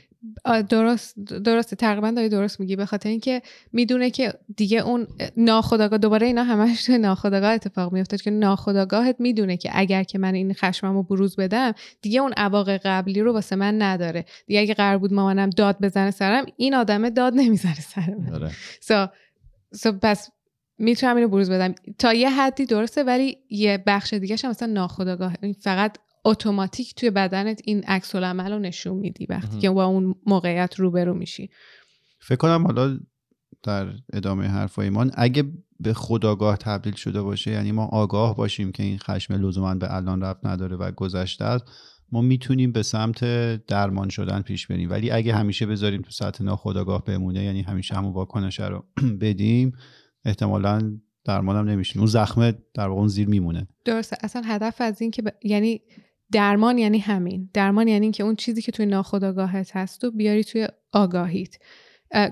درست 0.68 1.18
درسته. 1.18 1.76
تقریبا 1.76 2.10
داری 2.10 2.28
درست 2.28 2.60
میگی. 2.60 2.76
به 2.76 2.86
خاطر 2.86 3.08
اینکه 3.08 3.42
می‌دونه 3.72 4.10
که 4.10 4.32
دیگه 4.56 4.78
اون 4.78 5.06
ناخداگاه 5.36 5.98
دوباره 5.98 6.26
اینا 6.26 6.44
همش 6.44 6.84
توی 6.84 6.98
ناخداگاه 6.98 7.52
اتفاق 7.52 7.92
میفته 7.92 8.18
که 8.18 8.30
ناخداگاهت 8.30 9.16
می‌دونه 9.18 9.56
که 9.56 9.70
اگر 9.72 10.02
که 10.02 10.18
من 10.18 10.34
این 10.34 10.54
خشممو 10.54 11.02
بروز 11.02 11.36
بدم 11.36 11.72
دیگه 12.02 12.20
اون 12.20 12.32
عواقب 12.36 12.80
قبلی 12.84 13.20
رو 13.20 13.32
واسه 13.32 13.56
من 13.56 13.82
نداره. 13.82 14.24
دیگه 14.46 14.60
اگه 14.60 14.74
قرار 14.74 14.98
بود 14.98 15.12
مامانم 15.12 15.50
داد 15.50 15.76
بزنه 15.80 16.10
سرم 16.10 16.46
این 16.56 16.74
آدمه 16.74 17.10
داد 17.10 17.32
نمی‌زنه 17.36 17.80
سرم. 17.80 18.30
آره. 18.34 18.50
سو 19.72 19.92
پس 20.02 20.30
می‌تونم 20.78 21.16
اینو 21.16 21.28
بروز 21.28 21.50
بدم. 21.50 21.74
تا 21.98 22.12
یه 22.12 22.30
حدی 22.30 22.66
درسته 22.66 23.02
ولی 23.02 23.38
یه 23.50 23.82
بخش 23.86 24.14
دیگه 24.14 24.36
هم 24.44 24.50
مثلا 24.50 24.72
ناخداگاه 24.72 25.34
فقط 25.60 25.98
اتوماتیک 26.24 26.94
توی 26.94 27.10
بدنت 27.10 27.60
این 27.64 27.84
عکس 27.84 28.14
العمل 28.14 28.52
رو 28.52 28.58
نشون 28.58 28.96
میدی 28.96 29.26
وقتی 29.26 29.58
که 29.58 29.70
با 29.70 29.84
اون 29.84 30.14
موقعیت 30.26 30.80
روبرو 30.80 31.14
میشی. 31.14 31.50
فکر 32.20 32.36
کنم 32.36 32.66
حالا 32.66 32.98
در 33.62 33.92
ادامه 34.12 34.46
حرفای 34.46 34.90
ما 34.90 35.06
اگه 35.14 35.44
به 35.80 35.94
خداگاه 35.94 36.56
تبدیل 36.56 36.94
شده 36.94 37.22
باشه 37.22 37.50
یعنی 37.50 37.72
ما 37.72 37.84
آگاه 37.86 38.36
باشیم 38.36 38.72
که 38.72 38.82
این 38.82 38.98
خشم 38.98 39.34
لزوما 39.34 39.74
به 39.74 39.94
الان 39.94 40.22
رفت 40.22 40.46
نداره 40.46 40.76
و 40.76 40.90
گذشته 40.90 41.44
است 41.44 41.64
ما 42.12 42.20
می‌تونیم 42.20 42.72
به 42.72 42.82
سمت 42.82 43.24
درمان 43.66 44.08
شدن 44.08 44.42
پیش 44.42 44.66
بریم. 44.66 44.90
ولی 44.90 45.10
اگه 45.10 45.34
همیشه 45.34 45.66
بذاریم 45.66 46.02
تو 46.02 46.10
سطح 46.10 46.44
ناخداگاه 46.44 47.04
بمونه 47.04 47.44
یعنی 47.44 47.62
همیشه 47.62 47.94
همون 47.94 48.12
واکنش 48.12 48.60
رو 48.60 48.84
بدیم 49.20 49.72
احتمالا 50.24 50.98
درمانم 51.24 51.68
نمیشیم. 51.68 52.00
اون 52.00 52.10
زخمه 52.10 52.54
در 52.74 52.88
واقع 52.88 53.00
اون 53.00 53.08
زیر 53.08 53.28
میمونه. 53.28 53.68
درسته. 53.84 54.16
اصلا 54.20 54.42
هدف 54.46 54.80
از 54.80 55.00
این 55.00 55.10
که 55.10 55.22
ب... 55.22 55.28
یعنی 55.42 55.80
درمان 56.34 56.78
یعنی 56.78 56.98
همین. 56.98 57.50
درمان 57.52 57.88
یعنی 57.88 58.10
که 58.10 58.22
اون 58.22 58.36
چیزی 58.36 58.62
که 58.62 58.72
توی 58.72 58.86
ناخودآگاهت 58.86 59.76
هست 59.76 60.04
و 60.04 60.10
بیاری 60.10 60.44
توی 60.44 60.68
آگاهیت. 60.92 61.56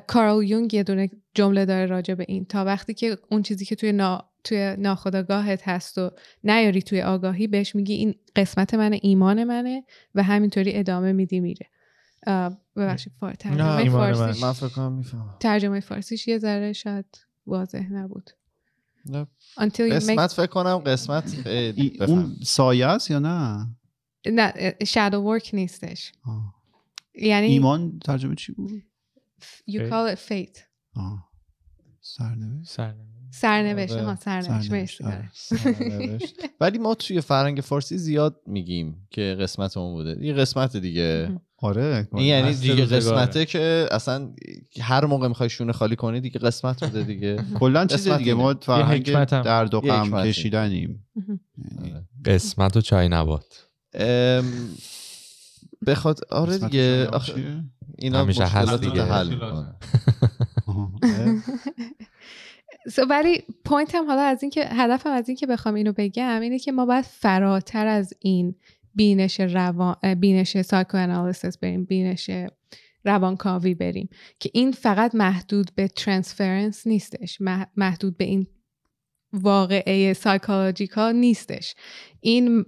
کارل 0.07 0.44
یونگ 0.44 0.74
یه 0.74 0.82
دونه 0.82 1.11
جمله 1.34 1.64
داره 1.64 1.86
راجع 1.86 2.14
به 2.14 2.24
این. 2.28 2.44
تا 2.44 2.64
وقتی 2.64 2.94
که 2.94 3.18
اون 3.30 3.42
چیزی 3.42 3.64
که 3.64 3.76
توی 3.76 3.92
نا... 3.92 4.28
توی 4.44 4.76
ناخودآگاهت 4.78 5.68
هست 5.68 5.98
و 5.98 6.11
نیاری 6.44 6.82
توی 6.82 7.03
آگاهی 7.03 7.46
بهش 7.46 7.74
میگی 7.74 7.92
این 7.92 8.14
قسمت 8.36 8.74
منه 8.74 8.98
ایمان 9.03 9.44
منه 9.44 9.84
و 10.14 10.22
همینطوری 10.22 10.74
ادامه 10.74 11.12
میدی 11.12 11.40
میره. 11.40 11.66
ببخشید 12.76 13.12
ترجمه 13.38 13.90
فارسیش. 13.90 14.42
من 14.42 14.53
ترجمه 15.40 15.80
فارسیش 15.80 16.28
یه 16.28 16.38
ذره 16.38 16.72
شاید 16.72 17.07
واضح 17.46 17.92
نبود. 17.92 18.30
قسمت 19.59 20.32
فکر 20.32 20.46
کنم 20.46 20.78
قسمت 20.78 21.46
اون 22.09 22.36
سایه 22.44 22.86
است 22.86 23.11
یا 23.11 23.18
نه؟ 23.18 23.66
نه 24.26 24.74
شادو 24.86 25.20
ورک 25.20 25.50
نیستش. 25.52 26.12
یعنی 27.14 27.46
ایمان 27.46 27.98
ترجمه 27.98 28.34
چی 28.34 28.52
بود؟ 28.52 28.70
You 29.70 29.80
call 29.90 30.16
it 30.16 30.18
fate. 30.18 30.58
سرنوشت؟ 32.00 32.70
سرنوشت. 32.70 33.12
سرنوشت 33.34 33.92
آره. 33.92 34.02
ها 34.04 34.14
سرنوشت 34.16 34.72
مرسی 34.72 35.04
آره. 35.04 35.30
ولی 36.60 36.78
ما 36.78 36.94
توی 36.94 37.20
فرهنگ 37.20 37.60
فارسی 37.60 37.98
زیاد 37.98 38.40
میگیم 38.46 39.08
که 39.10 39.36
قسمت 39.40 39.76
اون 39.76 39.92
بوده. 39.92 40.16
این 40.20 40.36
قسمت 40.36 40.76
دیگه. 40.76 41.40
آره. 41.56 42.08
این 42.14 42.26
یعنی 42.26 42.54
دیگه. 42.54 42.84
قسمته 42.84 43.44
که 43.44 43.88
اصلا 43.90 44.34
هر 44.80 45.04
موقع 45.04 45.28
می‌خوای 45.28 45.50
شونه 45.50 45.72
خالی 45.72 45.96
کنی 45.96 46.20
دیگه 46.20 46.38
قسمت 46.40 46.84
بوده 46.84 47.02
دیگه. 47.02 47.36
کلا 47.60 47.86
چیز 47.86 48.08
دیگه. 48.08 48.34
ما 48.34 48.54
فرهنگ 48.54 49.08
حکمت 49.10 49.32
هم. 49.32 49.42
درد 49.42 49.74
و 49.74 49.80
یه 49.84 49.92
غم 49.92 50.04
حکمتی. 50.06 50.28
کشیدنیم. 50.28 51.06
یعنی 51.56 52.08
قسمت 52.24 52.76
و 52.76 52.80
چای 52.80 53.08
نبات. 53.08 53.68
بخواد 55.86 56.20
آره 56.30 56.59
دیگه 56.59 57.07
آخه؟ 57.07 57.64
اینا 57.99 58.24
مشکلات 58.24 58.80
دیگه. 58.80 59.03
حل. 59.03 59.36
So, 62.90 63.07
ولی 63.11 63.43
point 63.64 63.94
هم 63.95 64.07
حالا 64.07 64.22
از 64.22 64.43
این 64.43 64.51
که 64.51 64.64
هدفم 64.64 65.11
از 65.11 65.28
این 65.28 65.36
که 65.36 65.47
بخوام 65.47 65.74
اینو 65.74 65.93
بگم 65.93 66.40
اینه 66.40 66.59
که 66.59 66.72
ما 66.72 66.86
باید 66.86 67.05
فراتر 67.05 67.86
از 67.86 68.14
این 68.20 68.55
بینش 68.95 69.40
روان 69.40 70.14
بینش 70.14 70.62
psychoanalysis 70.62 71.59
بریم 71.59 71.84
بینش 71.84 72.30
روانکاوی 73.05 73.74
بریم 73.74 74.09
که 74.40 74.51
این 74.55 74.72
فقط 74.72 75.14
محدود 75.14 75.70
به 75.74 75.88
transference 75.88 76.86
نیستش 76.86 77.38
مح- 77.43 77.68
محدود 77.76 78.16
به 78.16 78.24
این 78.24 78.47
واقعه 79.32 80.12
سایکولوژیکا 80.12 81.11
نیستش 81.11 81.74
این 82.20 82.64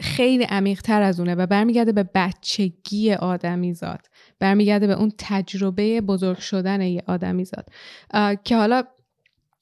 خیلی 0.00 0.44
عمیق 0.44 0.80
تر 0.80 1.02
از 1.02 1.20
اونه 1.20 1.34
و 1.34 1.46
برمیگرده 1.46 1.92
به 1.92 2.02
بچگی 2.14 3.12
آدمی 3.12 3.74
زاد 3.74 4.06
برمیگرده 4.38 4.86
به 4.86 4.92
اون 4.92 5.12
تجربه 5.18 6.00
بزرگ 6.00 6.38
شدن 6.38 6.80
یه 6.80 7.02
آدمی 7.06 7.44
زاد 7.44 7.66
که 8.44 8.56
حالا 8.56 8.82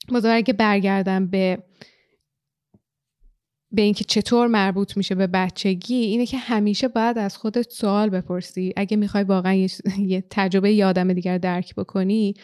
بازار 0.09 0.37
اگه 0.37 0.53
برگردم 0.53 1.27
به 1.27 1.63
به 3.73 3.83
اینکه 3.83 4.05
چطور 4.05 4.47
مربوط 4.47 4.97
میشه 4.97 5.15
به 5.15 5.27
بچگی 5.27 5.95
اینه 5.95 6.27
که 6.27 6.39
همیشه 6.39 6.89
باید 6.89 7.19
از 7.19 7.37
خودت 7.37 7.71
سوال 7.71 8.11
بپرسی. 8.11 8.73
اگه 8.77 8.97
می‌خوای 8.97 9.25
واقعا 9.25 9.55
یه, 9.55 9.69
یه 10.13 10.25
تجربه 10.31 10.73
یه 10.73 10.87
آدم 10.87 11.13
دیگر 11.13 11.39
درک 11.39 11.75
بکنی 11.75 12.35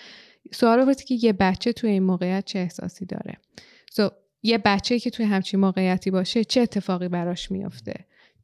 سوال 0.53 0.83
بپرسی 0.83 1.05
که 1.05 1.27
یه 1.27 1.33
بچه 1.33 1.73
توی 1.73 1.91
این 1.91 2.03
موقعیت 2.03 2.45
چه 2.45 2.59
احساسی 2.59 3.07
داره. 3.07 3.39
So, 3.93 4.11
یه 4.45 4.59
بچه 4.59 4.99
که 4.99 5.11
توی 5.11 5.27
همچین 5.27 5.61
موقعیتی 5.61 6.11
باشه 6.11 6.45
چه 6.45 6.61
اتفاقی 6.61 7.09
براش 7.09 7.51
میافته؟ 7.51 7.95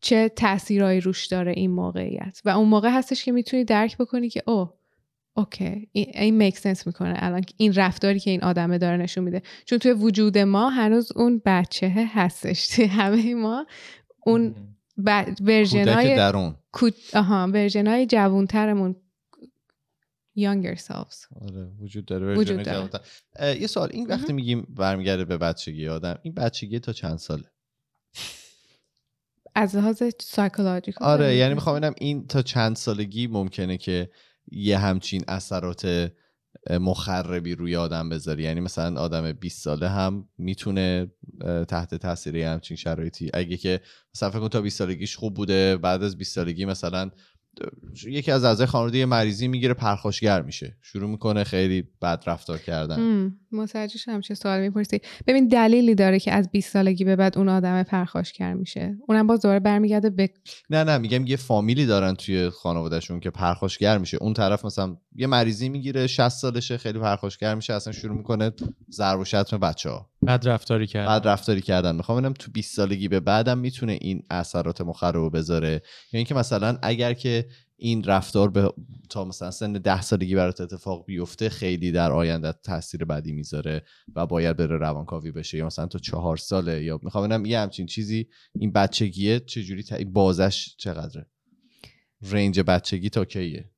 چه 0.01 0.28
تاثیرایی 0.28 1.01
روش 1.01 1.26
داره 1.26 1.53
این 1.53 1.70
موقعیت؟ 1.70 2.40
و 2.44 2.51
اون 2.51 2.68
موقع 2.68 2.90
هستش 2.90 3.24
که 3.24 3.32
می‌تونی 3.32 3.64
درک 3.64 3.98
بکنی 3.98 4.28
که 4.28 4.42
oh 4.47 4.70
okay 5.36 5.88
این, 5.92 6.07
این 6.14 6.36
make 6.36 6.59
sense 6.59 6.86
می‌کنه 6.86 7.14
الان 7.16 7.44
این 7.57 7.74
رفتاری 7.74 8.20
که 8.20 8.30
این 8.30 8.42
آدمه 8.42 8.78
داره 8.78 8.96
نشون 8.96 9.24
میده. 9.24 9.42
چون 9.64 9.78
توی 9.78 9.92
وجود 9.92 10.38
ما 10.38 10.68
هنوز 10.68 11.12
اون 11.16 11.42
بچه 11.44 12.09
هستش. 12.14 12.68
توی 12.68 12.84
همه 12.84 13.34
ما 13.34 13.66
اون. 14.26 14.55
version 15.41 15.88
های 15.88 16.16
درون. 16.16 16.55
آها 17.14 17.48
version 17.53 17.86
های 17.86 18.07
جوونترمون 18.07 18.96
younger 20.39 20.78
selves 20.78 21.43
آره 21.43 21.70
وجود 21.81 22.05
داره 22.05 22.37
وجود 22.37 22.62
داره. 22.62 22.91
یه 23.61 23.66
سوال 23.66 23.89
این 23.93 24.07
وقتی 24.07 24.33
میگیم 24.33 24.66
برمیگرده 24.68 25.24
به 25.24 25.39
بچگی 25.39 25.89
آدم 25.89 26.18
این 26.22 26.35
بچگی 26.35 26.78
تا 26.78 26.93
چند 26.93 27.18
ساله؟ 27.18 27.51
از 29.55 29.76
لحاظ 29.76 30.03
سایکولوژیکال 30.20 31.09
آره 31.09 31.37
یعنی 31.37 31.55
می‌خوام 31.55 31.76
ببینم 31.76 31.95
این 31.99 32.26
تا 32.26 32.43
چند 32.43 32.76
سالگی 32.76 33.26
ممکنه 33.26 33.76
که 33.76 34.11
یه 34.53 34.78
همچین 34.78 35.24
اثرات 35.28 36.12
مخربی 36.70 37.55
روی 37.55 37.76
آدم 37.76 38.09
بذاری؟ 38.09 38.43
یعنی 38.43 38.61
مثلا 38.61 39.01
آدم 39.01 39.33
20 39.33 39.62
ساله 39.62 39.89
هم 39.89 40.28
می‌تونه 40.39 41.12
تحت 41.68 41.95
تاثیر 41.95 42.37
همچین 42.37 42.76
شرایطی؟ 42.76 43.31
اگه 43.35 43.57
که 43.57 43.81
مثلا 44.14 44.31
فکر 44.31 44.41
کن 44.41 44.49
تا 44.49 44.61
20 44.61 44.78
سالگیش 44.78 45.16
خوب 45.16 45.35
بوده 45.35 45.76
بعد 45.76 46.03
از 46.03 46.18
20 46.18 46.35
سالگی 46.35 46.64
مثلا 46.64 47.11
یکی 48.07 48.30
از 48.30 48.44
اعضای 48.44 48.66
خانواده 48.66 48.98
یه 48.98 49.07
مریضی 49.07 49.48
می‌گیره 49.48 49.74
پرخاشگر 49.74 50.42
میشه. 50.42 50.76
شروع 50.82 51.11
می‌کنه 51.11 51.44
خیلی 51.44 51.84
بد 52.03 52.22
رفتار 52.26 52.59
کردن. 52.59 52.98
هم، 52.98 53.36
متوجه 53.53 53.98
شدم 53.98 54.20
چه 54.20 54.34
سوال 54.34 54.61
می‌پرسی. 54.61 55.01
ببین 55.26 55.48
دلیلی 55.48 55.94
داره 55.94 56.18
که 56.18 56.32
از 56.32 56.51
20 56.51 56.72
سالگی 56.72 57.05
به 57.05 57.16
بعد 57.16 57.38
اون 57.38 57.48
آدم 57.48 57.82
پرخاشگر 57.82 58.55
میشه. 58.55 58.96
اونم 59.09 59.26
باز 59.26 59.42
دوباره 59.42 59.61
برمیگرده 59.61 60.11
به 60.11 60.30
نه 60.70 60.84
نه 60.84 60.98
میگم 60.98 61.26
یه 61.26 61.36
فامیلی 61.36 61.86
دارن 61.86 62.14
توی 62.14 62.51
خانوادهشون 62.51 63.20
که 63.20 63.30
پرخاشگر 63.30 63.98
میشه. 63.98 64.18
اون 64.20 64.34
طرف 64.34 64.64
مثلا 64.64 64.96
یه 65.16 65.26
مریضی 65.26 65.68
می‌گیره 65.68 66.06
60 66.06 66.28
سالشه 66.28 66.78
خیلی 66.78 66.98
پرخاشگر 66.98 67.54
میشه 67.54 67.72
اصلا 67.72 67.92
شروع 67.92 68.16
می‌کنه 68.16 68.52
ضرب 68.90 69.20
و 69.20 69.24
شتم 69.24 69.58
بچه 69.58 69.90
ها 69.90 70.11
بد 70.26 70.48
رفتاری 70.48 70.86
کرد 70.86 71.06
بعد 71.06 71.28
رفتاری 71.28 71.61
کردن. 71.61 71.96
می‌خوام 71.96 72.18
ببینم 72.18 72.32
تو 72.32 72.50
20 72.50 72.76
سالگی 72.76 73.08
به 73.08 73.20
بعدم 73.20 73.58
می‌تونه 73.58 73.98
این 74.00 74.22
اثرات 74.30 74.80
مخرب 74.80 75.36
بذاره؟ 75.36 75.82
یا 76.12 76.18
اینکه 76.18 76.34
مثلا 76.34 76.78
اگر 76.82 77.14
که 77.14 77.46
این 77.76 78.04
رفتار 78.04 78.50
به 78.50 78.72
تا 79.11 79.24
مثلا 79.24 79.50
سن 79.50 79.72
ده 79.72 80.02
سالگی 80.02 80.34
برات 80.34 80.61
اتفاق 80.61 81.04
بیفته 81.06 81.48
خیلی 81.48 81.92
در 81.92 82.12
آینده 82.12 82.52
تاثیر 82.52 83.04
بدی 83.04 83.32
می‌ذاره 83.32 83.82
و 84.14 84.26
باید 84.26 84.56
بره 84.56 84.76
روانکاوی 84.76 85.32
بشه. 85.32 85.58
یا 85.58 85.66
مثلا 85.66 85.86
تو 85.86 85.98
چهار 85.98 86.36
ساله 86.36 86.84
یا 86.84 87.00
می‌خوام 87.02 87.28
ببینم 87.28 87.44
یه 87.44 87.58
همچین 87.58 87.86
چیزی 87.86 88.28
این 88.54 88.72
بچگیه 88.72 89.40
چجوری 89.40 89.82
ت... 89.82 89.92
این 89.92 90.12
بازش 90.12 90.74
چقدره؟ 90.78 91.26
رنج 92.22 92.61
بچگی 92.61 93.11
تا 93.11 93.24
کیه؟ 93.24 93.70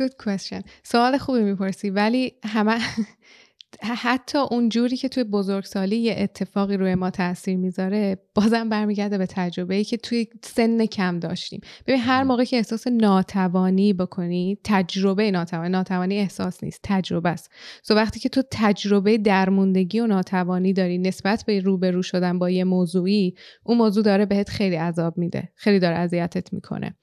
Good 0.00 0.12
question. 0.26 0.64
سوال 0.82 1.18
خوبی 1.18 1.40
می‌پرسی 1.42 1.90
ولی 1.90 2.32
همه 2.44 2.78
حتی 4.04 4.38
اون 4.38 4.68
جوری 4.68 4.96
که 4.96 5.08
توی 5.08 5.24
بزرگسالی 5.24 5.96
یه 5.96 6.14
اتفاقی 6.18 6.76
روی 6.76 6.94
ما 6.94 7.10
تاثیر 7.10 7.56
می‌ذاره 7.56 8.25
بازم 8.36 8.68
برمیگرده 8.68 9.18
به 9.18 9.26
تجربه 9.26 9.74
ای 9.74 9.84
که 9.84 9.96
توی 9.96 10.26
سن 10.42 10.86
کم 10.86 11.18
داشتیم. 11.18 11.60
ببین 11.86 12.00
هر 12.00 12.22
موقع 12.22 12.44
که 12.44 12.56
احساس 12.56 12.86
ناتوانی 12.86 13.92
بکنی 13.92 14.58
تجربه 14.64 15.30
ناتوانی 15.30 15.68
ناتوانی 15.68 16.18
احساس 16.18 16.64
نیست 16.64 16.80
تجربه 16.82 17.28
است. 17.28 17.50
سو 17.82 17.94
وقتی 17.94 18.20
که 18.20 18.28
تو 18.28 18.42
تجربه 18.50 19.18
درموندگی 19.18 20.00
و 20.00 20.06
ناتوانی 20.06 20.72
داری 20.72 20.98
نسبت 20.98 21.44
به 21.46 21.60
روبرو 21.60 22.02
شدن 22.02 22.38
با 22.38 22.50
یه 22.50 22.64
موضوعی 22.64 23.34
اون 23.64 23.78
موضوع 23.78 24.04
داره 24.04 24.26
بهت 24.26 24.48
خیلی 24.48 24.76
عذاب 24.76 25.18
میده 25.18 25.48
خیلی 25.54 25.78
داره 25.78 25.96
اذیتت 25.96 26.52
می‌کنه. 26.52 26.96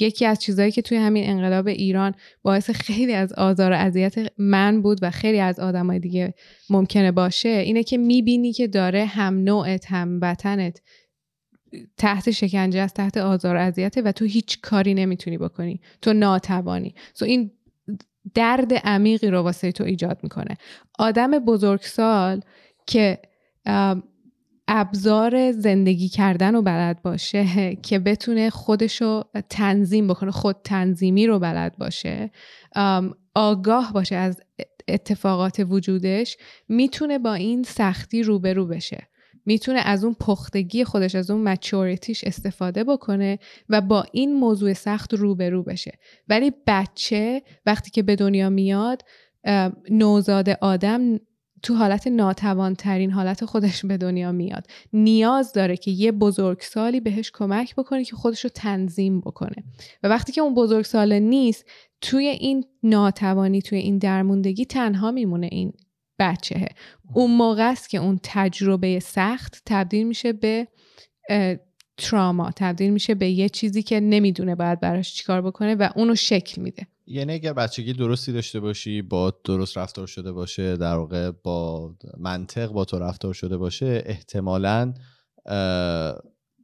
یکی 0.00 0.26
از 0.26 0.38
چیزهایی 0.38 0.72
که 0.72 0.82
توی 0.82 0.98
همین 0.98 1.30
انقلاب 1.30 1.66
ایران 1.66 2.14
باعث 2.42 2.70
خیلی 2.70 3.14
از 3.14 3.32
آزار 3.32 3.72
و 3.72 3.74
اذیت 3.74 4.14
من 4.38 4.82
بود 4.82 4.98
و 5.02 5.10
خیلی 5.10 5.40
از 5.40 5.60
آدمای 5.60 5.98
دیگه 5.98 6.34
ممکنه 6.70 7.12
باشه 7.12 7.48
اینه 7.48 7.82
که 7.82 7.98
می‌بینی 7.98 8.52
که 8.52 8.66
داره 8.66 9.04
هم 9.04 9.34
نوعت 9.34 9.86
هم 9.92 10.18
وطنت 10.22 10.73
تحت 11.96 12.30
شکنجه 12.30 12.80
است 12.80 12.94
تحت 12.94 13.16
آزار 13.16 13.56
و 13.56 13.60
اذیته 13.60 14.02
و 14.02 14.12
تو 14.12 14.24
هیچ 14.24 14.60
کاری 14.60 14.94
نمی‌تونی 14.94 15.38
بکنی. 15.38 15.80
تو 16.02 16.12
ناتوانی. 16.12 16.94
سو 17.14 17.24
این 17.24 17.50
درد 18.34 18.74
عمیقی 18.74 19.30
رو 19.30 19.42
واسه 19.42 19.72
تو 19.72 19.84
ایجاد 19.84 20.18
می‌کنه. 20.22 20.56
آدم 20.98 21.30
بزرگسال 21.30 22.40
که 22.86 23.18
ابزار 24.68 25.52
زندگی 25.52 26.08
کردن 26.08 26.54
رو 26.54 26.62
بلد 26.62 27.02
باشه 27.02 27.76
که 27.82 27.98
بتونه 27.98 28.50
خودشو 28.50 29.22
تنظیم 29.48 30.08
بکنه 30.08 30.30
خود 30.30 30.56
تنظیمی 30.64 31.26
رو 31.26 31.38
بلد 31.38 31.78
باشه 31.78 32.30
آگاه 33.34 33.92
باشه 33.92 34.16
از 34.16 34.40
اتفاقات 34.88 35.66
وجودش 35.68 36.36
می‌تونه 36.68 37.18
با 37.18 37.34
این 37.34 37.62
سختی 37.62 38.22
روبرو 38.22 38.66
بشه. 38.66 39.08
می‌تونه 39.46 39.80
از 39.80 40.04
اون 40.04 40.14
پختگی 40.14 40.84
خودش 40.84 41.14
از 41.14 41.30
اون 41.30 41.48
مچوریتیش 41.48 42.24
استفاده 42.24 42.84
بکنه 42.84 43.38
و 43.68 43.80
با 43.80 44.04
این 44.12 44.36
موضوع 44.36 44.72
سخت 44.72 45.14
روبرو 45.14 45.62
بشه. 45.62 45.98
ولی 46.28 46.52
بچه 46.66 47.42
وقتی 47.66 47.90
که 47.90 48.02
به 48.02 48.16
دنیا 48.16 48.50
میاد 48.50 49.02
نوزاد 49.90 50.50
آدم 50.50 51.20
تو 51.62 51.74
حالت 51.74 52.06
ناتوانترین 52.06 53.10
حالت 53.10 53.44
خودش 53.44 53.84
به 53.84 53.96
دنیا 53.96 54.32
میاد. 54.32 54.66
نیاز 54.92 55.52
داره 55.52 55.76
که 55.76 55.90
یه 55.90 56.12
بزرگسالی 56.12 57.00
بهش 57.00 57.30
کمک 57.34 57.74
بکنه 57.76 58.04
که 58.04 58.16
خودش 58.16 58.44
رو 58.44 58.50
تنظیم 58.54 59.20
بکنه. 59.20 59.64
و 60.02 60.08
وقتی 60.08 60.32
که 60.32 60.40
اون 60.40 60.54
بزرگسال 60.54 61.18
نیست 61.18 61.64
توی 62.00 62.26
این 62.26 62.64
ناتوانی 62.82 63.62
توی 63.62 63.78
این 63.78 63.98
درموندگی 63.98 64.64
تنها 64.64 65.10
میمونه 65.10 65.48
این 65.52 65.72
بچهه. 66.18 66.68
اون 67.14 67.36
موقع 67.36 67.70
است 67.70 67.90
که 67.90 67.98
اون 67.98 68.20
تجربه 68.22 69.00
سخت 69.00 69.62
تبدیل 69.66 70.06
میشه 70.06 70.32
به 70.32 70.68
تراما 71.96 72.50
تبدیل 72.56 72.92
میشه 72.92 73.14
به 73.14 73.30
یه 73.30 73.48
چیزی 73.48 73.82
که 73.82 74.00
نمی‌دونه 74.00 74.54
باید 74.54 74.80
براش 74.80 75.14
چیکار 75.14 75.42
بکنه 75.42 75.74
و 75.74 75.88
اونو 75.96 76.14
شکل 76.14 76.62
میده. 76.62 76.86
یعنی 77.06 77.32
اگر 77.32 77.52
بچگی 77.52 77.92
درستی 77.92 78.32
داشته 78.32 78.60
باشی 78.60 79.02
با 79.02 79.34
درست 79.44 79.78
رفتار 79.78 80.06
شده 80.06 80.32
باشه 80.32 80.76
در 80.76 80.96
واقع 80.96 81.30
با 81.30 81.94
منطق 82.18 82.66
با 82.66 82.84
تو 82.84 82.98
رفتار 82.98 83.34
شده 83.34 83.56
باشه 83.56 84.02
احتمالا 84.06 84.94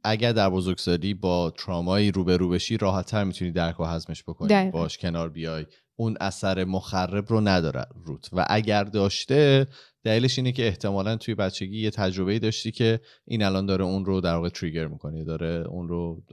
اگر 0.03 0.31
در 0.31 0.49
بزرگسالی 0.49 1.13
با 1.13 1.51
ترامایی 1.51 2.11
روبرو 2.11 2.49
بشی 2.49 2.77
راحتتر 2.77 3.23
می‌تونی 3.23 3.51
درک 3.51 3.79
و 3.79 3.83
هضمش 3.83 4.23
بکنی. 4.23 4.47
دقیقاً. 4.47 4.79
باش 4.79 4.97
کنار 4.97 5.29
بیای. 5.29 5.65
اون 5.95 6.17
اثر 6.21 6.63
مخرب 6.63 7.25
رو 7.29 7.41
نداره 7.41 7.85
روت. 8.05 8.29
و 8.33 8.45
اگر 8.49 8.83
داشته 8.83 9.67
دلیلش 10.03 10.37
اینه 10.37 10.51
که 10.51 10.67
احتمالا 10.67 11.15
توی 11.15 11.35
بچگی 11.35 11.81
یه 11.81 11.89
تجربه 11.89 12.39
داشتی 12.39 12.71
که 12.71 12.99
این 13.25 13.43
الان 13.43 13.65
داره 13.65 13.85
اون 13.85 14.05
رو 14.05 14.21
در 14.21 14.35
واقع 14.35 14.49
تریگر 14.49 14.87
می‌کنه 14.87 15.23
داره 15.23 15.65
اون 15.69 15.87
رو 15.87 16.23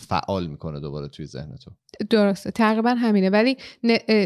فعال 0.00 0.46
می‌کنه 0.46 0.80
دوباره 0.80 1.08
توی 1.08 1.26
ذهن 1.26 1.56
تو. 1.56 1.70
درسته. 2.10 2.50
تقریبا 2.50 2.90
همینه. 2.90 3.30
ولی 3.30 3.56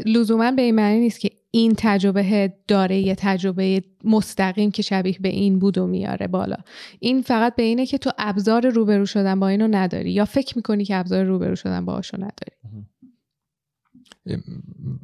لزوما 0.07 0.51
به 0.51 0.63
این 0.63 0.75
معنی 0.75 1.01
نیست 1.01 1.21
که 1.21 1.31
این 1.51 1.75
تجربه 1.77 2.55
داره 2.69 2.99
یه 2.99 3.15
تجربه 3.15 3.83
مستقیم 4.05 4.71
که 4.71 4.83
شبیه 4.83 5.19
به 5.21 5.29
این 5.29 5.59
بود 5.59 5.79
و 5.79 5.87
میاره 5.87 6.27
بالا. 6.27 6.57
این 7.01 7.23
فقط 7.23 7.57
به 7.57 7.63
اینه 7.63 7.87
که 7.87 7.99
تو 7.99 8.11
ابزار 8.19 8.69
روبرو 8.69 9.07
شدن 9.07 9.41
با 9.41 9.49
اینو 9.49 9.69
نداری 9.71 10.13
یا 10.13 10.25
فکر 10.25 10.57
می‌کنی 10.57 10.85
که 10.85 10.97
ابزار 10.97 11.25
روبرو 11.25 11.57
شدن 11.57 11.85
باهاشو 11.85 12.17
نداری. 12.17 12.85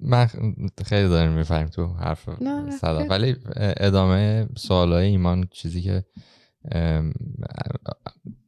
من 0.03 0.27
خیلی 0.85 1.09
داریم 1.09 1.33
می‌فهمیم 1.33 1.69
تو 1.69 1.87
حرف 1.87 2.29
صدا. 2.71 3.07
ولی 3.11 3.37
ادامه 3.57 4.49
سوالای 4.57 5.07
ایمان 5.07 5.49
چیزی 5.51 5.83
که 5.83 6.05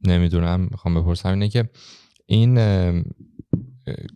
نمی‌دونم 0.07 0.67
می‌خوام 0.71 1.01
بپرسم 1.01 1.29
اینه 1.29 1.49
که 1.49 1.69
این 2.25 2.55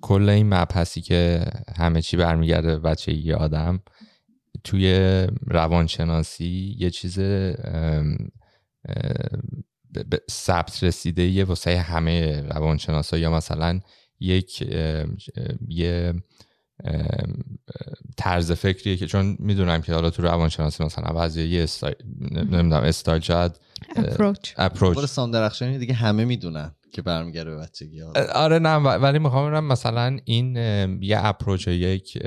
کل 0.02 0.30
این 0.30 0.54
مبحثی 0.54 1.02
که 1.02 1.46
همه 1.76 2.02
چی 2.02 2.18
برمیگرده 2.18 2.68
به 2.68 2.80
بچگی 2.80 3.34
آدم 3.34 3.80
توی 4.64 5.28
روانشناسی 5.48 6.76
یه 6.80 6.90
چیز 6.90 7.20
ثبت 10.32 10.84
رسیده 10.84 11.24
یه 11.24 11.44
واسه 11.44 11.80
همه 11.80 12.42
روانشناسا. 12.42 13.18
یا 13.18 13.32
مثلا 13.32 13.80
یک 14.20 14.62
یه 15.68 16.14
طرز 18.18 18.52
فکریه 18.52 18.98
که 18.98 19.08
چون 19.08 19.38
می‌دونم 19.40 19.82
که 19.82 19.94
حالا 19.94 20.10
تو 20.10 20.22
روانشناسی 20.22 20.84
مثلا 20.84 21.14
بعضی 21.14 21.44
یه 21.44 21.64
استایل 21.64 21.96
نمی‌دونم 22.32 22.74
استایل 22.74 23.22
شاید 23.22 23.60
approach 23.96 24.54
approach 24.58 25.06
سام 25.06 25.32
درخشانی 25.32 25.78
دیگه 25.78 25.94
همه 25.94 26.26
می‌دونن. 26.26 26.72
که 26.92 27.02
برمیگرده 27.02 27.50
به 27.50 27.58
بچگی 27.58 28.02
آره 28.36 28.60
نه 28.60 28.76
ولی 28.76 29.20
می‌خوام 29.20 29.48
ببینم 29.48 29.68
مثلا 29.68 30.18
این 30.26 30.56
یه 31.02 31.26
approach 31.26 31.68
یک 31.68 32.18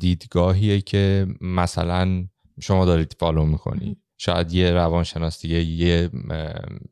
دیدگاهیه 0.00 0.80
که 0.80 1.26
مثلا 1.40 2.24
شما 2.60 2.84
دارید 2.84 3.16
follow 3.18 3.46
می‌کنی. 3.46 3.96
شاید 4.18 4.52
یه 4.52 4.70
روانشناس 4.70 5.42
دیگه 5.42 5.62
یه 5.62 6.10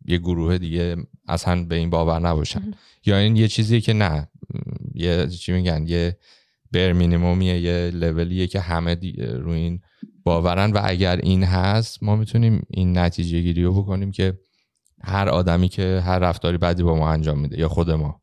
یه 0.05 0.19
گروه 0.19 0.59
دیگه 0.59 0.97
اصلا 1.29 1.65
به 1.65 1.75
این 1.75 1.91
باور 1.91 2.19
نباشن. 2.19 2.75
یا 3.07 3.19
این 3.19 3.37
یه 3.37 3.49
چیزیه 3.49 3.81
که 3.81 3.93
نه 3.93 4.29
یه 4.95 5.27
چی 5.27 5.53
میگن 5.53 5.85
یه 5.87 6.17
بر 6.73 6.93
مینیمومیه 6.93 7.61
یه 7.61 7.91
لولیه 7.95 8.47
که 8.47 8.61
همه 8.61 8.95
روی 9.19 9.59
این 9.59 9.81
باورن. 10.25 10.73
و 10.73 10.81
اگر 10.85 11.17
این 11.17 11.45
هست 11.45 12.03
ما 12.03 12.17
می‌تونیم 12.17 12.67
این 12.71 12.99
نتیجه 12.99 13.41
گیری 13.41 13.63
رو 13.63 13.83
بکنیم 13.83 14.11
که 14.11 14.39
هر 15.05 15.29
آدمی 15.29 15.69
که 15.69 16.03
هر 16.05 16.19
رفتاری 16.19 16.59
بدی 16.59 16.83
با 16.83 16.97
ما 16.97 17.13
انجام 17.13 17.39
میده 17.39 17.59
یا 17.59 17.69
خود 17.69 17.91
ما. 17.91 18.21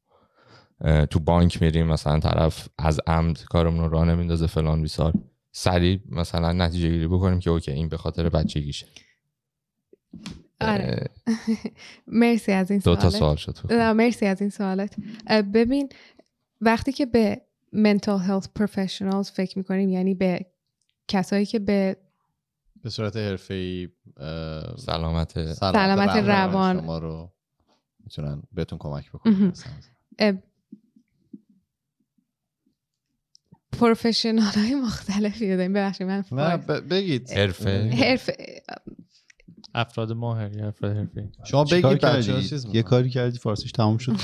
تو 1.09 1.19
بانک 1.19 1.61
میریم 1.61 1.87
مثلا 1.87 2.19
طرف 2.19 2.67
از 2.77 2.99
عمد 3.07 3.43
کارمون 3.43 3.83
رو 3.83 3.89
راه 3.89 4.05
نمیندازه 4.05 4.47
فلان 4.47 4.81
بیسار. 4.81 5.13
سریع 5.51 5.99
مثلا 6.09 6.51
نتیجه 6.51 6.89
گیری 6.89 7.07
بکنیم 7.07 7.39
که 7.39 7.49
اوکی 7.49 7.71
این 7.71 7.89
به 7.89 7.97
خاطر 7.97 8.29
بچگیشه. 8.29 8.87
آره. 10.61 11.09
مرسی 12.07 12.51
از 12.51 12.71
این 12.71 12.79
دو 12.79 12.95
تا 12.95 13.09
سوالت. 13.09 13.19
سوال 13.19 13.35
شد. 13.35 13.73
مرسی 13.73 14.25
از 14.25 14.41
این 14.41 14.49
سوالت. 14.49 14.95
ببین 15.53 15.89
وقتی 16.61 16.91
که 16.91 17.05
به 17.05 17.41
mental 17.75 18.19
health 18.27 18.63
professionals 18.63 19.31
فکر 19.31 19.57
می‌کنیم 19.57 19.89
یعنی 19.89 20.15
به 20.15 20.45
کسایی 21.07 21.45
که 21.45 21.59
به 21.59 21.97
به 22.87 22.91
صورت 22.91 23.17
حرفه‌ای 23.17 23.89
سلامت 24.77 25.53
سلامت 25.53 26.15
روان. 26.15 26.79
شما 26.81 26.97
رو 26.97 27.31
می‌تونن 28.03 28.43
بهتون 28.51 28.79
کمک. 28.79 29.11
بکنن 29.11 29.53
پروفشنال 33.79 34.53
های 34.55 34.75
مختلفی 34.75 35.55
داریم 35.55 35.73
ببخشید 35.73 36.07
من 36.07 36.23
نه 36.31 36.57
بگید 36.57 37.29
حرفه 37.29 37.89
حرف 37.89 38.29
افراد 39.75 40.11
ماهر 40.11 40.57
یا 40.57 40.67
افراد 40.67 40.97
حرفی 40.97 41.29
شما 41.45 41.63
بگید 41.63 41.85
بچه‌ها؟ 41.85 42.41
چیز 42.41 42.65
یه. 42.73 42.83
کاری 42.83 43.09
کردی 43.09 43.37
فارسیش 43.37 43.71
تموم 43.71 43.97
شد 44.03 44.15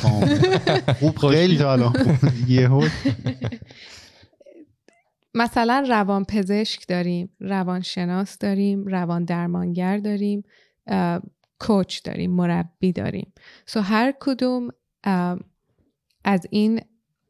خوب 1.00 1.18
خیلی 1.18 1.58
تا 1.58 1.74
الان. 1.74 2.20
یهو 2.48 2.88
مثلا 5.36 5.86
روان 5.90 6.26
پزشک 6.26 6.88
داریم 6.88 7.30
روان 7.40 7.82
شناس 7.82 8.38
داریم 8.38 8.86
روان 8.86 9.26
درمانگر 9.26 9.98
داریم 9.98 10.44
کوچ 11.60 12.02
داریم 12.04 12.32
مربی 12.32 12.92
داریم. 12.92 13.34
سو 13.66 13.80
هر 13.80 14.14
کدوم 14.20 14.70
از 16.24 16.48
این 16.50 16.82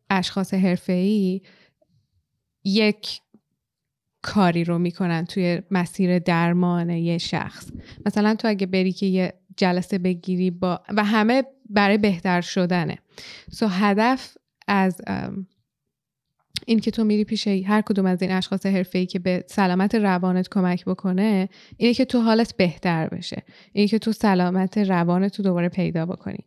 اشخاص 0.09 0.53
حرفه‌ای 0.53 1.41
یک 2.63 3.21
کاری 4.21 4.63
رو 4.63 4.79
می‌کنن 4.79 5.25
توی 5.25 5.61
مسیر 5.71 6.19
درمان 6.19 6.89
یه 6.89 7.17
شخص. 7.17 7.71
مثلا 8.05 8.35
تو 8.35 8.47
اگه 8.47 8.65
بری 8.65 8.91
که 8.91 9.05
یه 9.05 9.33
جلسه 9.57 9.97
بگیری 9.97 10.51
با 10.51 10.83
و 10.89 11.03
همه 11.03 11.43
برای 11.69 11.97
بهتر 11.97 12.41
شدنه. 12.41 12.97
سو 13.51 13.67
هدف 13.67 14.37
از 14.67 15.01
این 16.65 16.79
که 16.79 16.91
تو 16.91 17.03
میری 17.03 17.23
پیش 17.23 17.47
هر 17.47 17.81
کدوم 17.81 18.05
از 18.05 18.21
این 18.21 18.31
اشخاص 18.31 18.65
حرفه‌ای 18.65 19.05
که 19.05 19.19
به 19.19 19.43
سلامت 19.47 19.95
روانت 19.95 20.49
کمک 20.49 20.85
بکنه 20.85 21.49
اینه 21.77 21.93
که 21.93 22.05
تو 22.05 22.21
حالت 22.21 22.57
بهتر 22.57 23.07
بشه. 23.07 23.43
اینه 23.73 23.87
که 23.87 23.99
تو 23.99 24.11
سلامت 24.11 24.77
روانت 24.77 25.35
تو 25.35 25.43
دوباره 25.43 25.69
پیدا 25.69 26.05
بکنی. 26.05 26.45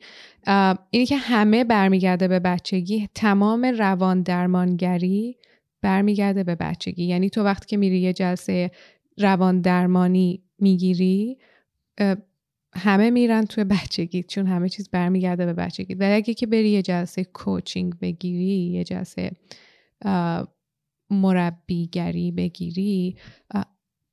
اینه 0.90 1.06
که 1.06 1.16
همه 1.16 1.64
برمیگرده 1.64 2.28
به 2.28 2.38
بچگی. 2.38 3.08
تمام 3.14 3.64
روان 3.64 4.22
درمانگری 4.22 5.36
برمیگرده 5.82 6.44
به 6.44 6.54
بچگی. 6.54 7.04
یعنی 7.04 7.30
تو 7.30 7.42
وقتی 7.42 7.66
که 7.66 7.76
میری 7.76 7.98
یه 7.98 8.12
جلسه 8.12 8.70
روان 9.18 9.60
درمانی 9.60 10.42
می‌گیری 10.58 11.38
همه 12.74 13.10
میرن 13.10 13.44
توی 13.44 13.64
بچگی 13.64 14.22
چون 14.22 14.46
همه 14.46 14.68
چیز 14.68 14.88
برمیگرده 14.88 15.46
به 15.46 15.52
بچگی. 15.52 15.94
ولی 15.94 16.12
اگه 16.12 16.34
که 16.34 16.46
بری 16.46 16.68
یه 16.68 16.82
جلسه 16.82 17.24
کوچینگ 17.24 17.98
بگیری 17.98 18.72
یه 18.72 18.84
جلسه 18.84 19.30
مربیگری 21.10 22.32
بگیری 22.32 23.16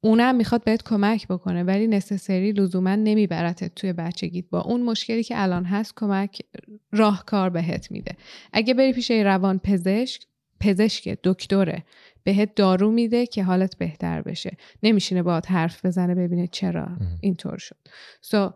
اونم 0.03 0.35
می‌خواد 0.35 0.63
بهت 0.63 0.83
کمک 0.83 1.27
بکنه 1.27 1.63
ولی 1.63 1.87
نسسری 1.87 2.51
لزوما 2.51 2.95
نمیبرتت 2.95 3.75
توی 3.75 3.93
بچگیت. 3.93 4.45
با 4.49 4.61
اون 4.61 4.81
مشکلی 4.81 5.23
که 5.23 5.41
الان 5.41 5.65
هست 5.65 5.93
کمک 5.95 6.41
راهکار 6.91 7.49
بهت 7.49 7.91
میده. 7.91 8.15
اگه 8.53 8.73
بری 8.73 8.93
پیش 8.93 9.11
روان 9.11 9.59
پزشک 9.59 10.21
پزشک 10.59 11.17
دکتره 11.23 11.83
بهت 12.23 12.55
دارو 12.55 12.91
میده 12.91 13.25
که 13.25 13.43
حالت 13.43 13.77
بهتر 13.77 14.21
بشه. 14.21 14.57
نمیشینه 14.83 15.23
باهات 15.23 15.51
حرف 15.51 15.85
بزنه 15.85 16.15
ببینه 16.15 16.47
چرا 16.47 16.87
اینطور 17.21 17.57
شد. 17.57 17.77
سو 18.21 18.53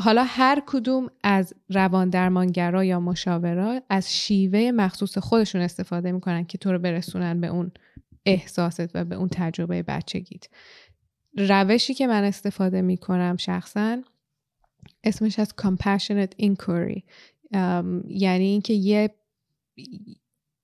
حالا 0.00 0.24
هر 0.24 0.62
کدوم 0.66 1.10
از 1.22 1.54
روان 1.68 2.10
درمانگرا 2.10 2.84
یا 2.84 3.00
مشاورا 3.00 3.80
از 3.88 4.14
شیوه 4.14 4.70
مخصوص 4.74 5.18
خودشون 5.18 5.60
استفاده 5.60 6.12
می‌کنن 6.12 6.44
که 6.44 6.58
تو 6.58 6.72
رو 6.72 6.78
برسونن 6.78 7.40
به 7.40 7.46
اون 7.46 7.72
احساست 8.26 8.90
و 8.94 9.04
به 9.04 9.14
اون 9.14 9.28
تجربه 9.32 9.82
بچگیت. 9.82 10.46
روشی 11.36 11.94
که 11.94 12.06
من 12.06 12.24
استفاده 12.24 12.82
می‌کنم 12.82 13.36
شخصا 13.36 14.02
اسمش 15.04 15.38
از 15.38 15.54
compassionate 15.60 16.44
inquiry 16.44 17.02
ام، 17.52 18.04
یعنی 18.08 18.44
اینکه 18.44 18.72
یه 18.72 19.14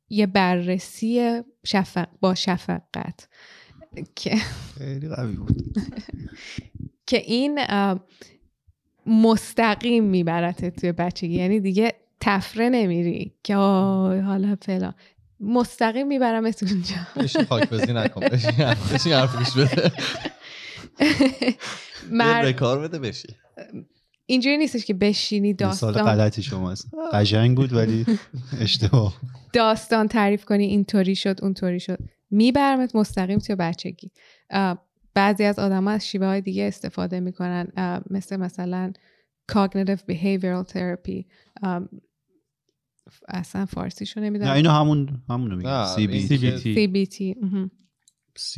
یه 0.09 0.27
بررسی 0.27 1.43
شفق 1.67 2.09
با 2.21 2.35
شفقت 2.35 3.29
که 4.15 4.37
خیلی 4.79 5.09
قوی 5.09 5.37
بود. 5.37 5.75
که 7.09 7.17
این 7.17 7.59
مستقیم 9.07 10.05
میبرتت 10.05 10.81
توی 10.81 10.93
بچگی. 10.93 11.35
یعنی 11.35 11.61
دیگه 11.61 11.93
تفره 12.21 12.69
نمیری. 12.69 13.33
که 13.43 13.57
آه، 13.57 14.21
حالا 14.21 14.57
فلان. 14.63 14.95
مستقیم 15.41 16.07
میبرمت 16.07 16.63
اونجا. 16.63 16.95
بشین 17.17 17.45
خاک 17.45 17.71
بزی 17.71 17.93
نکن. 17.93 18.21
بشین 18.21 18.75
بشین 18.95 19.13
حرف 19.13 19.37
گوش 19.37 19.65
بده. 19.65 19.93
مر... 22.11 22.43
به 22.43 22.53
کار 22.53 22.81
بده 22.81 22.99
بشین. 22.99 23.35
اینجوری 24.27 24.57
نیستش 24.57 24.85
که 24.85 24.95
بشینی 24.95 25.55
داستان 25.55 25.93
غلطی 25.93 26.43
شماست. 26.43 26.89
قشنگ 27.13 27.57
بود 27.57 27.73
ولی 27.73 28.07
اشتباه. 28.61 29.17
داستان 29.53 30.09
تعریف 30.09 30.45
کنی 30.45 30.65
اینطوری 30.65 31.15
شد 31.15 31.39
اونطوری 31.43 31.81
شد. 31.81 31.99
میبرمت 32.31 32.97
مستقیم 32.97 33.39
توی 33.39 33.57
بچگی. 33.57 34.11
بعضی 35.17 35.45
از 35.45 35.59
آدم 35.59 35.89
از 35.89 36.09
شیوه 36.09 36.27
های 36.27 36.41
دیگه 36.41 36.65
استفاده 36.65 37.21
می‌کنن 37.21 37.69
مثل 38.11 38.37
مثلا 38.37 38.93
cognitive 39.53 40.13
behavioral 40.13 40.73
therapy. 40.73 41.25
اصلا 43.29 43.67
فارسیشو 43.67 44.21
نمی‌دونم. 44.21 44.51
نه 44.51 44.57
اینو 44.57 44.71
همون 44.71 45.23
همونو 45.29 45.57
این 45.57 46.27
CBT. 46.27 46.65
CBT 46.77 47.37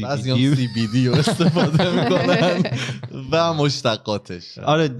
بعضی 0.02 0.30
هم 0.30 0.54
سی 0.54 0.68
بی 0.74 0.86
دی 0.92 1.08
رو 1.08 1.14
استفاده 1.14 2.04
می‌کنن 2.04 2.62
و 3.32 3.54
مشتقاتش. 3.54 4.58
آره 4.58 4.90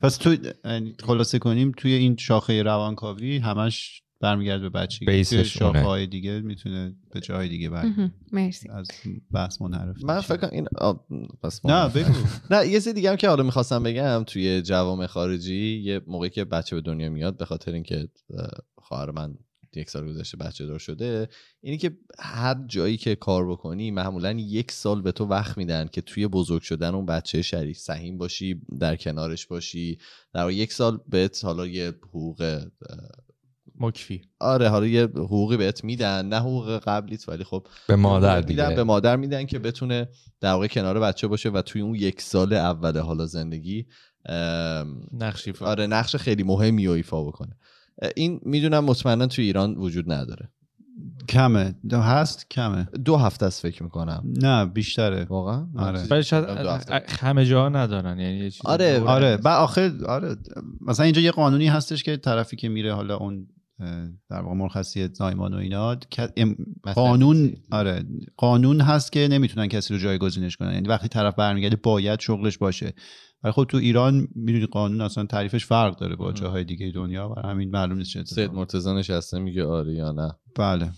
پس 0.00 0.16
تو 0.16 0.36
یعنی 0.64 0.94
خلاصه 1.02 1.38
کنیم 1.38 1.72
توی 1.76 1.92
این 1.92 2.16
شاخه 2.16 2.62
روانکاوی 2.62 3.38
همش 3.38 4.01
برمیگرده 4.22 4.68
به 4.68 4.80
بچگی 4.80 5.06
بیسش 5.06 5.30
توی 5.30 5.44
شاخه. 5.44 5.80
های 5.80 6.06
دیگه 6.06 6.40
می‌تونه 6.40 6.94
به 7.10 7.20
جای 7.20 7.48
دیگه 7.48 7.70
بر. 7.70 7.92
مرسی 8.32 8.68
از 8.68 8.88
بحث 9.32 9.62
منحرف 9.62 10.04
من. 10.04 10.20
فکر 10.20 10.36
کنم 10.36 10.50
این 10.52 10.68
پس 11.42 11.66
نه 11.66 11.88
بگو 11.88 12.12
نه 12.50 12.66
یه 12.66 12.72
چیز 12.72 12.88
دیگه 12.88 13.10
هم 13.10 13.16
که 13.16 13.28
حالا 13.28 13.42
می‌خواستم 13.42 13.82
بگم 13.82 14.24
توی 14.26 14.62
جوامع 14.62 15.06
خارجی 15.06 15.82
یه 15.84 16.00
موقعی 16.06 16.30
که 16.30 16.44
بچه 16.44 16.76
به 16.76 16.82
دنیا 16.82 17.10
میاد 17.10 17.36
به 17.36 17.44
خاطر 17.44 17.72
اینکه 17.72 18.08
اه، 18.38 18.48
خواهر 18.78 19.10
من 19.10 19.34
یک 19.76 19.90
سال 19.90 20.08
گذشته 20.08 20.36
بچه 20.36 20.66
دار 20.66 20.78
شده 20.78 21.28
اینی 21.60 21.78
که 21.78 21.98
هر 22.18 22.56
جایی 22.66 22.96
که 22.96 23.14
کار 23.14 23.50
بکنی 23.50 23.90
معمولا 23.90 24.32
یک 24.32 24.72
سال 24.72 25.02
به 25.02 25.12
تو 25.12 25.24
وقت 25.24 25.58
میدن 25.58 25.86
که 25.86 26.00
توی 26.00 26.26
بزرگ 26.26 26.62
شدن 26.62 26.94
اون 26.94 27.06
بچه 27.06 27.42
شریک 27.42 27.76
سهیم 27.76 28.18
باشی 28.18 28.62
در 28.80 28.96
کنارش 28.96 29.46
باشی 29.46 29.98
در 30.34 30.40
واقع 30.40 30.54
یک 30.54 30.72
سال 30.72 30.98
بهت 31.08 31.44
حالا 31.44 31.66
یه 31.66 31.88
حقوق 32.08 32.64
مکفی. 33.80 34.22
آره 34.40 34.68
حالا 34.68 34.86
یه 34.86 35.02
حقوقی 35.04 35.56
بهت 35.56 35.84
میدن 35.84 36.26
نه 36.26 36.36
حقوق 36.36 36.78
قبلیت 36.78 37.28
ولی 37.28 37.44
خب 37.44 37.66
به 37.88 37.96
مادر 37.96 38.36
میدن 38.36 38.64
به 38.64 38.70
دیگه 38.70 38.82
مادر 38.82 39.16
میدن 39.16 39.46
که 39.46 39.58
بتونه 39.58 40.08
در 40.40 40.52
واقع 40.52 40.66
کنار 40.66 41.00
بچه 41.00 41.26
باشه 41.26 41.50
و 41.50 41.62
توی 41.62 41.80
اون 41.82 41.94
یک 41.94 42.20
سال 42.20 42.52
اول 42.52 42.98
حالا 42.98 43.26
زندگی 43.26 43.86
فا. 45.54 45.66
آره 45.66 45.86
نقش 45.86 46.16
خیلی 46.16 46.42
مهمی 46.42 46.86
رو 46.86 46.92
ایفا 46.92 47.24
بکنه. 47.24 47.56
این 48.16 48.40
می‌دونم 48.42 48.84
مطمئنا 48.84 49.26
توی 49.26 49.44
ایران 49.44 49.74
وجود 49.76 50.12
نداره. 50.12 50.50
کمه. 51.28 51.74
دو- 51.88 52.00
هست؟ 52.00 52.50
کمه. 52.50 52.88
دو 53.04 53.16
هفته 53.16 53.46
است 53.46 53.62
فکر 53.62 53.82
می‌کنم. 53.82 54.24
نه 54.26 54.66
بیشتره. 54.66 55.24
واقعا؟ 55.24 55.66
آره. 55.76 56.06
ولی 56.10 56.22
شاید. 56.22 56.44
همه 57.20 57.46
جا 57.46 57.68
ندارن 57.68 58.18
یعنی 58.18 58.36
یه 58.38 58.50
چیزی 58.50 58.68
آره، 58.68 59.00
آره. 59.00 59.38
و 59.44 59.48
آخر 59.48 59.92
آره. 60.08 60.36
مثلا 60.80 61.04
اینجا 61.04 61.20
یه 61.20 61.30
قانونی 61.30 61.66
هستش 61.66 62.02
که 62.02 62.16
طرفی 62.16 62.56
که 62.56 62.68
میره 62.68 62.94
حالا 62.94 63.16
اون 63.16 63.46
در 64.30 64.40
واقع 64.40 64.54
مرخصی 64.54 65.08
زایمان 65.08 65.54
و 65.54 65.56
اینا. 65.56 65.96
قانون 66.94 67.54
آره. 67.70 68.04
قانون 68.36 68.80
هست 68.80 69.12
که 69.12 69.28
نمی‌تونن 69.30 69.66
کسی 69.66 69.94
رو 69.94 70.00
جایگزینش 70.00 70.56
کنن. 70.56 70.72
یعنی 70.72 70.88
وقتی 70.88 71.08
طرف 71.08 71.34
برمیگرده 71.34 71.76
باید 71.76 72.20
شغلش 72.20 72.58
باشه. 72.58 72.94
ولی 73.42 73.52
خب 73.52 73.64
تو 73.64 73.76
ایران 73.76 74.28
می‌دونی 74.34 74.66
قانون 74.66 75.00
اصلا 75.00 75.26
تعریفش 75.26 75.66
فرق 75.66 75.98
داره 75.98 76.16
با 76.16 76.32
جاهای 76.32 76.64
دیگه 76.64 76.92
دنیا. 76.94 77.30
و 77.30 77.46
همین 77.46 77.70
معلوم 77.70 77.98
نیست 77.98 78.10
چه 78.10 78.24
سید 78.24 78.52
مرتضی 78.52 78.94
نشسته 78.94 79.38
میگه 79.38 79.64
آره 79.64 79.94
یا 79.94 80.12
نه. 80.12 80.32
بله. 80.56 80.90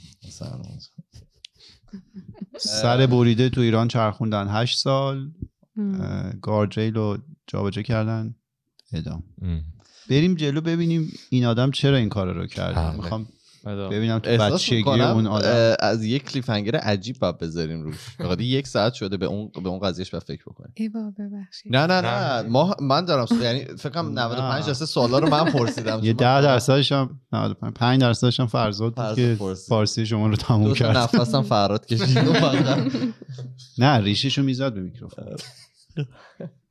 سر 2.59 3.07
بریده 3.07 3.49
تو 3.49 3.61
ایران 3.61 3.89
چرخوندن 3.89 4.47
هشت 4.51 4.79
سال. 4.79 5.31
گاردریل 6.43 6.95
رو 6.95 7.19
جابجا 7.47 7.83
کردن. 7.83 8.35
ادام 8.93 9.23
ام. 9.43 9.63
بریم 10.11 10.35
جلو 10.35 10.61
ببینیم 10.61 11.13
این 11.31 11.45
آدم 11.47 11.71
چرا 11.71 11.97
این 11.97 12.09
کار 12.09 12.33
رو 12.33 12.47
کرد 12.47 12.75
بله. 12.75 12.97
می‌خوام 12.97 13.27
بله. 13.65 13.89
ببینم 13.89 14.19
تو 14.19 14.31
بچگی 14.31 14.83
اون 14.83 15.27
آدم 15.27 15.77
از 15.81 16.05
یک 16.05 16.25
کلیفنگر 16.31 16.77
عجیب 16.77 17.19
باید 17.19 17.39
بذاریم 17.39 17.83
روش 17.83 17.97
بخاطر 18.21 18.41
یک 18.41 18.67
ساعت 18.67 18.95
شده 18.95 19.17
به 19.17 19.27
اون 19.27 19.51
به 19.63 19.69
اون 19.69 19.79
قضیهش 19.79 20.11
باید 20.11 20.25
فکر 20.25 20.43
بکنیم 20.47 20.73
ایوا 20.75 21.13
ببخشید 21.19 21.77
نه 21.77 21.87
نه 21.87 22.01
نه. 22.01 22.43
نه 22.43 22.49
ما 22.49 22.77
من 22.81 23.05
دارم 23.05 23.27
یعنی 23.43 23.65
فکر 23.65 23.89
کنم 23.89 24.19
95 24.19 24.61
نه. 24.61 24.67
درصد 24.67 24.85
سوالا 24.85 25.19
رو 25.19 25.29
من 25.29 25.45
پرسیدم 25.45 26.01
یه 26.03 26.13
ده 26.13 26.41
درصدش 26.41 26.93
هم 26.93 27.21
95 27.33 27.75
5 27.75 28.01
درصدش 28.01 28.41
هم 28.41 28.47
فرزاد 28.47 28.95
بود 28.95 29.15
که 29.17 29.37
پرسید. 29.39 29.69
فارسی 29.69 30.07
شما 30.07 30.27
رو 30.27 30.37
تموم 30.37 30.75
کرد 30.75 30.97
نفسم 30.97 31.43
فراد 31.43 31.87
کشید 31.87 32.19
نه 33.79 34.01
ریششو 34.01 34.43
می‌زد 34.43 34.75
به 34.75 34.81
میکروفون 34.81 35.25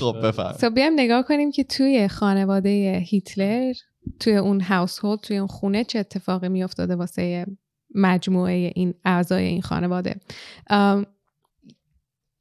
خب 0.00 0.16
بفرم 0.24 0.56
سو 0.60 0.70
بیایم 0.70 0.92
نگاه 0.96 1.22
کنیم 1.22 1.50
که 1.50 1.64
توی 1.64 2.08
خانواده 2.08 3.02
هیتلر 3.06 3.72
توی 4.20 4.36
اون 4.36 4.60
هاوس 4.60 4.98
هولد 4.98 5.20
توی 5.20 5.36
اون 5.36 5.46
خونه 5.46 5.84
چه 5.84 5.98
اتفاقی 5.98 6.48
میافتاده 6.48 6.96
واسه 6.96 7.46
مجموعه 7.94 8.72
این 8.74 8.94
اعضای 9.04 9.44
این 9.44 9.62
خانواده؟ 9.62 10.20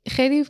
خیلی 0.07 0.45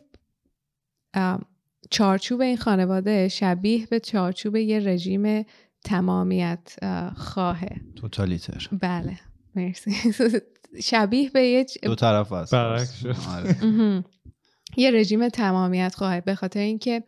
چارچوب 1.89 2.41
این 2.41 2.57
خانواده 2.57 3.27
شبیه 3.27 3.85
به 3.85 3.99
چارچوب 3.99 4.55
یه 4.55 4.79
رژیم 4.79 5.45
تمامیت 5.83 6.75
اه، 6.81 7.13
خواهه. 7.13 7.81
توتالیتر. 7.95 8.67
بله 8.71 9.19
مرسی. 9.55 9.91
شبیه 10.83 11.29
به 11.29 11.41
یه 11.41 11.65
دو 11.83 11.95
طرف 11.95 12.31
هست. 12.31 12.51
برعکس. 12.53 13.05
آره. 13.05 14.03
یه 14.78 14.91
رژیم 14.91 15.30
تمامیت 15.30 15.95
خواهد 15.95 16.26
به 16.26 16.36
خاطر 16.36 16.59
اینکه 16.59 17.03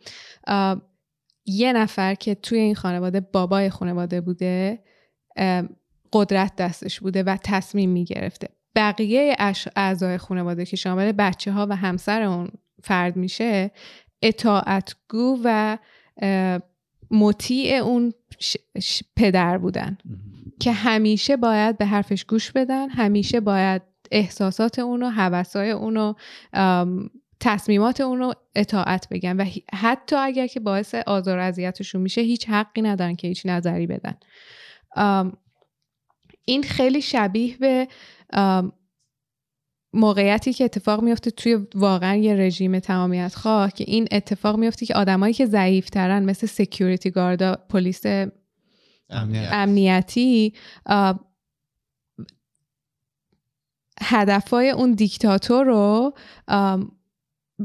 یه 1.46 1.72
نفر 1.72 2.14
که 2.14 2.34
توی 2.34 2.58
این 2.58 2.74
خانواده 2.74 3.20
بابای 3.20 3.70
خانواده 3.70 4.20
بوده 4.20 4.78
قدرت 6.12 6.56
دستش 6.56 7.00
بوده 7.00 7.22
و 7.22 7.36
تصمیم 7.44 7.90
می‌گرفته. 7.90 8.48
بقیه 8.74 9.36
اعضای 9.76 10.18
خانواده 10.18 10.66
که 10.66 10.76
شامل 10.76 11.12
بچه 11.12 11.52
ها 11.52 11.66
و 11.70 11.76
همسر 11.76 12.22
اون 12.22 12.48
فرد 12.82 13.16
میشه 13.16 13.70
اطاعتگو 14.22 15.38
و 15.44 15.78
مطیع 17.10 17.74
اون 17.74 18.12
ش- 18.38 18.56
ش- 18.80 19.02
پدر 19.16 19.58
بودن. 19.58 19.98
که 20.60 20.72
همیشه 20.72 21.36
باید 21.36 21.78
به 21.78 21.86
حرفش 21.86 22.24
گوش 22.24 22.52
بدن 22.52 22.88
همیشه 22.88 23.40
باید 23.40 23.82
احساسات 24.12 24.78
اونو 24.78 25.08
هوسای 25.08 25.70
اونو 25.70 26.14
ام، 26.52 27.10
تصمیمات 27.40 28.00
اونو 28.00 28.32
اطاعت 28.54 29.08
بگن 29.10 29.36
و 29.36 29.44
حتی 29.74 30.16
اگر 30.16 30.46
که 30.46 30.60
باعث 30.60 30.94
آزار 30.94 31.38
و 31.38 31.42
اذیتشون 31.42 32.00
میشه 32.00 32.20
هیچ 32.20 32.48
حقی 32.48 32.82
ندارن 32.82 33.16
که 33.16 33.28
هیچ 33.28 33.46
نظری 33.46 33.86
بدن 33.86 34.14
این 36.44 36.62
خیلی 36.62 37.02
شبیه 37.02 37.56
به 37.56 37.88
موقعیتی 39.92 40.52
که 40.52 40.64
اتفاق 40.64 41.02
میفته 41.02 41.30
توی 41.30 41.58
واقعا 41.74 42.14
یه 42.14 42.34
رژیم 42.34 42.78
تمامیت 42.78 43.34
خواه 43.34 43.72
که 43.72 43.84
این 43.88 44.08
اتفاق 44.12 44.56
میفته 44.56 44.86
که 44.86 44.94
آدمایی 44.94 45.34
که 45.34 45.46
ضعیفترن 45.46 46.24
مثل 46.24 46.46
سکیوریتی 46.46 47.10
گاردا 47.10 47.56
پلیس 47.68 48.02
امنیت. 49.10 49.48
امنیتی 49.52 50.54
هدفای 54.02 54.70
اون 54.70 54.92
دیکتاتور 54.92 55.64
رو 55.64 56.14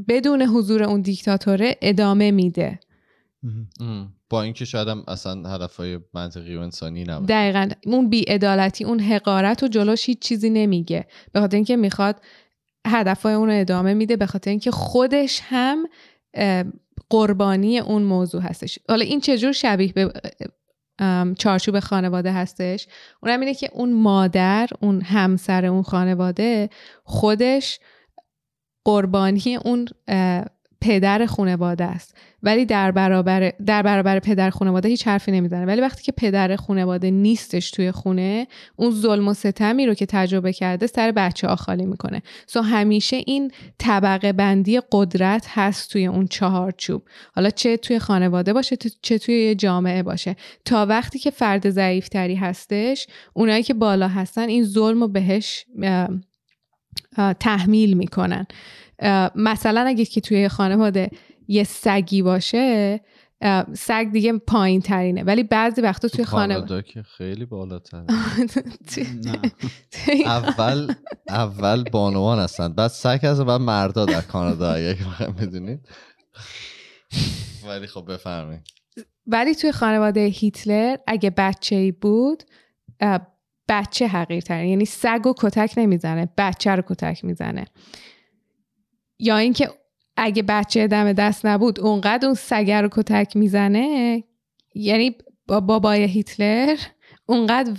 بدون 0.08 0.42
حضور 0.42 0.82
اون 0.82 1.00
دیکتاتوره 1.00 1.76
ادامه 1.82 2.30
میده. 2.30 2.80
با 4.30 4.42
اینکه 4.42 4.64
شاید 4.64 4.88
هم 4.88 5.04
اصلا 5.08 5.54
هدفهای 5.54 5.98
منطقی 6.14 6.56
و 6.56 6.60
انسانی 6.60 7.04
نباشه. 7.04 7.26
دقیقا. 7.26 7.68
اون 7.86 8.08
بیعدالتی 8.10 8.84
اون 8.84 9.00
حقارت 9.00 9.62
و 9.62 9.68
جلوش 9.68 10.06
هیچ 10.06 10.18
چیزی 10.18 10.50
نمیگه. 10.50 11.06
به 11.32 11.40
خاطر 11.40 11.56
اینکه 11.56 11.76
می‌خواد 11.76 12.20
هدفهای 12.86 13.34
اون 13.34 13.48
رو 13.48 13.60
ادامه 13.60 13.94
میده 13.94 14.16
به 14.16 14.26
خاطر 14.26 14.50
اینکه 14.50 14.70
خودش 14.70 15.40
هم 15.44 15.86
قربانی 17.10 17.78
اون 17.78 18.02
موضوع 18.02 18.42
هستش. 18.42 18.78
حالا 18.88 19.04
این 19.04 19.20
چجور 19.20 19.52
شبیه 19.52 19.92
به 19.92 20.12
چارچوب 21.38 21.80
خانواده 21.80 22.32
هستش؟ 22.32 22.86
اونم 23.22 23.40
اینه 23.40 23.54
که 23.54 23.70
اون 23.72 23.92
مادر 23.92 24.68
اون 24.80 25.00
همسر 25.00 25.66
اون 25.66 25.82
خانواده 25.82 26.70
خودش 27.04 27.80
قربانی 28.84 29.58
اون 29.64 29.88
پدر 30.80 31.26
خانواده 31.26 31.84
است. 31.84 32.16
ولی 32.42 32.66
در 32.66 32.90
برابر 32.90 33.52
در 33.66 33.82
برابر 33.82 34.18
پدر 34.18 34.50
خانواده 34.50 34.88
هیچ 34.88 35.08
حرفی 35.08 35.32
نمی‌زنه. 35.32 35.66
ولی 35.66 35.80
وقتی 35.80 36.02
که 36.02 36.12
پدر 36.12 36.56
خانواده 36.56 37.10
نیستش 37.10 37.70
توی 37.70 37.92
خونه 37.92 38.46
اون 38.76 38.90
ظلم 38.90 39.28
و 39.28 39.34
ستمی 39.34 39.86
رو 39.86 39.94
که 39.94 40.06
تجربه 40.06 40.52
کرده 40.52 40.86
سر 40.86 41.12
بچه 41.12 41.48
ها 41.48 41.56
خالی 41.56 41.86
می‌کنه. 41.86 42.22
سو 42.46 42.60
همیشه 42.60 43.16
این 43.26 43.50
طبقه 43.78 44.32
بندی 44.32 44.80
قدرت 44.92 45.46
هست 45.48 45.90
توی 45.90 46.06
اون 46.06 46.26
چهارچوب 46.26 47.02
حالا 47.34 47.50
چه 47.50 47.76
توی 47.76 47.98
خانواده 47.98 48.52
باشه 48.52 48.76
چه 49.02 49.18
توی 49.18 49.54
جامعه 49.54 50.02
باشه. 50.02 50.36
تا 50.64 50.86
وقتی 50.86 51.18
که 51.18 51.30
فرد 51.30 51.70
ضعیفتری 51.70 52.34
هستش 52.34 53.06
اونایی 53.34 53.62
که 53.62 53.74
بالا 53.74 54.08
هستن 54.08 54.48
این 54.48 54.64
ظلم 54.64 55.00
رو 55.00 55.08
بهش 55.08 55.66
تحمیل 57.40 57.96
می‌کنن. 57.96 58.46
مثلا 59.34 59.80
اگه 59.80 60.04
که 60.04 60.20
توی 60.20 60.48
خانواده 60.48 61.10
یه 61.48 61.64
سگی 61.64 62.22
باشه 62.22 63.00
سگ 63.74 64.06
دیگه 64.12 64.32
پایین 64.38 64.80
ترینه 64.80 65.22
ولی 65.22 65.42
بعضی 65.42 65.80
وقتا 65.80 66.08
توی 66.08 66.24
خانواده 66.24 66.82
که 66.82 67.02
خیلی 67.02 67.44
بالاتر. 67.44 68.04
اول 70.24 70.94
اول 71.28 71.84
بانوان 71.84 72.38
هستن. 72.38 72.72
بعد 72.72 72.90
سگ 72.90 73.20
هست 73.22 73.40
و 73.40 73.44
بعد 73.44 73.60
مردا 73.60 74.04
در 74.04 74.20
کانادا 74.20 74.72
اگه 74.72 74.94
بخوایم 74.94 75.32
بدونید. 75.32 75.88
ولی 77.66 77.86
خب 77.86 78.12
بفرمایید. 78.12 78.62
ولی 79.26 79.54
توی 79.54 79.72
خانواده 79.72 80.20
هیتلر 80.20 80.96
اگه 81.06 81.30
بچه 81.30 81.76
ای 81.76 81.92
بود 81.92 82.42
بچه 83.68 84.06
حقیرتره 84.06 84.68
یعنی 84.68 84.84
سگ 84.84 85.26
و 85.26 85.34
کتک 85.38 85.74
نمی‌زنه 85.76 86.28
بچه 86.38 86.70
رو 86.70 86.82
کتک 86.86 87.24
می‌زنه. 87.24 87.64
یا 89.18 89.36
اینکه 89.36 89.70
اگه 90.16 90.42
بچه 90.42 90.86
دم 90.86 91.12
دست 91.12 91.46
نبود 91.46 91.80
اونقدر 91.80 92.26
اون 92.26 92.34
سگ 92.34 92.70
رو 92.70 92.88
کتک 92.92 93.36
می‌زنه 93.36 94.24
یعنی 94.74 95.16
با 95.48 95.60
بابای 95.60 96.02
هیتلر 96.02 96.76
اونقدر 97.26 97.72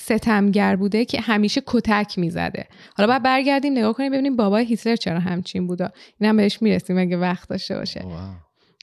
ستمگر 0.00 0.76
بوده 0.76 1.04
که 1.04 1.20
همیشه 1.20 1.62
کتک 1.66 2.18
می‌زده. 2.18 2.66
حالا 2.96 3.08
باید 3.08 3.22
برگردیم 3.22 3.72
نگاه 3.72 3.92
کنیم 3.92 4.12
ببینیم 4.12 4.36
بابای 4.36 4.64
هیتلر 4.64 4.96
چرا 4.96 5.18
همچین 5.18 5.66
بوده 5.66 5.90
این 6.20 6.30
هم 6.30 6.36
بهش 6.36 6.62
می‌رسیم 6.62 6.98
اگه 6.98 7.16
وقت 7.16 7.48
داشته 7.48 7.76
باشه. 7.76 8.04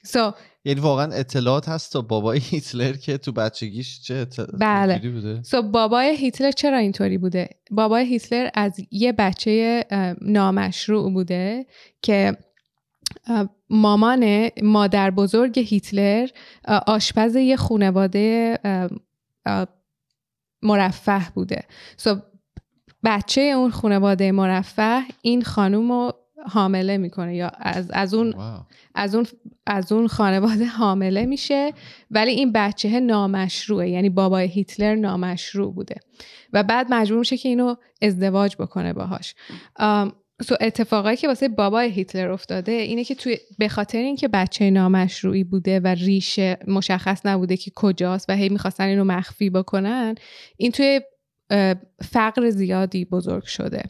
So, 0.08 0.34
یعنی 0.66 0.80
واقعا 0.80 1.14
اطلاعات 1.14 1.70
هست 1.70 1.94
تا 1.94 2.02
بابای 2.02 2.40
هیتلر 2.40 2.94
که 2.94 3.18
تو 3.18 3.32
بچگیش 3.32 4.02
چه 4.02 4.14
اطلاعاتی 4.14 4.58
بله. 4.60 5.10
بوده؟ 5.10 5.42
So, 5.44 5.56
بابای 5.56 6.18
هیتلر 6.18 6.52
چرا 6.52 6.78
اینطوری 6.78 7.18
بوده؟ 7.18 7.50
بابای 7.72 8.06
هیتلر 8.06 8.50
از 8.54 8.74
یه 8.92 9.12
بچه 9.12 9.86
نامشروع 10.22 11.14
بوده 11.14 11.66
که 12.02 12.38
مامان 13.70 14.50
مادر 14.64 15.12
بزرگ 15.12 15.60
هیتلر 15.60 16.28
آشپز 16.88 17.36
یه 17.36 17.56
خانواده 17.56 18.58
مرفه 20.62 21.32
بوده. 21.36 21.64
So, 21.98 22.18
بچه 23.04 23.42
اون 23.42 23.72
خانواده 23.72 24.32
مرفه 24.32 25.04
این 25.22 25.44
خانوم 25.44 25.92
رو 25.92 26.21
حامله 26.46 26.98
می‌کنه 26.98 27.36
یا 27.36 27.52
از, 27.60 27.92
از 27.92 28.14
اون 28.14 28.36
از 28.96 29.16
اون 29.16 29.26
از 29.68 29.92
اون 29.92 30.08
خانواده 30.08 30.66
حامله 30.66 31.26
میشه 31.26 31.74
ولی 32.12 32.32
این 32.32 32.52
بچه 32.52 33.00
نامشروعه. 33.00 33.90
یعنی 33.90 34.10
بابای 34.10 34.48
هیتلر 34.48 34.96
نامشروع 34.96 35.74
بوده. 35.74 35.96
و 36.54 36.64
بعد 36.64 36.88
مجبور 36.90 37.20
میشه 37.20 37.38
که 37.38 37.50
اینو 37.50 37.76
ازدواج 38.02 38.56
بکنه 38.60 38.94
باهاش. 38.94 39.36
سو 40.44 40.56
اتفاقایی 40.62 41.18
که 41.18 41.28
واسه 41.28 41.50
بابای 41.50 41.90
هیتلر 41.90 42.32
افتاده 42.32 42.72
اینه 42.72 43.04
که 43.04 43.16
توی 43.16 43.38
به 43.58 43.68
خاطر 43.68 43.98
اینکه 43.98 44.28
بچه 44.28 44.70
نامشروعی 44.70 45.44
بوده 45.44 45.80
و 45.80 45.88
ریشه 45.88 46.58
مشخص 46.68 47.26
نبوده 47.26 47.58
که 47.58 47.72
کجاست 47.76 48.30
و 48.30 48.34
هی 48.34 48.50
می‌خواستن 48.50 48.84
اینو 48.84 49.04
مخفی 49.04 49.50
بکنن 49.50 50.16
این 50.58 50.72
توی 50.72 51.02
فقر 52.02 52.50
زیادی 52.50 53.06
بزرگ 53.06 53.44
شده. 53.44 53.84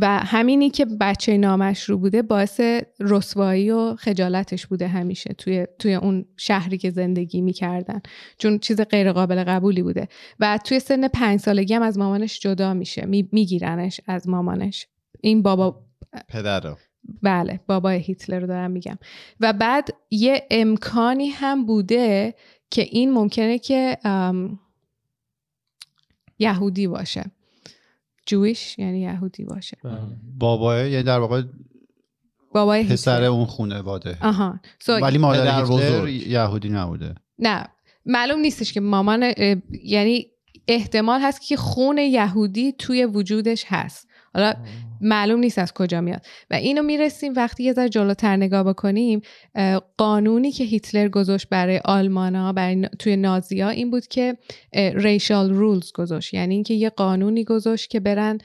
و 0.00 0.18
همینی 0.18 0.70
که 0.70 0.84
بچه 0.84 1.36
نامشروع 1.36 2.00
بوده 2.00 2.22
باعث 2.22 2.60
رسوایی 3.00 3.70
و 3.70 3.96
خجالتش 3.96 4.66
بوده 4.66 4.88
همیشه 4.88 5.34
توی, 5.38 5.66
توی 5.78 5.94
اون 5.94 6.24
شهری 6.36 6.78
که 6.78 6.90
زندگی 6.90 7.40
می‌کردن. 7.40 8.00
چون 8.38 8.58
چیز 8.58 8.80
غیر 8.80 9.12
قابل 9.12 9.44
قبولی 9.44 9.82
بوده. 9.82 10.08
و 10.40 10.58
توی 10.64 10.80
سن 10.80 11.08
پنج 11.08 11.40
سالگی 11.40 11.74
هم 11.74 11.82
از 11.82 11.98
مامانش 11.98 12.40
جدا 12.40 12.74
میشه. 12.74 13.06
میگیرنش 13.06 14.00
از 14.06 14.28
مامانش. 14.28 14.86
این 15.20 15.42
بابا 15.42 15.82
پدر 16.28 16.76
بله 17.22 17.60
بابای 17.66 17.98
هیتلر 17.98 18.40
رو 18.40 18.46
دارم 18.46 18.70
میگم. 18.70 18.98
و 19.40 19.52
بعد 19.52 19.88
یه 20.10 20.46
امکانی 20.50 21.28
هم 21.28 21.66
بوده 21.66 22.34
که 22.70 22.82
این 22.82 23.12
ممکنه 23.12 23.58
که 23.58 23.98
یهودی 26.38 26.86
باشه. 26.86 27.24
جویش 28.26 28.78
یعنی 28.78 29.00
یهودی 29.00 29.44
باشه. 29.44 29.76
بله. 29.84 29.98
بابای 30.38 30.90
یعنی 30.90 31.02
در 31.02 31.18
واقع 31.18 31.42
بابای 32.54 32.84
پسر 32.84 33.24
اون 33.24 33.46
خانواده 33.46 34.18
آها. 34.20 34.60
ولی 34.88 35.18
مادر 35.18 35.60
هیتلر 35.60 36.08
یهودی 36.08 36.68
نبوده. 36.68 37.14
نه. 37.38 37.66
معلوم 38.06 38.40
نیستش 38.40 38.72
که 38.72 38.80
مامان 38.80 39.32
یعنی 39.84 40.26
احتمال 40.68 41.20
هست 41.20 41.40
که 41.48 41.56
خون 41.56 41.98
یهودی 41.98 42.72
توی 42.72 43.04
وجودش 43.04 43.64
هست. 43.68 44.08
حالا 44.34 44.54
معلوم 45.02 45.40
نیست 45.40 45.58
از 45.58 45.72
کجا 45.72 46.00
میاد. 46.00 46.26
و 46.50 46.54
اینو 46.54 46.82
می‌رسیم 46.82 47.32
وقتی 47.36 47.64
یه 47.64 47.72
ذره 47.72 47.88
جلوتر 47.88 48.36
نگاه 48.36 48.62
بکنیم 48.62 49.20
قانونی 49.96 50.52
که 50.52 50.64
هیتلر 50.64 51.08
گذاشت 51.08 51.48
برای 51.48 51.80
آلمانا 51.84 52.52
برای 52.52 52.88
توی 52.98 53.16
نازیا 53.16 53.68
این 53.68 53.90
بود 53.90 54.06
که 54.06 54.36
ریشال 54.94 55.52
رولز 55.52 55.92
گذاشت. 55.92 56.34
یعنی 56.34 56.54
اینکه 56.54 56.74
یه 56.74 56.90
قانونی 56.90 57.44
گذاشت 57.44 57.90
که 57.90 58.00
برن 58.00 58.38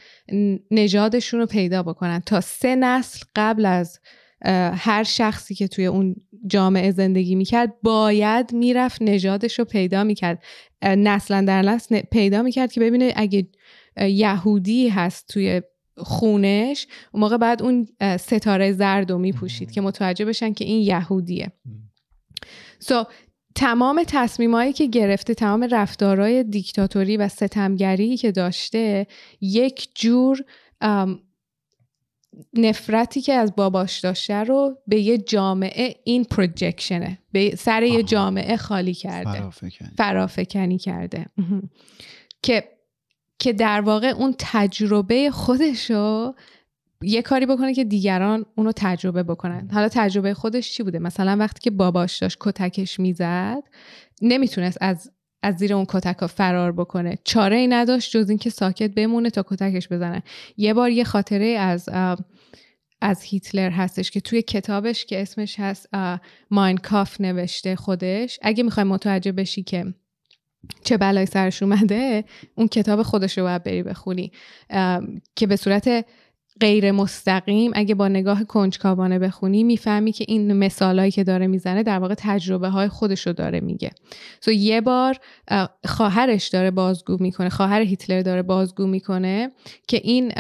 نژادشون 0.72 1.40
رو 1.40 1.46
پیدا 1.46 1.84
بکنن. 1.84 2.20
تا 2.26 2.42
سه 2.42 2.76
نسل 2.76 3.26
قبل 3.36 3.66
از 3.66 4.00
هر 4.76 5.04
شخصی 5.04 5.56
که 5.56 5.68
توی 5.68 5.86
اون 5.86 6.16
جامعه 6.48 6.92
زندگی 6.92 7.36
می‌کرد 7.36 7.74
باید 7.84 8.54
می‌رفت 8.54 9.02
نژادش 9.02 9.60
رو 9.60 9.66
پیدا 9.66 10.04
می‌کرد. 10.04 10.44
نسلا 10.84 11.42
در 11.42 11.62
نسل 11.62 12.02
پیدا 12.02 12.42
می‌کرد 12.42 12.72
که 12.72 12.80
ببینه 12.80 13.14
اگه 13.16 13.48
یهودی 14.02 14.90
هست 14.90 15.28
توی 15.28 15.62
خونش 15.98 16.88
اون 17.12 17.24
موقع 17.24 17.38
بعد 17.38 17.62
اون 17.62 17.88
ستاره 18.20 18.72
زرد 18.72 19.12
رو 19.12 19.18
میپوشید 19.18 19.72
که 19.72 19.82
متوجه 19.82 20.26
بشن 20.26 20.54
که 20.54 20.66
این 20.66 20.82
یهودیه. 20.82 21.52
سو 22.80 23.04
so, 23.04 23.08
تمام 23.56 24.04
تصمیمایی 24.08 24.74
که 24.74 24.86
گرفته 24.86 25.34
تمام 25.34 25.68
رفتارهای 25.72 26.44
دیکتاتوری 26.44 27.18
و 27.18 27.28
ستمگری 27.28 28.18
که 28.18 28.32
داشته 28.32 29.08
یک 29.42 29.90
جور 29.96 30.46
نفرتی 32.54 33.22
که 33.22 33.34
از 33.34 33.56
باباش 33.56 34.00
داشته 34.00 34.34
رو 34.34 34.78
به 34.88 35.00
یه 35.00 35.18
جامعه 35.18 35.96
این 36.04 36.24
پروجکشنه 36.24 37.20
به 37.32 37.56
سر 37.56 37.84
یه 37.84 38.04
جامعه 38.04 38.58
خالی 38.58 38.94
کرده. 38.94 39.32
فرافکنی, 39.32 39.90
فرافکنی 39.98 40.78
کرده. 40.78 41.26
که 42.42 42.77
که 43.40 43.54
در 43.54 43.82
واقع 43.82 44.08
اون 44.08 44.36
تجربه 44.40 45.32
خودشو 45.32 46.34
یه 47.02 47.22
کاری 47.22 47.46
بکنه 47.46 47.74
که 47.74 47.84
دیگران 47.84 48.46
اونو 48.56 48.72
تجربه 48.76 49.24
بکنن. 49.24 49.70
حالا 49.74 49.90
تجربه 49.90 50.34
خودش 50.34 50.72
چی 50.72 50.84
بوده؟ 50.84 51.00
مثلا 51.00 51.38
وقتی 51.40 51.60
که 51.62 51.72
باباش 51.72 52.18
داشت 52.18 52.38
کتکش 52.40 53.00
می‌زد 53.00 53.64
نمی‌تونست 54.22 54.78
از 54.82 55.12
از 55.44 55.56
زیر 55.56 55.74
اون 55.74 55.86
کتک 55.90 56.26
فرار 56.26 56.72
بکنه. 56.72 57.18
چاره 57.24 57.56
ای 57.56 57.68
نداشت 57.68 58.18
جز 58.18 58.30
اینکه 58.30 58.50
ساکت 58.50 58.92
بمونه 58.92 59.30
تا 59.30 59.46
کتکش 59.48 59.88
بزنه. 59.88 60.24
یه 60.58 60.74
بار 60.74 60.90
یه 60.90 61.04
خاطره 61.04 61.46
از 61.46 61.90
از 63.02 63.22
هیتلر 63.22 63.70
هستش 63.70 64.12
که 64.12 64.22
توی 64.22 64.42
کتابش 64.42 65.06
که 65.06 65.22
اسمش 65.22 65.60
هست 65.60 65.90
ماینکاف 66.52 67.22
نوشته 67.22 67.76
خودش. 67.76 68.40
اگه 68.42 68.64
می‌خوای 68.64 68.84
متوجه 68.84 69.32
بشی 69.32 69.64
که 69.64 69.94
چه 70.84 70.98
بلای 70.98 71.26
سرش 71.26 71.64
اومده 71.64 72.24
اون 72.56 72.68
کتاب 72.68 73.04
خودش 73.04 73.38
رو 73.38 73.44
باید 73.44 73.64
بری 73.64 73.84
بخونی. 73.84 74.32
که 75.36 75.48
به 75.48 75.56
صورت 75.56 76.06
غیر 76.60 76.92
مستقیم 76.92 77.72
اگه 77.76 77.96
با 77.96 78.08
نگاه 78.08 78.44
کنجکاوانه 78.44 79.20
بخونی 79.20 79.64
می‌فهمی 79.64 80.12
که 80.12 80.26
این 80.28 80.54
مثالهایی 80.54 81.12
که 81.12 81.24
داره 81.24 81.48
می‌زنه 81.48 81.84
در 81.84 82.00
واقع 82.00 82.14
تجربه 82.18 82.70
های 82.70 82.88
خودش 82.88 83.28
رو 83.28 83.34
داره 83.34 83.60
میگه. 83.60 83.92
سو 84.42 84.52
یه 84.52 84.82
بار 84.82 85.18
خواهرش 85.86 86.48
داره 86.48 86.72
بازگو 86.72 87.18
می‌کنه 87.20 87.50
خواهر 87.50 87.82
هیتلر 87.82 88.22
داره 88.22 88.42
بازگو 88.42 88.88
می‌کنه 88.88 89.52
که 89.88 90.02
این 90.04 90.32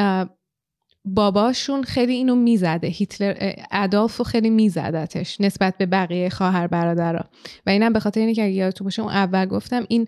باباشون 1.13 1.83
خیلی 1.83 2.13
اینو 2.13 2.35
می‌زده. 2.35 2.87
هیتلر 2.87 3.53
ادالفو 3.71 4.23
خیلی 4.23 4.49
میزدتش 4.49 5.41
نسبت 5.41 5.77
به 5.77 5.85
بقیه 5.85 6.29
خواهر 6.29 6.67
برادرها. 6.67 7.25
و 7.65 7.69
اینم 7.69 7.93
به 7.93 7.99
خاطر 7.99 8.19
اینه 8.19 8.33
که 8.33 8.43
اگه 8.43 8.53
یادتون 8.53 8.85
باشه 8.85 9.01
اون 9.01 9.11
اول 9.11 9.45
گفتم 9.45 9.85
این 9.89 10.07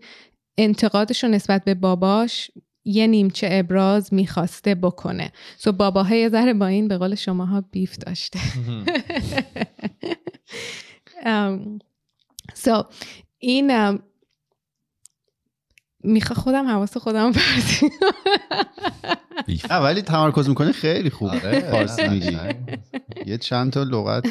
انتقادش 0.58 1.24
رو 1.24 1.30
نسبت 1.30 1.64
به 1.64 1.74
باباش 1.74 2.52
یه 2.86 3.08
نیمچه 3.08 3.50
ابراز 3.52 4.14
می‌خواسته 4.14 4.76
بکنه. 4.76 5.32
سو 5.58 5.72
باباها 5.72 6.16
یه 6.16 6.30
ذره 6.30 6.54
با 6.54 6.68
این 6.68 6.88
به 6.88 6.98
قول 6.98 7.16
شماها 7.16 7.64
بیف 7.72 7.98
داشته. 7.98 8.40
سو 12.54 12.84
این 13.40 14.00
میخوا 16.04 16.36
خودم 16.36 16.68
حواس 16.68 16.98
خودم 16.98 17.32
پرسی. 17.32 17.90
ولی 19.70 20.02
تمرکز 20.02 20.50
می‌کنه 20.50 20.72
خیلی 20.72 21.10
خوب 21.10 21.60
فارسی 21.60 22.08
میگی. 22.08 22.38
یه 23.26 23.38
چند 23.38 23.72
تا 23.72 23.84
لغت 23.84 24.24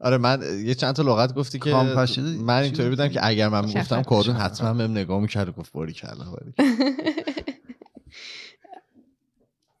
آره 0.00 0.18
من 0.18 0.62
یه 0.64 0.74
چند 0.74 0.94
تا 0.94 1.02
لغت 1.02 1.34
گفتی 1.34 1.58
که 1.58 1.70
من 2.40 2.62
اینطوری 2.62 2.88
بودم 2.88 3.08
که 3.08 3.26
اگر 3.26 3.48
من 3.48 3.62
گفتم 3.62 4.02
کردون 4.02 4.36
حتما 4.36 4.74
بهم 4.74 4.90
نگاه 4.90 5.20
می‌کرد 5.20 5.48
و 5.48 5.52
گفت 5.52 5.72
باری 5.72 5.92
کلا 5.92 6.24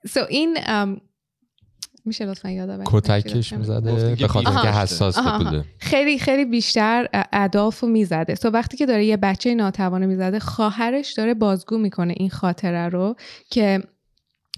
سو 0.08 0.20
این 0.30 0.58
میشه 2.06 2.26
لطفا 2.26 2.50
یاد 2.50 2.82
کتکش 2.84 3.52
می‌زده؟ 3.52 4.14
به 4.14 4.28
خاطر 4.28 4.62
که 4.62 4.68
حساس 4.68 5.18
بوده. 5.18 5.64
خیلی 5.78 6.18
خیلی 6.18 6.44
بیشتر 6.44 7.08
ادالف 7.32 7.80
رو 7.80 7.88
می‌زده. 7.88 8.34
تو 8.34 8.50
وقتی 8.50 8.76
که 8.76 8.86
داره 8.86 9.04
یه 9.04 9.16
بچه 9.16 9.54
ناتوانه 9.54 10.06
می‌زده 10.06 10.38
خواهرش 10.38 11.12
داره 11.12 11.34
بازگو 11.34 11.78
می‌کنه 11.78 12.14
این 12.16 12.30
خاطره 12.30 12.88
رو 12.88 13.16
که 13.50 13.82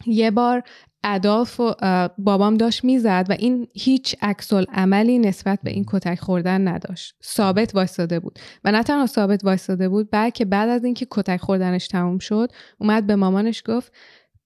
یه 0.06 0.30
بار 0.30 0.62
ادالف 1.04 1.60
و 1.60 1.74
بابام 2.18 2.56
داشت 2.56 2.84
می‌زد 2.84 3.26
و 3.28 3.32
این 3.38 3.68
هیچ 3.74 4.16
عکس 4.22 4.52
عملی 4.52 5.18
نسبت 5.18 5.58
به 5.62 5.70
این 5.70 5.84
کتک 5.88 6.20
خوردن 6.20 6.68
نداشت. 6.68 7.14
ثابت 7.24 7.74
وایستاده 7.74 8.20
بود. 8.20 8.38
و 8.64 8.72
نه 8.72 8.82
تنها 8.82 9.06
ثابت 9.06 9.44
وایستاده 9.44 9.88
بود 9.88 10.08
بلکه 10.12 10.44
بعد 10.44 10.68
از 10.68 10.84
اینکه 10.84 11.06
کتک 11.10 11.40
خوردنش 11.40 11.88
تموم 11.88 12.18
شد 12.18 12.52
اومد 12.78 13.06
به 13.06 13.16
مامانش 13.16 13.62
گفت 13.66 13.92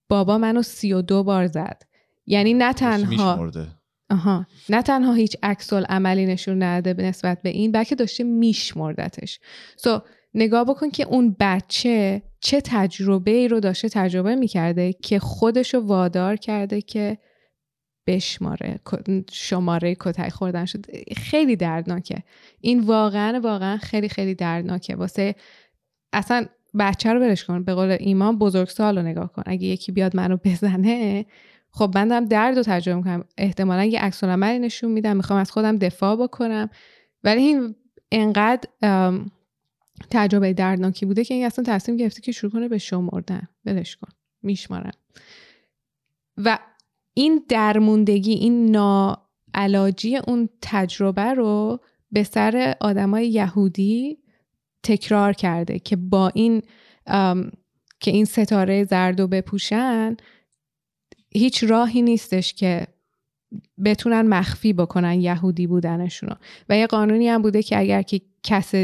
بابا 0.09 0.39
منو 0.39 0.63
سی 0.63 0.93
و 0.93 1.03
دو 1.03 1.23
بار 1.25 1.47
زد. 1.47 1.83
یعنی 2.27 2.55
نه 2.55 2.73
تنها. 2.73 3.51
آها. 4.11 4.47
نه 4.69 4.83
تنها 4.83 5.13
هیچ 5.13 5.37
عکس 5.43 5.73
عملی 5.73 6.27
نشون 6.27 6.63
نداده 6.63 7.03
نسبت 7.03 7.43
به 7.43 7.49
این 7.49 7.73
بلکه 7.73 7.95
داشته 7.95 8.25
میشمردتش 8.25 9.41
سو 9.77 9.99
so, 9.99 10.03
نگاه 10.35 10.65
بکن 10.65 10.91
که 10.91 11.05
اون 11.05 11.37
بچه 11.41 12.23
چه 12.41 12.61
تجربه 12.61 13.31
ای 13.31 13.49
رو 13.49 13.61
داشته 13.61 13.89
تجربه 13.89 14.35
می‌کرده 14.35 14.93
که 14.93 15.19
خودشو 15.19 15.79
وادار 15.79 16.37
کرده 16.37 16.81
که 16.81 17.19
بشماره 18.07 18.81
شماره 19.33 19.97
کتک 20.01 20.29
خوردن 20.29 20.65
شد. 20.65 20.87
خیلی 21.17 21.57
دردناکه. 21.57 22.23
این 22.61 22.81
واقعا 22.81 23.41
واقعا 23.41 23.77
خیلی 23.77 24.09
خیلی 24.09 24.35
دردناکه. 24.35 24.97
واسه 24.97 25.35
اصلا 26.13 26.47
بچه 26.79 27.13
رو 27.13 27.21
برش 27.21 27.45
کن. 27.45 27.65
به 27.65 27.75
قول 27.75 27.97
ایمان 28.01 28.39
بزرگسال 28.39 28.99
رو 28.99 29.05
نگاه 29.05 29.33
کن. 29.33 29.43
اگه 29.47 29.67
یکی 29.67 29.93
بیاد 29.93 30.17
منو 30.17 30.37
بزنه 30.45 31.27
خب 31.75 31.93
من 31.95 32.09
دارم 32.09 32.25
درد 32.25 32.57
رو 32.57 32.63
تجربه 32.63 32.97
می‌کنم. 32.97 33.25
احتمالا 33.39 33.85
یه 33.85 34.01
عکس 34.01 34.25
نشون 34.25 34.91
میدم 34.91 35.17
می‌خوام 35.17 35.39
از 35.39 35.51
خودم 35.51 35.79
دفاع 35.79 36.17
بکنم. 36.17 36.71
ولی 37.25 37.41
این 37.43 37.75
انقدر 38.13 38.69
تجربه 40.11 40.53
دردناکی 40.53 41.07
بوده 41.07 41.25
که 41.25 41.35
این 41.35 41.47
اصلا 41.47 41.65
تصمیم 41.65 41.97
گرفته 41.97 42.21
که 42.21 42.33
شروع 42.33 42.53
کنه 42.53 42.69
به 42.69 42.79
شمردن. 42.79 43.49
بلش 43.65 43.97
کن. 43.97 44.09
میشمارم. 44.43 44.93
و 46.37 46.59
این 47.15 47.45
درموندگی 47.49 48.33
این 48.33 48.71
ناعلاجی 48.71 50.17
اون 50.17 50.49
تجربه 50.63 51.35
رو 51.35 51.81
به 52.13 52.23
سر 52.23 52.77
آدمای 52.81 53.29
یهودی 53.29 54.19
تکرار 54.83 55.33
کرده 55.33 55.79
که 55.79 55.97
با 55.97 56.29
این 56.35 56.63
که 58.01 58.11
این 58.11 58.25
ستاره 58.25 58.85
زرد 58.85 59.21
و 59.21 59.29
بپوشن 59.29 60.17
هیچ 61.35 61.65
راهی 61.65 62.03
نیستش 62.03 62.55
که 62.55 62.87
بتونن 63.85 64.23
مخفی 64.23 64.73
بکنن 64.73 65.21
یهودی 65.21 65.67
بودنشونو 65.67 66.35
و 66.69 66.77
یه 66.77 66.87
قانونی 66.87 67.29
هم 67.29 67.43
بوده 67.43 67.63
که 67.63 67.79
اگر 67.79 68.03
که 68.03 68.21
کس 68.43 68.75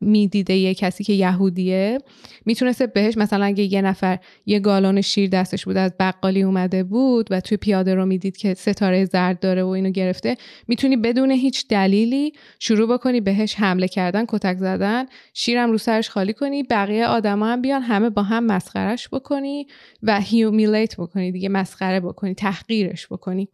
می‌دیده 0.00 0.54
یه 0.54 0.74
کسی 0.74 1.04
که 1.04 1.12
یهودیه 1.12 1.98
می‌تونسته 2.46 2.86
بهش 2.86 3.16
مثلا 3.16 3.44
اگه 3.44 3.72
یه 3.72 3.82
نفر 3.82 4.18
یه 4.46 4.60
گالون 4.60 5.00
شیر 5.00 5.30
دستش 5.30 5.64
بود 5.64 5.76
از 5.76 5.92
بقالی 6.00 6.42
اومده 6.42 6.84
بود 6.84 7.26
و 7.30 7.40
توی 7.40 7.56
پیاده 7.56 7.94
رو 7.94 8.06
می‌دید 8.06 8.36
که 8.36 8.54
ستاره 8.54 9.04
زرد 9.04 9.40
داره 9.40 9.62
و 9.62 9.68
اینو 9.68 9.90
گرفته 9.90 10.36
می‌تونی 10.68 10.96
بدون 10.96 11.30
هیچ 11.30 11.68
دلیلی 11.68 12.32
شروع 12.58 12.94
بکنی 12.94 13.20
بهش 13.20 13.54
حمله 13.54 13.88
کردن 13.88 14.24
کتک 14.28 14.56
زدن 14.56 15.06
شیرم 15.34 15.70
رو 15.70 15.78
سرش 15.78 16.10
خالی 16.10 16.32
کنی 16.32 16.62
بقیه 16.62 17.06
آدما 17.06 17.46
هم 17.46 17.62
بیان 17.62 17.82
همه 17.82 18.10
با 18.10 18.22
هم 18.22 18.46
مسخرش 18.46 19.08
بکنی 19.08 19.66
و 20.02 20.20
هیومیلیت 20.20 20.96
بکنی 20.96 21.32
دیگه 21.32 21.48
مسخره 21.48 22.00
بکنی 22.00 22.34
تحقیرش 22.34 23.06
بکنی. 23.06 23.48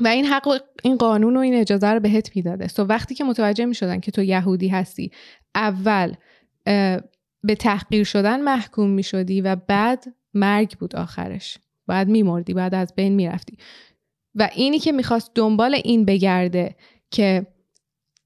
و 0.00 0.08
این 0.08 0.24
حق 0.24 0.62
این 0.82 0.96
قانون 0.96 1.36
و 1.36 1.40
این 1.40 1.54
اجازه 1.54 1.88
رو 1.88 2.00
بهت 2.00 2.36
می‌داده. 2.36 2.68
سو 2.68 2.82
وقتی 2.82 3.14
که 3.14 3.24
متوجه 3.24 3.64
می 3.64 3.74
شدن 3.74 4.00
که 4.00 4.10
تو 4.10 4.22
یهودی 4.22 4.68
هستی 4.68 5.10
اول 5.54 6.14
به 7.42 7.54
تحقیر 7.58 8.04
شدن 8.04 8.40
محکوم 8.40 8.90
می 8.90 9.02
شدی 9.02 9.40
و 9.40 9.56
بعد 9.56 10.04
مرگ 10.34 10.78
بود 10.78 10.96
آخرش. 10.96 11.58
بعد 11.86 12.08
میمردی 12.08 12.54
بعد 12.54 12.74
از 12.74 12.94
بین 12.96 13.12
می‌رفتی. 13.12 13.56
و 14.34 14.50
اینی 14.54 14.78
که 14.78 14.92
می‌خواست 14.92 15.30
دنبال 15.34 15.74
این 15.84 16.04
بگرده 16.04 16.76
که 17.10 17.46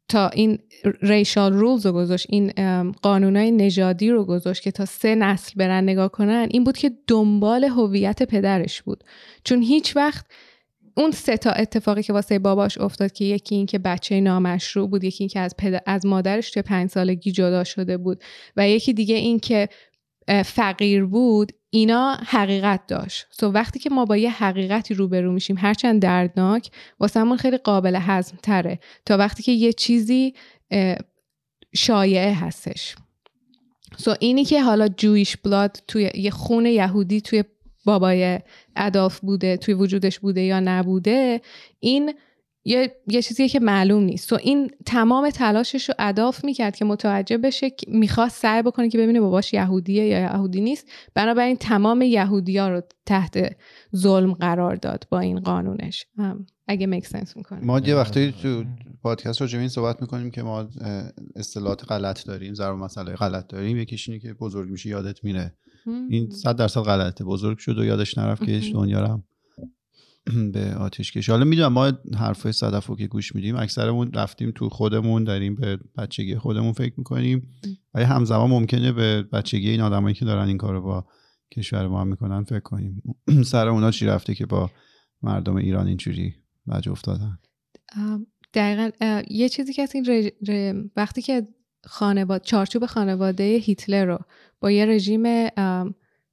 تا 0.08 0.28
این 0.28 0.58
ریشال 1.02 1.52
رولز 1.52 1.86
رو 1.86 1.92
گذاشت 1.92 2.26
این 2.28 2.52
قانونای 2.92 3.50
نژادی 3.50 4.10
رو 4.10 4.24
گذاشت 4.24 4.62
که 4.62 4.70
تا 4.70 4.84
سه 4.84 5.14
نسل 5.14 5.52
برن 5.56 5.84
نگاه 5.84 6.08
کنن 6.08 6.48
این 6.50 6.64
بود 6.64 6.76
که 6.76 6.90
دنبال 7.06 7.64
هویت 7.64 8.22
پدرش 8.22 8.82
بود. 8.82 9.04
چون 9.44 9.62
هیچ 9.62 9.96
وقت 9.96 10.26
اون 10.95 11.11
سه 11.11 11.36
تا 11.36 11.51
اتفاقی 11.51 12.03
که 12.03 12.12
واسه 12.12 12.38
باباش 12.38 12.78
افتاد 12.78 13.12
که 13.12 13.24
یکی 13.24 13.55
این 13.55 13.66
که 13.66 13.78
بچه 13.78 14.20
نامشروع 14.20 14.88
بود 14.88 15.05
یکی 15.05 15.24
این 15.24 15.28
که 15.28 15.41
از, 15.41 15.55
از 15.86 16.07
مادرش 16.07 16.51
توی 16.51 16.62
پنج 16.62 16.91
سالگی 16.91 17.32
جدا 17.32 17.64
شده 17.64 17.97
بود 17.97 18.22
و 18.57 18.68
یکی 18.68 18.93
دیگه 18.93 19.14
این 19.14 19.41
که 19.41 19.68
فقیر 20.45 21.05
بود 21.05 21.53
اینا 21.70 22.18
حقیقت 22.26 22.86
داشت. 22.86 23.26
سو 23.30 23.51
وقتی 23.51 23.78
که 23.78 23.91
ما 23.91 24.05
با 24.05 24.16
یه 24.16 24.30
حقیقتی 24.30 24.95
روبرو 24.95 25.32
میشیم 25.32 25.57
هرچند 25.59 26.03
دردناک 26.03 26.70
واسه 27.01 27.36
خیلی 27.36 27.57
قابل 27.57 27.99
هضم 28.01 28.36
تره 28.43 28.80
تا 29.07 29.16
وقتی 29.16 29.43
که 29.43 29.53
یه 29.53 29.72
چیزی 29.72 30.34
شایعه 31.74 32.34
هستش. 32.34 32.97
سو 33.97 34.14
اینی 34.20 34.45
که 34.45 34.62
حالا 34.62 34.88
جویش 34.88 35.36
بلاد 35.36 35.82
توی 35.88 36.11
یه 36.14 36.30
خون 36.30 36.66
یهودی 36.66 37.20
توی 37.20 37.45
بابای 37.84 38.38
ادالف 38.76 39.20
بوده 39.20 39.56
توی 39.56 39.74
وجودش 39.74 40.18
بوده 40.18 40.40
یا 40.40 40.60
نبوده 40.60 41.40
این 41.80 42.14
یه, 42.64 42.96
یه 43.06 43.22
چیزیه 43.22 43.48
که 43.48 43.60
معلوم 43.60 44.02
نیست. 44.02 44.32
و 44.32 44.38
این 44.42 44.70
تمام 44.86 45.30
تلاشش 45.30 45.88
رو 45.88 45.94
ادالف 45.98 46.44
می‌کرد 46.44 46.76
که 46.76 46.84
متوجه 46.84 47.38
بشه 47.38 47.70
می‌خواست 47.88 48.42
سعی 48.42 48.62
بکنه 48.62 48.88
که 48.88 48.98
ببینه 48.98 49.20
باباش 49.20 49.52
یهودیه 49.52 50.06
یا 50.06 50.20
یهودی 50.20 50.60
نیست. 50.60 50.90
بنابراین 51.14 51.56
تمام 51.56 52.02
یهودی 52.02 52.58
ها 52.58 52.68
رو 52.68 52.82
تحت 53.06 53.56
ظلم 53.96 54.32
قرار 54.32 54.76
داد 54.76 55.06
با 55.10 55.20
این 55.20 55.40
قانونش. 55.40 56.06
اگه 56.68 56.86
میک 56.86 57.06
سنس 57.06 57.36
می‌کنه 57.36 57.60
ما 57.60 57.78
یه 57.78 57.94
وقتی 57.94 58.34
تو 58.42 58.64
پادکست 59.02 59.42
رو 59.42 59.58
این 59.58 59.68
صحبت 59.68 60.00
می‌کنیم 60.00 60.30
که 60.30 60.42
ما 60.42 60.68
اصطلاحات 61.36 61.92
غلط 61.92 62.26
داریم 62.26 62.54
ضرب 62.54 62.76
مسئله 62.76 63.14
غلط 63.14 63.46
داریم. 63.46 63.76
یکیش 63.76 64.08
اینه 64.08 64.20
که 64.20 64.34
بزرگ 64.34 64.70
میشه 64.70 64.88
یادت 64.88 65.24
میره. 65.24 65.54
این 65.86 66.30
صد 66.30 66.56
درصد 66.56 66.80
غلطه. 66.80 67.24
بزرگ 67.24 67.58
شد 67.58 67.78
و 67.78 67.84
یادش 67.84 68.18
نرفت 68.18 68.44
که 68.44 68.60
دنیا 68.72 69.00
رو 69.00 69.22
به 70.52 70.74
آتیش 70.74 71.12
کش 71.12 71.30
حالا 71.30 71.44
می‌دونم 71.44 71.72
ما 71.72 71.92
حرفای 72.16 72.52
صدف 72.52 72.90
که 72.98 73.06
گوش 73.06 73.34
میدیم 73.34 73.56
اکثرمون 73.56 74.12
رفتیم 74.12 74.52
تو 74.54 74.68
خودمون 74.68 75.24
داریم 75.24 75.54
به 75.54 75.78
بچگی 75.98 76.36
خودمون 76.36 76.72
فکر 76.72 76.94
می‌کنیم. 76.96 77.48
و 77.94 78.06
همزمان 78.06 78.50
ممکنه 78.50 78.92
به 78.92 79.22
بچگی 79.22 79.70
این 79.70 79.80
آدمایی 79.80 80.14
که 80.14 80.24
دارن 80.24 80.48
این 80.48 80.56
کارو 80.56 80.82
با 80.82 81.06
کشور 81.56 81.86
ما 81.86 82.00
هم 82.00 82.08
می‌کنن 82.08 82.44
فکر 82.44 82.60
کنیم. 82.60 83.02
سر 83.44 83.68
اونا 83.68 83.90
چی 83.90 84.06
رفته 84.06 84.34
که 84.34 84.46
با 84.46 84.70
مردم 85.22 85.56
ایران 85.56 85.86
اینجوری 85.86 86.34
لج 86.66 86.88
افتادن؟ 86.88 87.38
دقیقا 88.54 89.22
یه 89.30 89.48
چیزی 89.48 89.72
که 89.72 89.82
از 89.82 89.94
این 89.94 90.90
وقتی 90.96 91.22
که 91.22 91.48
خانواده 91.86 92.44
چارچوب 92.44 92.86
خانواده 92.86 93.44
هیتلر 93.44 94.04
رو 94.04 94.18
با 94.60 94.70
یه 94.70 94.86
رژیم 94.86 95.48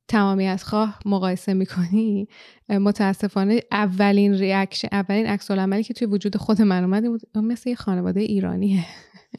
تمامیت 0.08 0.64
خواه 0.64 1.00
مقایسه 1.06 1.54
می‌کنی 1.54 2.28
متاسفانه 2.70 3.62
اولین 3.72 4.34
ریاکشن 4.34 4.88
اولین 4.92 5.26
عکس 5.26 5.52
عملی 5.52 5.84
که 5.84 5.94
توی 5.94 6.08
وجود 6.08 6.38
خود 6.38 6.62
من 6.62 6.84
اومد 6.84 7.04
مثل 7.36 7.70
یه 7.70 7.76
خانواده 7.76 8.20
ایرانیه 8.20 8.86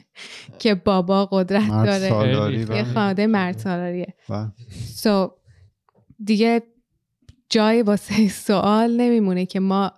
که 0.59 0.75
بابا 0.75 1.25
قدرت 1.25 1.67
داره. 1.67 2.07
یه 2.77 2.83
خانواده 2.83 3.27
مرد 3.27 3.57
سالاریه. 3.57 4.13
so 4.95 5.31
دیگه 6.23 6.63
جای 7.49 7.81
واسه 7.81 8.27
سوال 8.47 8.91
نمیمونه 8.97 9.45
که 9.45 9.59
ما 9.59 9.91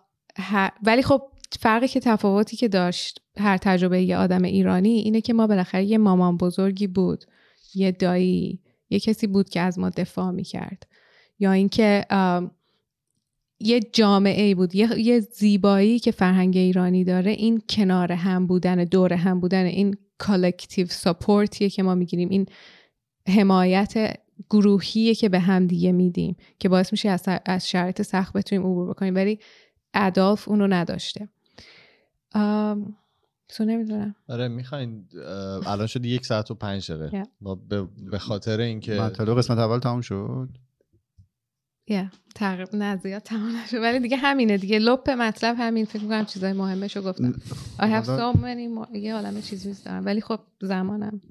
ولی 0.83 1.03
خب 1.03 1.21
فرقی 1.59 1.87
که 1.87 1.99
تفاوتی 1.99 2.57
که 2.57 2.67
داشت 2.67 3.20
هر 3.37 3.57
تجربه 3.57 4.01
یه 4.01 4.17
آدم 4.17 4.43
ایرانی 4.43 4.89
اینه 4.89 5.21
که 5.21 5.33
ما 5.33 5.47
بالاخره 5.47 5.85
یه 5.85 5.97
مامان 5.97 6.37
بزرگی 6.37 6.87
بود 6.87 7.25
یه 7.73 7.91
دایی 7.91 8.59
یه 8.89 8.99
کسی 8.99 9.27
بود 9.27 9.49
که 9.49 9.61
از 9.61 9.79
ما 9.79 9.89
دفاع 9.89 10.31
می‌کرد. 10.31 10.87
یا 11.39 11.51
اینکه 11.51 12.05
یه 13.59 13.79
جامعه 13.79 14.43
ای 14.43 14.55
بود 14.55 14.75
یه،, 14.75 14.99
یه 14.99 15.19
زیبایی 15.19 15.99
که 15.99 16.11
فرهنگ 16.11 16.57
ایرانی 16.57 17.03
داره 17.03 17.31
این 17.31 17.61
کنار 17.69 18.11
هم 18.11 18.47
بودن 18.47 18.83
دور 18.83 19.13
هم 19.13 19.39
بودن 19.39 19.65
این 19.65 19.97
collective 20.17 20.87
support 20.87 21.51
یه 21.51 21.69
که 21.69 21.83
ما 21.83 21.95
می‌گیریم 21.95 22.29
این 22.29 22.45
حمایت 23.27 24.17
گروهیه 24.49 25.15
که 25.15 25.29
به 25.29 25.39
هم 25.39 25.67
دیگه 25.67 25.91
میدیم 25.91 26.35
که 26.59 26.69
باعث 26.69 26.91
میشه 26.91 27.09
از, 27.09 27.23
از 27.45 27.69
شرایط 27.69 28.01
سخت 28.01 28.33
بتونیم 28.33 28.65
عبور 28.65 28.89
بکنیم 28.89 29.15
ولی 29.15 29.39
ادالف 29.93 30.47
اونو 30.47 30.67
نداشته. 30.67 31.29
تو 33.51 33.65
نمی‌دونم. 33.65 34.15
آره 34.29 34.47
می‌خواین 34.47 35.05
الان 35.65 35.87
شد 35.87 36.05
یک 36.05 36.25
ساعت 36.25 36.51
و 36.51 36.55
پنج 36.55 36.91
دقیقه. 36.91 37.23
ما 37.41 37.55
به 38.11 38.19
خاطر 38.19 38.59
اینکه 38.59 39.01
مطلب 39.01 39.37
قسمت 39.37 39.57
اول 39.57 39.79
تموم 39.79 40.01
شد؟ 40.01 40.49
یا 41.87 42.09
تقریبا 42.35 42.77
نه 42.77 42.97
زیاد 42.97 43.21
تمام 43.21 43.55
نشد. 43.55 43.77
ولی 43.77 43.99
دیگه 43.99 44.17
همینه 44.17 44.57
دیگه. 44.57 44.79
لپ 44.79 45.09
مطلب 45.09 45.55
همین. 45.59 45.85
فکر 45.85 46.01
می‌کنم 46.03 46.25
چیزای 46.25 46.53
مهمشو 46.53 47.01
گفتم. 47.01 47.33
I 47.79 47.83
have 47.83 48.05
so 48.05 48.37
many 48.37 48.95
یه 48.97 49.13
عالم 49.15 49.41
چیزی 49.41 49.75
دارم. 49.85 50.05
ولی 50.05 50.21
خب 50.21 50.39
زمانم. 50.61 51.21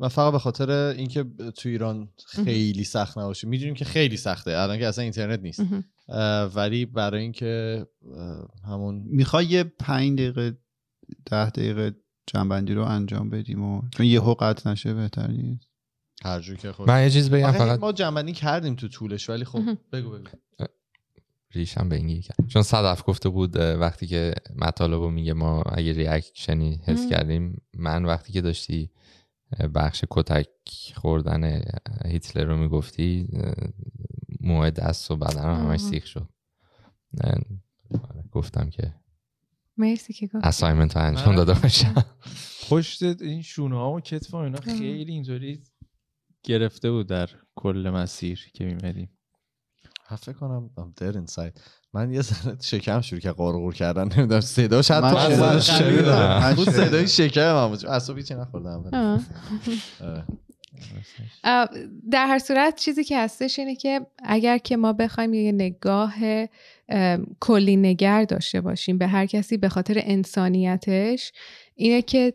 و 0.00 0.08
فقط 0.08 0.32
به 0.32 0.38
خاطر 0.38 0.70
اینکه 0.70 1.24
تو 1.56 1.68
ایران 1.68 2.08
خیلی 2.26 2.84
سخت 2.84 3.18
نباشه. 3.18 3.48
می‌دونیم 3.48 3.74
که 3.74 3.84
خیلی 3.84 4.16
سخته. 4.16 4.50
الان 4.50 4.78
که 4.78 4.86
اصلا 4.86 5.02
اینترنت 5.02 5.40
نیست. 5.40 5.62
ولی 6.54 6.86
برای 6.86 7.22
اینکه 7.22 7.86
همون 8.68 9.02
می‌خوای 9.06 9.46
یه 9.46 9.64
پنج 9.64 10.18
دقیقه 10.18 10.58
ده 11.26 11.50
دقیقه 11.50 11.94
جنبندی 12.26 12.74
رو 12.74 12.84
انجام 12.84 13.30
بدیم 13.30 13.62
و 13.62 13.82
چون 13.90 14.06
یه 14.06 14.20
قطع 14.20 14.70
نشه 14.70 14.94
بهتر 14.94 15.30
نیست. 15.30 15.68
هر 16.24 16.40
جو 16.40 16.54
که 16.54 16.72
خود 16.72 16.88
من 16.88 17.02
یه 17.02 17.10
چیز 17.10 17.30
بگم 17.30 17.52
فقط 17.52 17.80
ما 17.80 17.92
جنبندی 17.92 18.32
کردیم 18.32 18.74
تو 18.74 18.88
طولش 18.88 19.30
ولی 19.30 19.44
خب 19.44 19.62
بگو 19.92 20.10
بگو. 20.10 20.28
ریشم 21.54 21.88
به 21.88 21.96
این 21.96 22.20
کرد. 22.20 22.36
چون 22.48 22.62
صدف 22.62 23.02
گفته 23.06 23.28
بود 23.28 23.56
وقتی 23.56 24.06
که 24.06 24.34
مطالب 24.56 25.02
میگه 25.02 25.32
ما 25.32 25.62
اگه 25.62 25.92
ریاکشنی 25.92 26.80
حس 26.84 27.08
کردیم 27.08 27.62
من 27.74 28.04
وقتی 28.04 28.32
که 28.32 28.40
داشتی 28.40 28.90
بخش 29.74 30.04
کتک 30.10 30.48
خوردن 30.94 31.62
هیتلر 32.04 32.44
رو 32.44 32.56
می‌گفتی 32.56 33.28
موه 34.40 34.70
دست 34.70 35.10
و 35.10 35.16
بدن 35.16 35.54
همش 35.54 35.80
سیخ 35.80 36.06
شد. 36.06 36.28
گفتم 38.32 38.70
که 38.70 38.94
مرسی 39.76 40.12
که 40.12 40.26
گفت 40.26 40.44
اسایمنت 40.44 40.96
انجام 40.96 41.36
داده 41.36 41.54
باشم. 41.54 42.04
پشت 42.68 43.02
این 43.02 43.42
شونه 43.42 43.76
ها 43.76 43.92
و 43.92 44.00
کتف 44.00 44.34
اینا 44.34 44.60
خیلی 44.60 45.12
اینطوری 45.12 45.62
گرفته 46.42 46.90
بود 46.90 47.06
در 47.06 47.30
کل 47.54 47.90
مسیر 47.94 48.50
که 48.54 48.64
میمدیم. 48.64 49.10
فکر 50.18 50.32
کنم 50.32 50.70
I'm 50.78 51.02
dead 51.02 51.16
inside. 51.16 51.60
من 51.94 52.12
یه 52.12 52.22
ذره 52.22 52.56
شکم 52.60 53.00
شروع 53.00 53.20
که 53.20 53.30
قارقور 53.30 53.74
کردن 53.74 54.08
نمی‌دونم 54.16 54.40
صدا 54.40 54.82
شاید 54.82 55.04
من 55.04 55.12
تو 55.38 55.60
شنیدم. 55.60 56.42
اون 56.56 56.64
صدای 56.64 57.08
شکم 57.08 57.52
من 57.52 57.68
بود. 57.68 57.86
اصلا 57.86 58.22
چی 58.22 58.34
نخوردم. 58.34 59.20
آره. 60.00 60.24
در 62.10 62.26
هر 62.26 62.38
صورت 62.38 62.76
چیزی 62.76 63.04
که 63.04 63.18
هستش 63.18 63.58
اینه 63.58 63.76
که 63.76 64.06
اگر 64.24 64.58
که 64.58 64.76
ما 64.76 64.92
بخوایم 64.92 65.34
یه 65.34 65.52
نگاه 65.52 66.14
کلی 67.40 67.76
نگر 67.76 68.24
داشته 68.24 68.60
باشیم 68.60 68.98
به 68.98 69.06
هر 69.06 69.26
کسی 69.26 69.56
به 69.56 69.68
خاطر 69.68 70.00
انسانیتش 70.04 71.32
اینه 71.74 72.02
که 72.02 72.34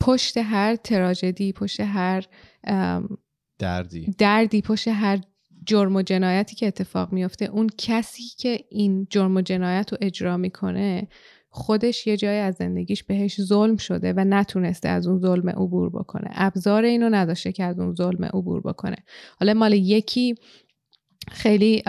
پشت 0.00 0.36
هر 0.36 0.76
تراژدی 0.76 1.52
پشت 1.52 1.80
هر 1.80 2.24
دردی. 3.58 4.14
دردی 4.18 4.62
پشت 4.62 4.88
هر 4.88 5.20
جرم 5.66 5.96
و 5.96 6.02
جنایتی 6.02 6.56
که 6.56 6.66
اتفاق 6.66 7.12
میفته 7.12 7.44
اون 7.44 7.70
کسی 7.78 8.22
که 8.38 8.64
این 8.70 9.06
جرم 9.10 9.36
و 9.36 9.40
جنایت 9.40 9.92
رو 9.92 9.98
اجرا 10.00 10.36
می‌کنه 10.36 11.08
خودش 11.54 12.06
یه 12.06 12.16
جای 12.16 12.38
از 12.38 12.54
زندگیش 12.54 13.04
بهش 13.04 13.40
ظلم 13.40 13.76
شده 13.76 14.12
و 14.12 14.24
نتونسته 14.24 14.88
از 14.88 15.06
اون 15.06 15.18
ظلم 15.18 15.48
عبور 15.48 15.90
بکنه. 15.90 16.30
ابزار 16.30 16.84
اینو 16.84 17.08
نداشته 17.10 17.52
که 17.52 17.64
از 17.64 17.78
اون 17.78 17.94
ظلم 17.94 18.24
عبور 18.24 18.60
بکنه. 18.60 18.96
حالا 19.40 19.54
مال 19.54 19.72
یکی 19.72 20.34
خیلی 21.30 21.82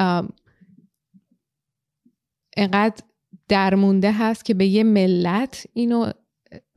انقدر 2.58 3.04
درمونده 3.48 4.12
هست 4.12 4.46
که 4.46 4.54
به 4.54 4.66
یه 4.66 4.84
ملت 4.84 5.68
اینو 5.74 6.12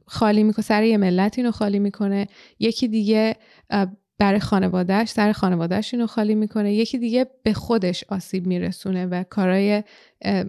خالی 0.07 0.43
می‌کنه 0.43 0.65
سر 0.65 0.83
یه 0.83 0.97
ملت 0.97 1.39
اینو 1.39 1.51
خالی 1.51 1.79
می‌کنه. 1.79 2.27
یکی 2.59 2.89
دیگه 2.89 3.37
برای 4.19 4.41
خانوادهش 4.41 5.11
سر 5.11 5.33
خانوادهش 5.33 5.95
اینو 5.95 6.07
خالی 6.07 6.35
می‌کنه. 6.35 6.75
یکی 6.75 6.99
دیگه 6.99 7.27
به 7.43 7.53
خودش 7.53 8.05
آسیب 8.09 8.47
میرسونه 8.47 9.07
و 9.07 9.23
کارای 9.31 9.85
اه، 10.23 10.45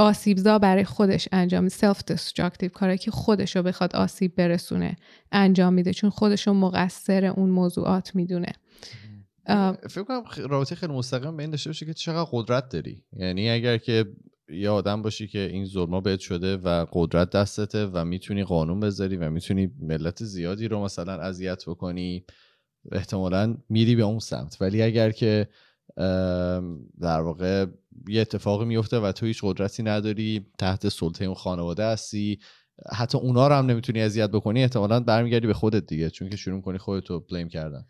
آسیبزا 0.00 0.58
برای 0.58 0.84
خودش 0.84 1.28
انجام 1.32 1.68
self 1.68 2.04
destructive 2.04 2.68
کارایی 2.68 2.98
که 2.98 3.10
خودش 3.10 3.56
رو 3.56 3.62
بخواد 3.62 3.96
آسیب 3.96 4.34
برسونه 4.34 4.96
انجام 5.32 5.72
میده. 5.72 5.92
چون 5.92 6.10
خودش 6.10 6.46
رو 6.46 6.54
مقصر 6.54 7.24
اون 7.24 7.50
موضوعات 7.50 8.14
می‌دونه. 8.14 8.52
فکر 9.90 10.02
کنم 10.02 10.22
رابطه 10.48 10.74
خیلی 10.74 10.92
مستقیم 10.92 11.36
به 11.36 11.42
این 11.42 11.50
داشته 11.50 11.70
باشه 11.70 11.86
که 11.86 11.94
چقدر 11.94 12.28
قدرت 12.32 12.68
داری. 12.68 13.04
یعنی 13.12 13.50
اگر 13.50 13.78
که 13.78 14.04
یه 14.48 14.70
آدم 14.70 15.02
باشی 15.02 15.26
که 15.26 15.38
این 15.38 15.64
ظلما 15.64 16.00
بهت 16.00 16.20
شده 16.20 16.56
و 16.56 16.86
قدرت 16.92 17.30
دستته 17.30 17.86
و 17.86 18.04
می‌تونی 18.04 18.44
قانون 18.44 18.80
بذاری 18.80 19.16
و 19.16 19.30
می‌تونی 19.30 19.70
ملت 19.80 20.24
زیادی 20.24 20.68
رو 20.68 20.84
مثلا 20.84 21.12
اذیت 21.12 21.64
بکنی 21.66 22.24
احتمالا 22.92 23.56
میری 23.68 23.96
به 23.96 24.02
اون 24.02 24.18
سمت. 24.18 24.56
ولی 24.60 24.82
اگر 24.82 25.10
که 25.10 25.48
در 27.00 27.20
واقع 27.20 27.66
یه 28.08 28.20
اتفاقی 28.20 28.64
میفته 28.64 28.98
و 28.98 29.12
تو 29.12 29.26
هیچ 29.26 29.40
قدرتی 29.42 29.82
نداری 29.82 30.46
تحت 30.58 30.88
سلطه 30.88 31.24
اون 31.24 31.34
خانواده 31.34 31.84
هستی. 31.84 32.38
حتی 32.92 33.18
اونا 33.18 33.48
رو 33.48 33.54
هم 33.54 33.66
نمی‌تونی 33.66 34.02
اذیت 34.02 34.30
بکنی 34.30 34.62
احتمالا 34.62 35.00
برمیگردی 35.00 35.46
به 35.46 35.54
خودت 35.54 35.86
دیگه 35.86 36.10
چون 36.10 36.30
که 36.30 36.36
شروع 36.36 36.62
کنی 36.62 36.78
خودتو 36.78 37.20
بلیم 37.20 37.48
کردن. 37.48 37.84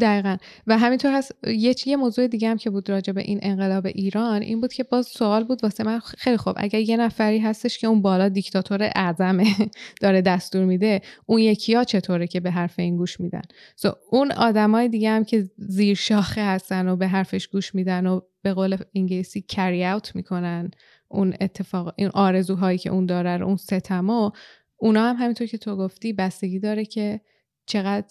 دقیقا. 0.00 0.36
و 0.66 0.78
همینطور 0.78 1.16
هست 1.16 1.32
یه 1.46 1.74
یه 1.86 1.96
موضوع 1.96 2.26
دیگه 2.26 2.48
هم 2.48 2.56
که 2.56 2.70
بود 2.70 2.90
راجع 2.90 3.12
به 3.12 3.20
این 3.20 3.38
انقلاب 3.42 3.86
ایران 3.86 4.42
این 4.42 4.60
بود 4.60 4.72
که 4.72 4.82
باز 4.82 5.06
سوال 5.06 5.44
بود 5.44 5.62
واسه 5.62 5.84
من 5.84 5.98
خیلی 5.98 6.36
خوب. 6.36 6.54
اگر 6.56 6.80
یه 6.80 6.96
نفری 6.96 7.38
هستش 7.38 7.78
که 7.78 7.86
اون 7.86 8.02
بالا 8.02 8.28
دیکتاتور 8.28 8.90
اعظمه 8.94 9.46
داره 10.02 10.22
دستور 10.22 10.64
میده 10.64 11.00
اون 11.26 11.40
یکی 11.40 11.74
ها 11.74 11.84
چطوره 11.84 12.26
که 12.26 12.40
به 12.40 12.50
حرف 12.50 12.78
این 12.78 12.96
گوش 12.96 13.20
میدن؟ 13.20 13.42
So, 13.86 13.90
اون 14.10 14.32
آدمای 14.32 14.88
دیگه 14.88 15.10
هم 15.10 15.24
که 15.24 15.50
زیر 15.56 15.94
شاخه 15.94 16.44
هستن 16.44 16.88
و 16.88 16.96
به 16.96 17.08
حرفش 17.08 17.48
گوش 17.48 17.74
میدن 17.74 18.06
و 18.06 18.20
به 18.42 18.54
قول 18.54 18.76
انگلیسی 18.94 19.42
کری 19.42 19.84
اوت 19.84 20.16
می‌کنن 20.16 20.70
اون 21.08 21.34
اتفاق 21.40 21.94
این 21.96 22.08
آرزوهایی 22.08 22.78
که 22.78 22.90
اون 22.90 23.06
داره 23.06 23.36
رو، 23.36 23.46
اون 23.46 23.56
ستمو 23.56 24.30
اونا 24.76 25.08
هم 25.08 25.16
همینطور 25.16 25.46
که 25.46 25.58
تو 25.58 25.76
گفتی 25.76 26.12
بستگی 26.12 26.58
داره 26.58 26.84
که 26.84 27.20
چقدر 27.66 28.06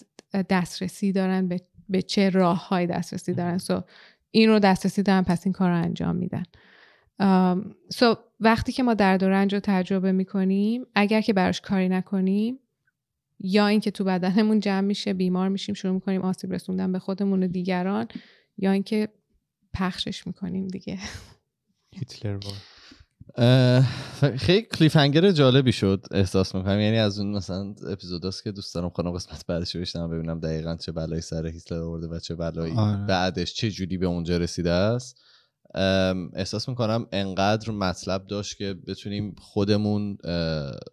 دسترسی 0.50 1.12
دارن 1.12 1.48
به, 1.48 1.60
به 1.92 2.02
چه 2.02 2.30
راه 2.30 2.68
های 2.68 2.86
دسترسی 2.86 3.34
دارن. 3.34 3.58
سو 3.58 3.82
این 4.30 4.48
رو 4.48 4.58
دسترسی 4.58 5.02
دارن 5.02 5.22
پس 5.22 5.46
این 5.46 5.52
کار 5.52 5.70
رو 5.70 5.76
انجام 5.76 6.16
میدن. 6.16 6.42
سو 7.90 8.16
وقتی 8.40 8.72
که 8.72 8.82
ما 8.82 8.94
درد 8.94 9.22
و 9.22 9.28
رنج 9.28 9.54
رو 9.54 9.60
تجربه 9.60 10.12
می‌کنیم 10.12 10.86
اگر 10.94 11.20
که 11.20 11.32
براش 11.32 11.60
کاری 11.60 11.88
نکنیم 11.88 12.58
یا 13.38 13.66
اینکه 13.66 13.90
تو 13.90 14.04
بدنمون 14.04 14.60
جمع 14.60 14.80
میشه 14.86 15.12
بیمار 15.12 15.48
میشیم 15.48 15.74
شروع 15.74 15.94
می‌کنیم 15.94 16.22
آسیب 16.22 16.52
رسوندن 16.52 16.92
به 16.92 16.98
خودمون 16.98 17.42
و 17.42 17.46
دیگران 17.46 18.08
یا 18.58 18.72
اینکه 18.72 19.08
پخشش 19.74 20.26
می‌کنیم 20.26 20.68
دیگه. 20.68 20.98
هیتلر 21.94 22.36
خیلی 24.36 24.62
کلیف 24.62 24.96
هنگر 24.96 25.30
جالبی 25.30 25.72
شد 25.72 26.06
احساس 26.10 26.54
می‌کنم. 26.54 26.80
یعنی 26.80 26.98
از 26.98 27.18
اون 27.18 27.36
مثلا 27.36 27.74
اپیزوداست 27.88 28.44
که 28.44 28.52
دوست 28.52 28.74
دارم 28.74 28.88
خودم 28.88 29.10
قسمت 29.10 29.46
بعدش 29.46 29.76
بشنم 29.76 30.10
ببینم 30.10 30.40
دقیقا 30.40 30.76
چه 30.76 30.92
بلایی 30.92 31.22
سر 31.22 31.46
هیتلر 31.46 31.82
آورده 31.82 32.06
و 32.06 32.18
چه 32.18 32.34
بلایی 32.34 32.74
آره. 32.74 33.06
بعدش 33.06 33.54
چه 33.54 33.70
جوری 33.70 33.98
به 33.98 34.06
اونجا 34.06 34.36
رسیده 34.36 34.70
است. 34.70 35.20
احساس 36.34 36.68
می‌کنم 36.68 37.06
انقدر 37.12 37.70
مطلب 37.70 38.26
داشت 38.26 38.56
که 38.56 38.74
بتونیم 38.86 39.34
خودمون 39.38 40.18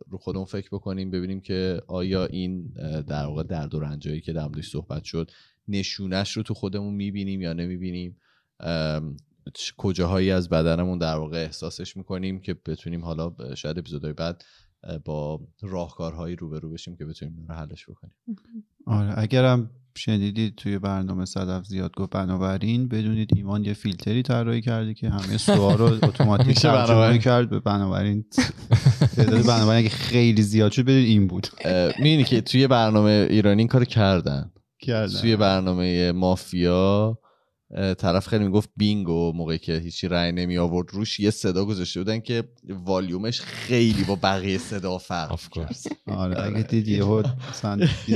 رو 0.10 0.18
خودمون 0.20 0.46
فکر 0.46 0.70
بکنیم 0.72 1.12
ببینیم 1.12 1.42
که 1.42 1.82
آیا 1.88 2.26
این 2.26 2.74
در 3.08 3.26
واقع 3.26 3.44
درد 3.44 3.76
و 3.76 3.80
رنجایی 3.80 4.22
که 4.22 4.34
در 4.34 4.50
صحبت 4.64 5.04
شد 5.04 5.32
نشونش 5.68 6.38
رو 6.38 6.44
تو 6.44 6.54
خودمون 6.54 6.94
می‌بینیم 6.94 7.42
یا 7.42 7.54
نمی‌بینیم. 7.54 8.18
کجاهایی 9.78 10.32
از 10.32 10.50
بدنمون 10.50 10.98
در 10.98 11.16
واقع 11.16 11.38
احساسش 11.38 11.98
می‌کنیم 11.98 12.40
که 12.42 12.54
بتونیم 12.54 13.06
حالا 13.06 13.36
شاید 13.56 13.80
اپیزودهای 13.80 14.14
بعد 14.14 14.44
با 15.06 15.42
راهکارهایی 15.62 16.36
روبرو 16.36 16.70
بشیم 16.72 16.96
که 16.96 17.06
بتونیم 17.06 17.46
رو 17.50 17.56
حلش 17.56 17.86
بکنیم. 17.90 18.14
آره 18.86 19.20
اگرم 19.20 19.70
شنیدید 19.98 20.56
توی 20.56 20.80
برنامه 20.80 21.26
صدف 21.26 21.66
زیاد 21.66 21.92
گفت 21.96 22.10
بنابراین 22.10 22.88
بدونید 22.88 23.30
ایمان 23.36 23.66
یه 23.66 23.74
فیلتری 23.74 24.24
طراحی 24.24 24.62
کرده 24.62 24.94
که 24.94 25.10
همه 25.10 25.38
سوال 25.38 25.78
رو 25.78 25.86
اتوماتیک 26.04 26.60
ترجمه. 26.60 27.18
کرد 27.18 27.50
به 27.50 27.60
بنابراین. 27.60 28.26
تعداد 29.16 29.46
بنابراین 29.46 29.86
اگه 29.86 29.90
خیلی 29.90 30.42
زیاد 30.42 30.72
شد 30.72 30.82
بدونید 30.82 31.08
این 31.08 31.28
بود. 31.28 31.48
می‌بینی 31.98 32.24
که 32.24 32.42
توی 32.42 32.68
برنامه 32.68 33.28
ایرانی 33.30 33.62
این 33.62 33.68
کارو 33.68 33.86
کردن. 33.86 34.52
کردن. 34.82 35.22
توی 35.22 35.36
برنامه 35.36 36.12
مافیا 36.12 37.20
طرف 37.98 38.28
خیلی 38.28 38.44
می‌گفت 38.44 38.70
بینگو 38.78 39.34
موقعی 39.36 39.58
که 39.58 39.74
هیچی 39.78 40.08
رأی 40.08 40.32
نمی 40.32 40.58
آورد 40.58 40.88
روش 40.92 41.20
یه 41.20 41.30
صدا 41.30 41.66
گذاشته 41.66 42.00
بودن 42.00 42.20
که 42.20 42.44
والیومش 42.70 43.42
خیلی 43.42 44.04
با 44.04 44.16
بقیه 44.24 44.58
صدا 44.58 44.98
فرق 44.98 45.36
Of 45.36 45.58
course. 45.58 45.92
آره 46.08 46.44
اگه 46.46 46.62
دید 46.64 46.88
یهو 46.88 47.24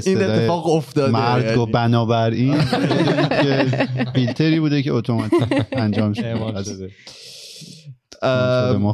این 0.05 0.21
اتفاق 0.21 0.67
افتاده. 0.67 1.11
مرد 1.11 1.43
یعنی. 1.43 1.57
گفت 1.57 1.71
بنابراین 1.71 2.61
که 3.29 3.87
فیلتری 4.15 4.59
بوده 4.59 4.83
که 4.83 4.93
اتوماتیک 4.93 5.43
انجام 5.71 6.13
شده. 6.63 6.89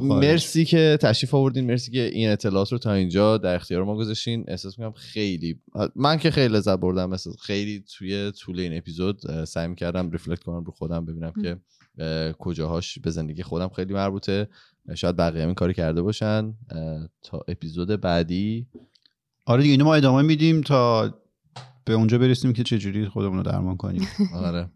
مرسی 0.01 0.65
که 0.65 0.97
تشریف 1.01 1.33
آوردین 1.33 1.65
مرسی 1.65 1.91
که 1.91 2.01
این 2.01 2.29
اطلاعات 2.29 2.71
رو 2.71 2.77
تا 2.77 2.93
اینجا 2.93 3.37
در 3.37 3.55
اختیار 3.55 3.83
ما 3.83 3.95
گذاشتین. 3.95 4.45
احساس 4.47 4.79
می‌کنم 4.79 4.93
خیلی 4.93 5.59
من 5.95 6.17
که 6.17 6.31
خیلی 6.31 6.53
لذت 6.53 6.79
بردم 6.79 7.11
احساس 7.11 7.35
خیلی 7.41 7.83
توی 7.97 8.31
طول 8.31 8.59
این 8.59 8.77
اپیزود 8.77 9.45
سعی 9.45 9.75
کردم 9.75 10.11
ریفلکت 10.11 10.43
کنم 10.43 10.63
رو 10.63 10.71
خودم 10.71 11.05
ببینم 11.05 11.33
که 11.41 11.57
اه، 11.99 12.31
کجاهاش 12.33 12.99
به 12.99 13.11
زندگی 13.11 13.43
خودم 13.43 13.69
خیلی 13.69 13.93
مربوطه. 13.93 14.47
شاید 14.95 15.15
بقیه 15.15 15.41
هم 15.41 15.47
این 15.47 15.55
کاری 15.55 15.73
کرده 15.73 16.01
باشن. 16.01 16.53
تا 17.23 17.39
اپیزود 17.47 18.01
بعدی. 18.01 18.67
آره 19.45 19.61
دیگه 19.61 19.71
اینو 19.71 19.85
ما 19.85 19.95
ادامه 19.95 20.21
میدیم 20.21 20.61
تا 20.61 21.13
به 21.85 21.93
اونجا 21.93 22.17
برسیم 22.17 22.53
که 22.53 22.63
چجوری 22.63 23.05
خودمون 23.07 23.37
رو 23.37 23.43
درمان 23.43 23.77
کنیم. 23.77 24.07
آره. 24.45 24.69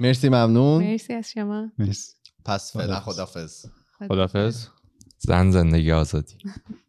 مرسی 0.00 0.28
ممنون. 0.28 0.84
مرسی 0.84 1.12
از 1.12 1.30
شما. 1.30 1.72
مرسی. 1.78 2.12
پس 2.44 2.76
فعلا 2.76 3.00
خدافظ 3.00 3.66
خدافظ 4.08 4.66
زن 5.18 5.50
زندگی 5.50 5.92
آزادی. 5.92 6.34